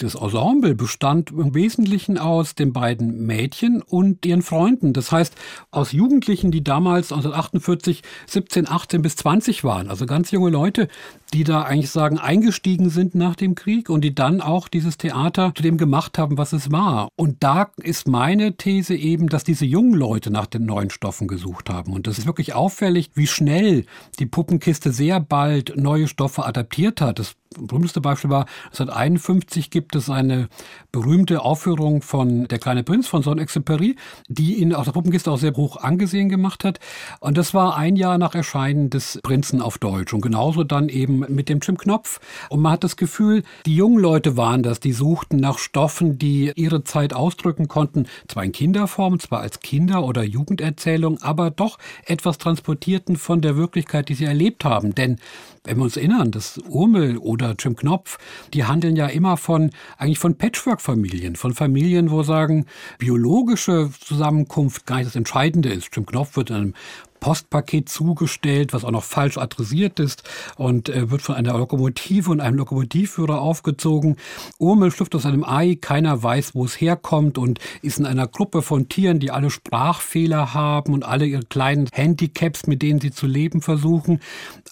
Das 0.00 0.14
Ensemble 0.14 0.74
bestand 0.74 1.30
im 1.30 1.54
Wesentlichen 1.54 2.16
aus 2.16 2.54
den 2.54 2.72
beiden 2.72 3.26
Mädchen 3.26 3.82
und 3.82 4.24
ihren 4.24 4.40
Freunden. 4.40 4.94
Das 4.94 5.12
heißt, 5.12 5.34
aus 5.70 5.92
Jugendlichen, 5.92 6.50
die 6.50 6.64
damals 6.64 7.12
1948 7.12 8.02
17, 8.26 8.66
18 8.66 9.02
bis 9.02 9.16
20 9.16 9.62
waren. 9.62 9.90
Also 9.90 10.06
ganz 10.06 10.30
junge 10.30 10.48
Leute, 10.48 10.88
die 11.30 11.44
da 11.44 11.62
eigentlich 11.62 11.90
sagen, 11.90 12.18
eingestiegen 12.18 12.90
sind 12.90 13.14
nach 13.14 13.36
dem 13.36 13.54
Krieg 13.54 13.90
und 13.90 14.02
die 14.02 14.14
dann 14.14 14.40
auch 14.40 14.68
dieses 14.68 14.98
Theater 14.98 15.52
zu 15.54 15.62
dem 15.62 15.78
gemacht 15.78 16.18
haben, 16.18 16.38
was 16.38 16.52
es 16.52 16.72
war. 16.72 17.08
Und 17.16 17.36
da 17.40 17.70
ist 17.76 18.08
meine 18.08 18.56
These 18.56 18.94
eben, 18.94 19.28
dass 19.28 19.44
diese 19.44 19.64
jungen 19.64 19.94
Leute 19.94 20.30
nach 20.30 20.46
den 20.46 20.66
neuen 20.66 20.90
Stoffen 20.90 21.28
gesucht 21.28 21.70
haben. 21.70 21.92
Und 21.92 22.06
das 22.06 22.18
ist 22.18 22.26
wirklich 22.26 22.54
auffällig, 22.54 23.10
wie 23.14 23.26
schnell 23.26 23.84
die 24.18 24.26
Puppenkiste 24.26 24.92
sehr 24.92 25.20
bald 25.20 25.76
neue 25.76 26.08
Stoffe 26.08 26.44
adaptiert 26.44 27.00
hat. 27.00 27.18
Das 27.18 27.36
berühmteste 27.58 28.00
Beispiel 28.00 28.30
war, 28.30 28.46
1951 28.66 29.70
gibt 29.70 29.96
es 29.96 30.08
eine 30.08 30.48
berühmte 30.92 31.42
Aufführung 31.42 32.00
von 32.00 32.46
Der 32.46 32.58
kleine 32.58 32.84
Prinz 32.84 33.08
von 33.08 33.22
Son-Exupéry, 33.22 33.96
die 34.28 34.60
ihn 34.60 34.72
aus 34.72 34.84
der 34.84 34.92
Puppenkiste 34.92 35.30
auch 35.30 35.38
sehr 35.38 35.54
hoch 35.54 35.76
angesehen 35.76 36.28
gemacht 36.28 36.64
hat. 36.64 36.78
Und 37.18 37.36
das 37.36 37.52
war 37.52 37.76
ein 37.76 37.96
Jahr 37.96 38.18
nach 38.18 38.34
Erscheinen 38.34 38.90
des 38.90 39.18
Prinzen 39.22 39.62
auf 39.62 39.78
Deutsch. 39.78 40.12
Und 40.12 40.20
genauso 40.20 40.62
dann 40.62 40.88
eben 40.88 41.19
mit 41.28 41.48
dem 41.48 41.60
Jim 41.60 41.76
Knopf. 41.76 42.20
Und 42.48 42.60
man 42.60 42.72
hat 42.72 42.84
das 42.84 42.96
Gefühl, 42.96 43.42
die 43.66 43.74
jungen 43.74 43.98
Leute 43.98 44.36
waren 44.36 44.62
das, 44.62 44.80
die 44.80 44.92
suchten 44.92 45.36
nach 45.36 45.58
Stoffen, 45.58 46.18
die 46.18 46.52
ihre 46.54 46.84
Zeit 46.84 47.14
ausdrücken 47.14 47.68
konnten. 47.68 48.06
Zwar 48.28 48.44
in 48.44 48.52
Kinderform, 48.52 49.20
zwar 49.20 49.40
als 49.40 49.60
Kinder- 49.60 50.04
oder 50.04 50.22
Jugenderzählung, 50.22 51.20
aber 51.22 51.50
doch 51.50 51.78
etwas 52.06 52.38
transportierten 52.38 53.16
von 53.16 53.40
der 53.40 53.56
Wirklichkeit, 53.56 54.08
die 54.08 54.14
sie 54.14 54.24
erlebt 54.24 54.64
haben. 54.64 54.94
Denn 54.94 55.18
wenn 55.64 55.76
wir 55.76 55.84
uns 55.84 55.96
erinnern, 55.96 56.30
das 56.30 56.58
Urmel 56.68 57.18
oder 57.18 57.54
Jim 57.58 57.76
Knopf, 57.76 58.18
die 58.54 58.64
handeln 58.64 58.96
ja 58.96 59.06
immer 59.06 59.36
von, 59.36 59.70
eigentlich 59.98 60.18
von 60.18 60.36
Patchwork-Familien, 60.36 61.36
von 61.36 61.52
Familien, 61.52 62.10
wo 62.10 62.22
sagen, 62.22 62.66
biologische 62.98 63.90
Zusammenkunft 64.00 64.86
gar 64.86 64.96
nicht 64.96 65.08
das 65.08 65.16
Entscheidende 65.16 65.68
ist. 65.68 65.94
Jim 65.94 66.06
Knopf 66.06 66.36
wird 66.36 66.50
in 66.50 66.56
einem 66.56 66.74
Postpaket 67.20 67.88
zugestellt, 67.88 68.72
was 68.72 68.84
auch 68.84 68.90
noch 68.90 69.04
falsch 69.04 69.38
adressiert 69.38 70.00
ist 70.00 70.22
und 70.56 70.88
äh, 70.88 71.10
wird 71.10 71.22
von 71.22 71.34
einer 71.34 71.56
Lokomotive 71.56 72.30
und 72.30 72.40
einem 72.40 72.56
Lokomotivführer 72.56 73.40
aufgezogen. 73.40 74.16
Urmel 74.58 74.90
schlüpft 74.90 75.14
aus 75.14 75.26
einem 75.26 75.44
Ei, 75.44 75.76
keiner 75.80 76.22
weiß, 76.22 76.54
wo 76.54 76.64
es 76.64 76.80
herkommt 76.80 77.38
und 77.38 77.60
ist 77.82 77.98
in 77.98 78.06
einer 78.06 78.26
Gruppe 78.26 78.62
von 78.62 78.88
Tieren, 78.88 79.20
die 79.20 79.30
alle 79.30 79.50
Sprachfehler 79.50 80.54
haben 80.54 80.94
und 80.94 81.04
alle 81.04 81.26
ihre 81.26 81.44
kleinen 81.44 81.88
Handicaps, 81.92 82.66
mit 82.66 82.82
denen 82.82 83.00
sie 83.00 83.10
zu 83.10 83.26
leben 83.26 83.60
versuchen. 83.60 84.20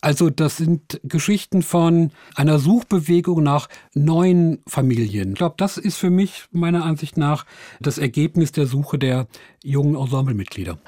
Also 0.00 0.30
das 0.30 0.56
sind 0.56 1.00
Geschichten 1.04 1.62
von 1.62 2.10
einer 2.34 2.58
Suchbewegung 2.58 3.42
nach 3.42 3.68
neuen 3.94 4.60
Familien. 4.66 5.32
Ich 5.32 5.36
glaube, 5.36 5.56
das 5.58 5.76
ist 5.76 5.98
für 5.98 6.10
mich 6.10 6.44
meiner 6.52 6.84
Ansicht 6.84 7.16
nach 7.16 7.44
das 7.80 7.98
Ergebnis 7.98 8.52
der 8.52 8.66
Suche 8.66 8.98
der 8.98 9.26
jungen 9.62 9.96
Ensemblemitglieder. 9.96 10.78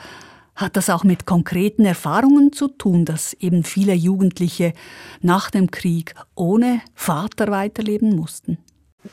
Hat 0.60 0.76
das 0.76 0.90
auch 0.90 1.04
mit 1.04 1.24
konkreten 1.24 1.86
Erfahrungen 1.86 2.52
zu 2.52 2.68
tun, 2.68 3.06
dass 3.06 3.32
eben 3.32 3.64
viele 3.64 3.94
Jugendliche 3.94 4.74
nach 5.22 5.50
dem 5.50 5.70
Krieg 5.70 6.14
ohne 6.34 6.82
Vater 6.94 7.50
weiterleben 7.50 8.14
mussten? 8.14 8.58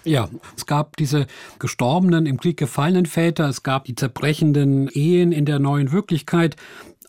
Ja, 0.04 0.28
es 0.58 0.66
gab 0.66 0.98
diese 0.98 1.26
gestorbenen, 1.58 2.26
im 2.26 2.38
Krieg 2.38 2.58
gefallenen 2.58 3.06
Väter, 3.06 3.48
es 3.48 3.64
gab 3.64 3.86
die 3.86 3.96
zerbrechenden 3.96 4.90
Ehen 4.90 5.32
in 5.32 5.46
der 5.46 5.60
neuen 5.60 5.94
Wirklichkeit. 5.94 6.58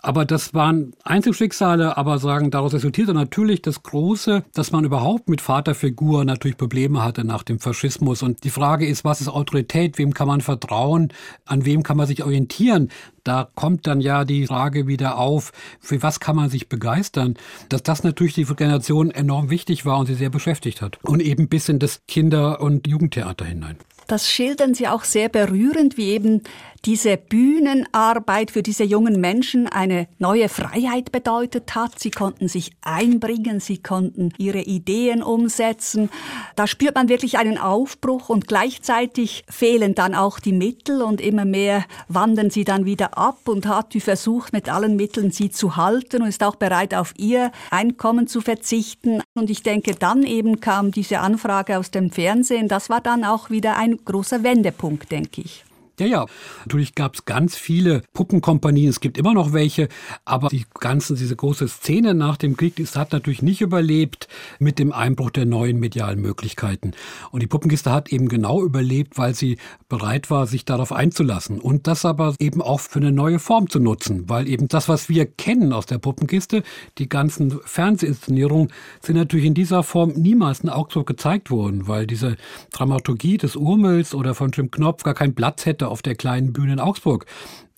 Aber 0.01 0.25
das 0.25 0.55
waren 0.55 0.93
Einzelschicksale, 1.03 1.97
aber 1.97 2.19
sagen, 2.19 2.53
daraus 2.53 2.73
resultierte 2.73 3.15
natürlich 3.15 3.63
das 3.63 3.83
Große, 3.83 4.45
dass 4.55 4.71
man 4.71 4.85
überhaupt 4.85 5.29
mit 5.29 5.41
Vaterfigur 5.41 6.25
natürlich 6.25 6.57
Probleme 6.57 7.03
hatte 7.03 7.25
nach 7.25 7.43
dem 7.43 7.59
Faschismus. 7.59 8.23
Und 8.23 8.45
die 8.45 8.51
Frage 8.51 8.87
ist, 8.87 9.05
was 9.05 9.21
ist 9.21 9.29
Autorität? 9.29 9.99
Wem 9.99 10.15
kann 10.15 10.29
man 10.29 10.41
vertrauen? 10.41 11.13
An 11.45 11.65
wem 11.65 11.83
kann 11.83 11.97
man 11.97 12.07
sich 12.07 12.23
orientieren? 12.23 12.91
Da 13.25 13.49
kommt 13.55 13.87
dann 13.87 14.01
ja 14.01 14.25
die 14.25 14.47
Frage 14.47 14.87
wieder 14.87 15.19
auf, 15.19 15.53
für 15.81 16.03
was 16.03 16.21
kann 16.21 16.37
man 16.37 16.51
sich 16.51 16.69
begeistern? 16.69 17.35
Dass 17.69 17.83
das 17.83 18.05
natürlich 18.05 18.35
die 18.35 18.45
Generation 18.45 19.11
enorm 19.11 19.51
wichtig 19.51 19.85
war 19.85 19.99
und 19.99 20.07
sie 20.07 20.15
sehr 20.15 20.31
beschäftigt 20.31 20.83
hat. 20.83 20.99
Und 21.03 21.21
eben 21.21 21.49
bis 21.49 21.69
in 21.69 21.79
das 21.79 22.01
Kinder- 22.07 22.61
und 22.61 22.87
Jugendtheater 22.87 23.45
hinein. 23.45 23.77
Das 24.09 24.27
schildern 24.27 24.73
Sie 24.73 24.89
auch 24.89 25.05
sehr 25.05 25.29
berührend, 25.29 25.99
wie 25.99 26.13
eben 26.13 26.43
diese 26.87 27.19
Bühnenarbeit 27.19 28.51
für 28.51 28.63
diese 28.63 28.85
jungen 28.85 29.21
Menschen 29.21 29.67
eine 29.67 30.09
neue 30.19 30.49
Freiheit 30.49 31.13
bedeutet 31.13 31.75
hat. 31.75 31.99
Sie 31.99 32.11
konnten 32.11 32.49
sich 32.49 32.73
einbringen, 32.81 33.61
sie 33.61 33.79
konnten 33.79 34.33
ihre 34.39 34.61
Ideen 34.61 35.23
umsetzen. 35.23 36.09
Da 36.57 36.67
spürt 36.67 36.95
man 36.95 37.11
wirklich 37.11 37.37
einen 37.37 37.59
Aufbruch 37.59 38.31
und 38.31 38.49
gleichzeitig 38.49 39.45
fehlen 39.51 39.95
dann 39.95 40.15
auch 40.15 40.39
die 40.39 40.53
Mittel 40.53 41.03
und 41.03 41.21
immer 41.21 41.45
mehr 41.45 41.85
wandern 42.09 42.49
sie 42.49 42.65
dann 42.65 42.87
wieder 42.87 43.18
ab 43.19 43.49
und 43.49 43.67
hat 43.67 43.93
versucht, 44.01 44.53
mit 44.53 44.69
allen 44.69 44.97
Mitteln 44.97 45.31
sie 45.31 45.51
zu 45.51 45.77
halten 45.77 46.23
und 46.23 46.29
ist 46.29 46.43
auch 46.43 46.57
bereit, 46.57 46.95
auf 46.95 47.13
ihr 47.17 47.53
Einkommen 47.71 48.27
zu 48.27 48.41
verzichten. 48.41 49.23
Und 49.35 49.51
ich 49.51 49.63
denke, 49.63 49.95
dann 49.95 50.23
eben 50.23 50.61
kam 50.61 50.93
diese 50.93 51.21
Anfrage 51.21 51.79
aus 51.79 51.91
dem 51.91 52.11
Fernsehen. 52.11 52.69
Das 52.69 52.89
war 52.89 53.01
dann 53.01 53.25
auch 53.25 53.51
wieder 53.51 53.77
ein 53.77 53.99
großer 54.05 54.43
Wendepunkt, 54.43 55.11
denke 55.11 55.43
ich. 55.43 55.65
Ja, 55.99 56.07
ja. 56.07 56.27
Natürlich 56.65 56.95
gab 56.95 57.15
es 57.15 57.25
ganz 57.25 57.57
viele 57.57 58.03
Puppenkompanien. 58.13 58.89
Es 58.89 59.01
gibt 59.01 59.19
immer 59.19 59.35
noch 59.35 59.53
welche. 59.53 59.89
Aber 60.25 60.49
die 60.49 60.65
ganzen, 60.79 61.17
diese 61.17 61.35
große 61.35 61.67
Szene 61.69 62.15
nach 62.15 62.37
dem 62.37 62.57
Krieg, 62.57 62.77
das 62.77 62.97
hat 62.97 63.13
natürlich 63.13 63.43
nicht 63.43 63.61
überlebt 63.61 64.29
mit 64.59 64.79
dem 64.79 64.93
Einbruch 64.93 65.31
der 65.31 65.45
neuen 65.45 65.81
medialen 65.81 66.21
Möglichkeiten. 66.21 66.93
Und 67.33 67.43
die 67.43 67.47
Puppenkiste 67.47 67.91
hat 67.91 68.13
eben 68.13 68.29
genau 68.29 68.63
überlebt, 68.63 69.19
weil 69.19 69.35
sie 69.35 69.59
bereit 69.89 70.31
war, 70.31 70.47
sich 70.47 70.65
darauf 70.65 70.93
einzulassen. 70.93 71.61
Und 71.61 71.87
das 71.87 72.05
aber 72.05 72.35
eben 72.39 72.63
auch 72.63 72.81
für 72.81 73.01
eine 73.01 73.13
neue 73.13 73.41
Form 73.41 73.69
zu 73.69 73.81
nutzen. 73.81 74.29
Weil 74.29 74.49
eben 74.49 74.69
das, 74.69 74.89
was 74.89 75.09
wir 75.09 75.27
kennen 75.27 75.73
aus 75.73 75.87
der 75.87 75.99
Puppenkiste, 75.99 76.63
die 76.99 77.09
ganzen 77.09 77.59
Fernsehinszenierungen, 77.65 78.73
sind 79.03 79.17
natürlich 79.17 79.47
in 79.47 79.55
dieser 79.55 79.83
Form 79.83 80.13
niemals 80.13 80.61
in 80.61 80.69
Augsburg 80.69 81.07
gezeigt 81.07 81.51
worden, 81.51 81.89
weil 81.89 82.07
diese 82.07 82.37
Dramaturgie 82.73 83.37
des 83.37 83.57
Urmels 83.57 84.15
oder 84.15 84.35
von 84.35 84.51
Jim 84.53 84.71
Knopf 84.71 85.03
gar 85.03 85.15
keinen 85.15 85.35
Platz 85.35 85.67
hätte 85.67 85.88
auf 85.91 86.03
der 86.03 86.15
kleinen 86.15 86.53
Bühne 86.53 86.75
in 86.75 86.81
Augsburg. 86.81 87.27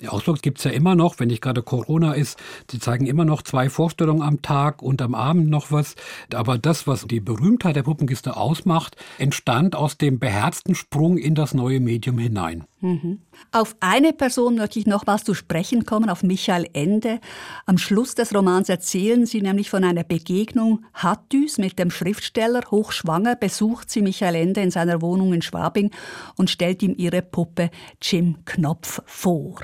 In 0.01 0.09
Augsburg 0.09 0.41
gibt 0.41 0.59
es 0.59 0.65
ja 0.65 0.71
immer 0.71 0.95
noch, 0.95 1.19
wenn 1.19 1.29
nicht 1.29 1.43
gerade 1.43 1.63
Corona 1.63 2.13
ist, 2.13 2.39
sie 2.71 2.79
zeigen 2.79 3.07
immer 3.07 3.25
noch 3.25 3.43
zwei 3.43 3.69
Vorstellungen 3.69 4.23
am 4.23 4.41
Tag 4.41 4.83
und 4.83 5.03
am 5.03 5.15
Abend 5.15 5.51
noch 5.51 5.71
was. 5.73 5.95
Aber 6.33 6.57
das, 6.57 6.87
was 6.87 7.07
die 7.07 7.21
Berühmtheit 7.21 7.77
der 7.77 7.83
Puppenkiste 7.83 8.37
ausmacht, 8.37 8.97
entstand 9.19 9.77
aus 9.77 9.99
dem 9.99 10.19
beherzten 10.19 10.75
Sprung 10.75 11.19
in 11.19 11.35
das 11.35 11.53
neue 11.53 11.81
Medium 11.81 12.19
hinein. 12.19 12.65
Mhm. 12.81 13.21
Auf 13.53 13.77
eine 13.81 14.13
Person 14.13 14.55
möchte 14.57 14.79
ich 14.79 14.87
nochmals 14.87 15.25
zu 15.25 15.35
sprechen 15.35 15.85
kommen, 15.85 16.09
auf 16.09 16.23
Michael 16.23 16.67
Ende. 16.73 17.21
Am 17.67 17.77
Schluss 17.77 18.15
des 18.15 18.35
Romans 18.35 18.69
erzählen 18.69 19.27
Sie 19.27 19.43
nämlich 19.43 19.69
von 19.69 19.85
einer 19.85 20.05
Begegnung 20.05 20.85
Hattüs 20.95 21.59
mit 21.59 21.79
dem 21.79 21.91
Schriftsteller. 21.91 22.63
Hochschwanger 22.71 23.37
besucht 23.37 23.91
sie 23.91 24.03
Michael 24.03 24.35
Ende 24.35 24.63
in 24.63 24.71
seiner 24.71 25.03
Wohnung 25.03 25.35
in 25.35 25.43
Schwabing 25.43 25.91
und 26.37 26.49
stellt 26.49 26.83
ihm 26.83 26.95
ihre 26.97 27.21
Puppe 27.23 27.71
Jim 28.01 28.45
Knopf 28.47 29.03
vor. 29.05 29.61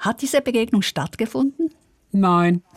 Hat 0.00 0.20
diese 0.20 0.42
Begegnung 0.42 0.82
stattgefunden? 0.82 1.70
Nein. 2.12 2.62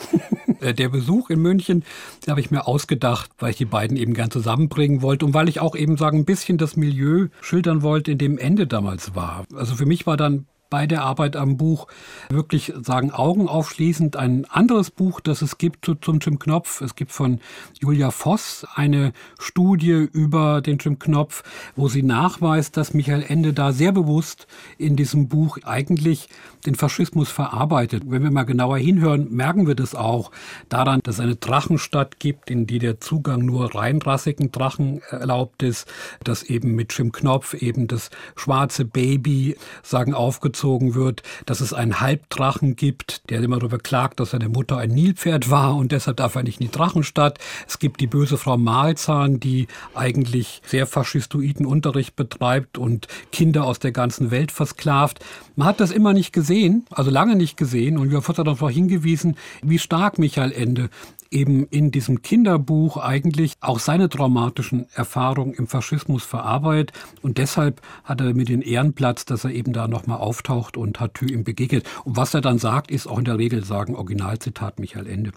Äh, 0.60 0.76
der 0.76 0.90
Besuch 0.90 1.32
in 1.32 1.42
München, 1.42 1.84
den 2.24 2.30
habe 2.30 2.40
ich 2.40 2.52
mir 2.52 2.68
ausgedacht, 2.68 3.32
weil 3.40 3.50
ich 3.50 3.58
die 3.58 3.66
beiden 3.66 3.98
eben 3.98 4.14
gern 4.14 4.30
zusammenbringen 4.30 5.02
wollte 5.02 5.26
und 5.26 5.34
weil 5.34 5.50
ich 5.50 5.60
auch 5.60 5.76
eben 5.76 5.98
sagen, 5.98 6.20
ein 6.20 6.26
bisschen 6.26 6.60
das 6.60 6.76
Milieu 6.76 7.30
schildern 7.42 7.82
wollte, 7.82 8.12
in 8.12 8.20
dem 8.20 8.38
Ende 8.38 8.68
damals 8.68 9.16
war. 9.16 9.46
Also 9.56 9.74
für 9.74 9.88
mich 9.88 10.06
war 10.06 10.18
dann 10.18 10.46
bei 10.72 10.88
der 10.88 11.04
Arbeit 11.04 11.36
am 11.36 11.58
Buch 11.58 11.86
wirklich 12.30 12.74
sagen, 12.82 13.12
Augen 13.12 13.48
aufschließend. 13.48 14.16
Ein 14.16 14.46
anderes 14.46 14.90
Buch, 14.90 15.20
das 15.20 15.44
es 15.44 15.60
gibt 15.60 15.86
zu, 15.86 15.96
zum 15.96 16.20
Jim 16.20 16.40
Knopf. 16.40 16.82
Es 16.82 16.96
gibt 16.96 17.12
von 17.12 17.40
Julia 17.80 18.10
Voss 18.10 18.66
eine 18.74 19.12
Studie 19.38 20.08
über 20.12 20.62
den 20.62 20.78
Jim 20.78 20.98
Knopf, 20.98 21.44
wo 21.76 21.90
sie 21.90 22.04
nachweist, 22.04 22.78
dass 22.78 22.94
Michael 22.94 23.24
Ende 23.28 23.54
da 23.54 23.74
sehr 23.74 23.92
bewusst 23.92 24.48
in 24.78 24.96
diesem 24.96 25.28
Buch 25.28 25.58
eigentlich 25.66 26.30
den 26.66 26.76
Faschismus 26.76 27.30
verarbeitet. 27.30 28.04
Wenn 28.06 28.24
wir 28.24 28.32
mal 28.32 28.44
genauer 28.44 28.78
hinhören, 28.78 29.30
merken 29.30 29.68
wir 29.68 29.76
das 29.76 29.94
auch 29.94 30.32
daran, 30.70 31.02
dass 31.04 31.16
es 31.16 31.22
eine 31.22 31.36
Drachenstadt 31.36 32.20
gibt, 32.20 32.50
in 32.50 32.66
die 32.66 32.80
der 32.80 33.02
Zugang 33.02 33.42
nur 33.42 33.76
reinrassigen 33.76 34.54
Drachen 34.54 35.02
erlaubt 35.10 35.64
ist, 35.64 35.86
dass 36.24 36.44
eben 36.44 36.76
mit 36.76 36.98
Jim 36.98 37.12
Knopf 37.12 37.56
eben 37.56 37.88
das 37.88 38.10
schwarze 38.38 38.86
Baby 38.86 39.58
sagen 39.84 40.14
aufgezogen 40.14 40.61
wird, 40.64 41.24
dass 41.46 41.62
es 41.62 41.74
einen 41.74 42.00
Halbdrachen 42.00 42.76
gibt, 42.76 43.30
der 43.30 43.42
immer 43.42 43.60
darüber 43.60 43.80
klagt, 43.80 44.20
dass 44.20 44.32
seine 44.32 44.50
Mutter 44.50 44.78
ein 44.78 44.92
Nilpferd 44.92 45.50
war 45.50 45.76
und 45.76 45.92
deshalb 45.92 46.18
darf 46.18 46.36
er 46.36 46.44
nicht 46.44 46.60
in 46.60 46.68
die 46.68 46.72
Drachenstadt. 46.72 47.40
Es 47.68 47.80
gibt 47.80 48.00
die 48.00 48.08
böse 48.08 48.38
Frau 48.38 48.58
Malzahn, 48.58 49.40
die 49.40 49.68
eigentlich 49.96 50.62
sehr 50.66 50.86
faschistoiden 50.86 51.66
Unterricht 51.66 52.16
betreibt 52.16 52.78
und 52.78 53.08
Kinder 53.32 53.66
aus 53.66 53.80
der 53.80 53.92
ganzen 53.92 54.32
Welt 54.32 54.52
versklavt. 54.52 55.20
Man 55.56 55.68
hat 55.68 55.80
das 55.80 55.92
immer 55.92 56.14
nicht 56.14 56.34
gesehen, 56.34 56.86
also 56.92 57.12
lange 57.12 57.36
nicht 57.36 57.58
gesehen 57.58 57.98
und 57.98 58.10
wir 58.10 58.18
haben 58.18 58.24
vorhin 58.24 58.46
darauf 58.46 58.70
hingewiesen, 58.70 59.38
wie 59.62 59.80
stark 59.80 60.20
Michael 60.20 60.52
Ende 60.52 60.90
eben 61.32 61.66
in 61.68 61.92
diesem 61.92 62.22
Kinderbuch 62.22 62.98
eigentlich 62.98 63.54
auch 63.62 63.80
seine 63.80 64.10
traumatischen 64.10 64.88
Erfahrungen 64.94 65.54
im 65.54 65.68
Faschismus 65.68 66.24
verarbeitet. 66.24 66.92
Und 67.22 67.38
deshalb 67.38 67.82
hat 68.04 68.22
er 68.22 68.34
mir 68.34 68.46
den 68.46 68.62
Ehrenplatz, 68.62 69.26
dass 69.26 69.46
er 69.46 69.52
eben 69.52 69.74
da 69.74 69.88
nochmal 69.88 70.20
auftaucht 70.20 70.78
und 70.78 71.00
Hatü 71.00 71.26
ihm 71.26 71.44
begegnet. 71.44 71.86
Und 72.04 72.18
was 72.18 72.34
er 72.34 72.42
dann 72.42 72.60
sagt, 72.60 72.92
ist 72.92 73.08
auch 73.08 73.18
in 73.18 73.26
der 73.26 73.38
Regel 73.38 73.64
sagen, 73.64 73.96
Originalzitat 73.96 74.80
Michael 74.80 75.08
Ende. 75.08 75.32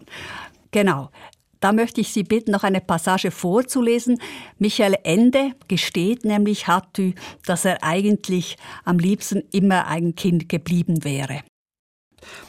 Genau. 0.72 1.10
Da 1.60 1.72
möchte 1.72 2.02
ich 2.02 2.12
Sie 2.12 2.24
bitten, 2.24 2.50
noch 2.50 2.62
eine 2.62 2.82
Passage 2.82 3.30
vorzulesen. 3.30 4.20
Michael 4.58 4.96
Ende 5.02 5.52
gesteht 5.66 6.26
nämlich 6.26 6.66
Hatü, 6.66 7.14
dass 7.46 7.64
er 7.64 7.82
eigentlich 7.82 8.58
am 8.84 8.98
liebsten 8.98 9.44
immer 9.50 9.86
ein 9.86 10.14
Kind 10.14 10.50
geblieben 10.50 11.04
wäre. 11.04 11.40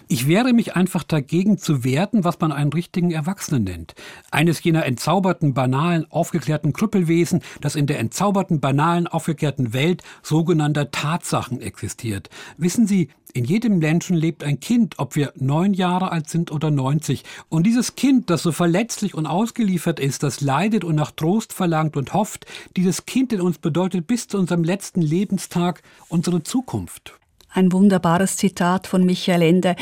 Ich 0.08 0.28
wehre 0.28 0.54
mich 0.54 0.76
einfach 0.76 1.04
dagegen 1.04 1.58
zu 1.58 1.84
werden, 1.84 2.24
was 2.24 2.40
man 2.40 2.52
einen 2.52 2.74
richtigen 2.74 3.12
Erwachsenen 3.12 3.64
nennt. 3.64 3.96
Eines 4.32 4.64
jener 4.64 4.86
entzauberten, 4.86 5.54
banalen, 5.54 6.10
aufgeklärten 6.12 6.74
Krüppelwesen, 6.74 7.42
das 7.62 7.76
in 7.76 7.88
der 7.88 8.00
entzauberten, 8.00 8.60
banalen, 8.60 9.08
aufgeklärten 9.08 9.74
Welt 9.74 10.04
sogenannter 10.22 10.92
Tatsachen 10.92 11.62
existiert. 11.62 12.30
Wissen 12.58 12.88
Sie, 12.88 13.10
in 13.36 13.44
jedem 13.44 13.80
Menschen 13.80 14.16
lebt 14.16 14.46
ein 14.46 14.62
Kind, 14.62 14.98
ob 14.98 15.18
wir 15.18 15.34
neun 15.36 15.74
Jahre 15.74 16.14
alt 16.14 16.30
sind 16.30 16.54
oder 16.54 16.72
neunzig. 16.72 17.26
Und 17.50 17.66
dieses 17.66 17.96
Kind, 17.96 18.30
das 18.30 18.44
so 18.44 18.54
verletzlich 18.54 19.14
und 19.14 19.26
ausgeliefert 19.26 20.00
ist, 20.00 20.24
das 20.24 20.40
leidet 20.40 20.86
und 20.86 20.96
nach 20.96 21.12
Trost 21.12 21.52
verlangt 21.52 21.98
und 21.98 22.14
hofft, 22.14 22.46
dieses 22.78 23.06
Kind 23.06 23.34
in 23.34 23.42
uns 23.42 23.58
bedeutet 23.58 24.08
bis 24.08 24.30
zu 24.30 24.38
unserem 24.38 24.64
letzten 24.64 25.02
Lebenstag 25.02 25.82
unsere 26.08 26.44
Zukunft. 26.44 27.20
Ein 27.56 27.72
wunderbares 27.72 28.36
Zitat 28.36 28.86
von 28.86 29.06
Michael 29.06 29.42
Ende. 29.42 29.78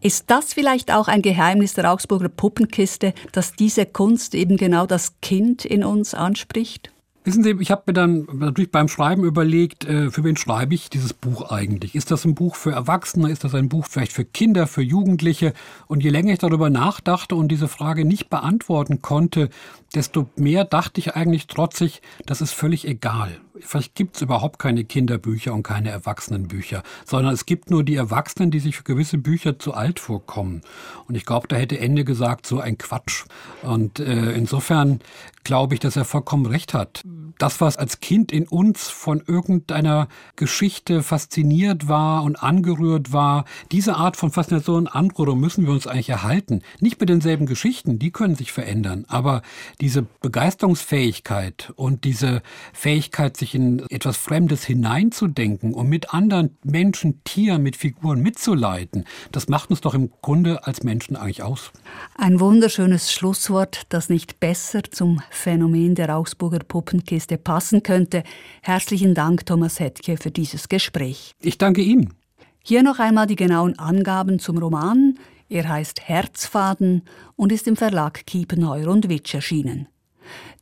Ist 0.00 0.30
das 0.30 0.54
vielleicht 0.54 0.92
auch 0.94 1.08
ein 1.08 1.20
Geheimnis 1.20 1.74
der 1.74 1.90
Augsburger 1.92 2.28
Puppenkiste, 2.28 3.12
dass 3.32 3.54
diese 3.54 3.86
Kunst 3.86 4.36
eben 4.36 4.56
genau 4.56 4.86
das 4.86 5.20
Kind 5.20 5.64
in 5.64 5.82
uns 5.82 6.14
anspricht? 6.14 6.92
Wissen 7.24 7.42
Sie, 7.42 7.56
ich 7.58 7.72
habe 7.72 7.82
mir 7.86 7.92
dann 7.92 8.28
natürlich 8.32 8.70
beim 8.70 8.86
Schreiben 8.86 9.24
überlegt, 9.24 9.84
äh, 9.84 10.12
für 10.12 10.22
wen 10.22 10.36
schreibe 10.36 10.76
ich 10.76 10.90
dieses 10.90 11.12
Buch 11.12 11.50
eigentlich? 11.50 11.96
Ist 11.96 12.12
das 12.12 12.24
ein 12.24 12.36
Buch 12.36 12.54
für 12.54 12.70
Erwachsene? 12.70 13.32
Ist 13.32 13.42
das 13.42 13.52
ein 13.56 13.68
Buch 13.68 13.86
vielleicht 13.90 14.12
für 14.12 14.24
Kinder, 14.24 14.68
für 14.68 14.82
Jugendliche? 14.82 15.54
Und 15.88 16.04
je 16.04 16.10
länger 16.10 16.34
ich 16.34 16.38
darüber 16.38 16.70
nachdachte 16.70 17.34
und 17.34 17.48
diese 17.48 17.66
Frage 17.66 18.04
nicht 18.04 18.30
beantworten 18.30 19.02
konnte, 19.02 19.50
desto 19.92 20.30
mehr 20.36 20.64
dachte 20.64 21.00
ich 21.00 21.16
eigentlich 21.16 21.48
trotzig, 21.48 22.00
das 22.26 22.40
ist 22.40 22.52
völlig 22.52 22.86
egal. 22.86 23.40
Vielleicht 23.62 23.94
gibt 23.94 24.16
es 24.16 24.22
überhaupt 24.22 24.58
keine 24.58 24.84
Kinderbücher 24.84 25.52
und 25.54 25.62
keine 25.62 25.90
Erwachsenenbücher, 25.90 26.82
sondern 27.04 27.34
es 27.34 27.46
gibt 27.46 27.70
nur 27.70 27.84
die 27.84 27.96
Erwachsenen, 27.96 28.50
die 28.50 28.60
sich 28.60 28.76
für 28.76 28.84
gewisse 28.84 29.18
Bücher 29.18 29.58
zu 29.58 29.74
alt 29.74 30.00
vorkommen. 30.00 30.62
Und 31.06 31.14
ich 31.14 31.24
glaube, 31.24 31.48
da 31.48 31.56
hätte 31.56 31.78
Ende 31.78 32.04
gesagt, 32.04 32.46
so 32.46 32.60
ein 32.60 32.78
Quatsch. 32.78 33.24
Und 33.62 34.00
äh, 34.00 34.32
insofern 34.32 35.00
glaube 35.48 35.72
ich, 35.72 35.80
dass 35.80 35.96
er 35.96 36.04
vollkommen 36.04 36.44
recht 36.44 36.74
hat. 36.74 37.02
Das, 37.38 37.62
was 37.62 37.78
als 37.78 38.00
Kind 38.00 38.32
in 38.32 38.46
uns 38.46 38.88
von 38.88 39.22
irgendeiner 39.26 40.08
Geschichte 40.36 41.02
fasziniert 41.02 41.88
war 41.88 42.22
und 42.24 42.36
angerührt 42.36 43.14
war, 43.14 43.46
diese 43.72 43.96
Art 43.96 44.16
von 44.18 44.30
Faszination 44.30 44.80
und 44.80 44.88
Anrührung 44.88 45.40
müssen 45.40 45.64
wir 45.64 45.72
uns 45.72 45.86
eigentlich 45.86 46.10
erhalten. 46.10 46.60
Nicht 46.80 47.00
mit 47.00 47.08
denselben 47.08 47.46
Geschichten, 47.46 47.98
die 47.98 48.10
können 48.10 48.34
sich 48.34 48.52
verändern, 48.52 49.06
aber 49.08 49.40
diese 49.80 50.02
Begeisterungsfähigkeit 50.20 51.72
und 51.76 52.04
diese 52.04 52.42
Fähigkeit, 52.74 53.38
sich 53.48 53.54
in 53.54 53.82
etwas 53.88 54.16
Fremdes 54.16 54.64
hineinzudenken 54.64 55.74
und 55.74 55.88
mit 55.88 56.12
anderen 56.12 56.56
Menschen, 56.64 57.22
Tieren, 57.24 57.62
mit 57.62 57.76
Figuren 57.76 58.20
mitzuleiten, 58.20 59.04
das 59.32 59.48
macht 59.48 59.70
uns 59.70 59.80
doch 59.80 59.94
im 59.94 60.10
Grunde 60.22 60.66
als 60.66 60.82
Menschen 60.82 61.16
eigentlich 61.16 61.42
aus. 61.42 61.72
Ein 62.16 62.40
wunderschönes 62.40 63.12
Schlusswort, 63.12 63.82
das 63.88 64.08
nicht 64.08 64.40
besser 64.40 64.82
zum 64.84 65.22
Phänomen 65.30 65.94
der 65.94 66.16
Augsburger 66.16 66.60
Puppenkiste 66.60 67.38
passen 67.38 67.82
könnte. 67.82 68.22
Herzlichen 68.62 69.14
Dank, 69.14 69.46
Thomas 69.46 69.80
Hetke, 69.80 70.16
für 70.16 70.30
dieses 70.30 70.68
Gespräch. 70.68 71.32
Ich 71.40 71.58
danke 71.58 71.80
Ihnen. 71.80 72.14
Hier 72.62 72.82
noch 72.82 72.98
einmal 72.98 73.26
die 73.26 73.36
genauen 73.36 73.78
Angaben 73.78 74.38
zum 74.38 74.58
Roman. 74.58 75.18
Er 75.48 75.66
heißt 75.66 76.02
Herzfaden 76.06 77.02
und 77.34 77.52
ist 77.52 77.66
im 77.66 77.76
Verlag 77.76 78.26
Kiepenheuer 78.26 78.88
und 78.88 79.08
Witsch 79.08 79.34
erschienen. 79.34 79.88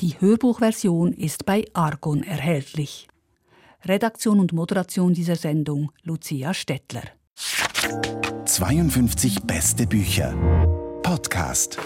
Die 0.01 0.21
Hörbuchversion 0.21 1.13
ist 1.13 1.47
bei 1.47 1.65
Argon 1.73 2.23
erhältlich. 2.23 3.09
Redaktion 3.85 4.41
und 4.41 4.53
Moderation 4.53 5.15
dieser 5.15 5.37
Sendung 5.37 5.93
Lucia 6.03 6.55
Stettler. 6.55 7.03
52 8.45 9.43
beste 9.43 9.87
Bücher. 9.87 10.35
Podcast. 11.03 11.79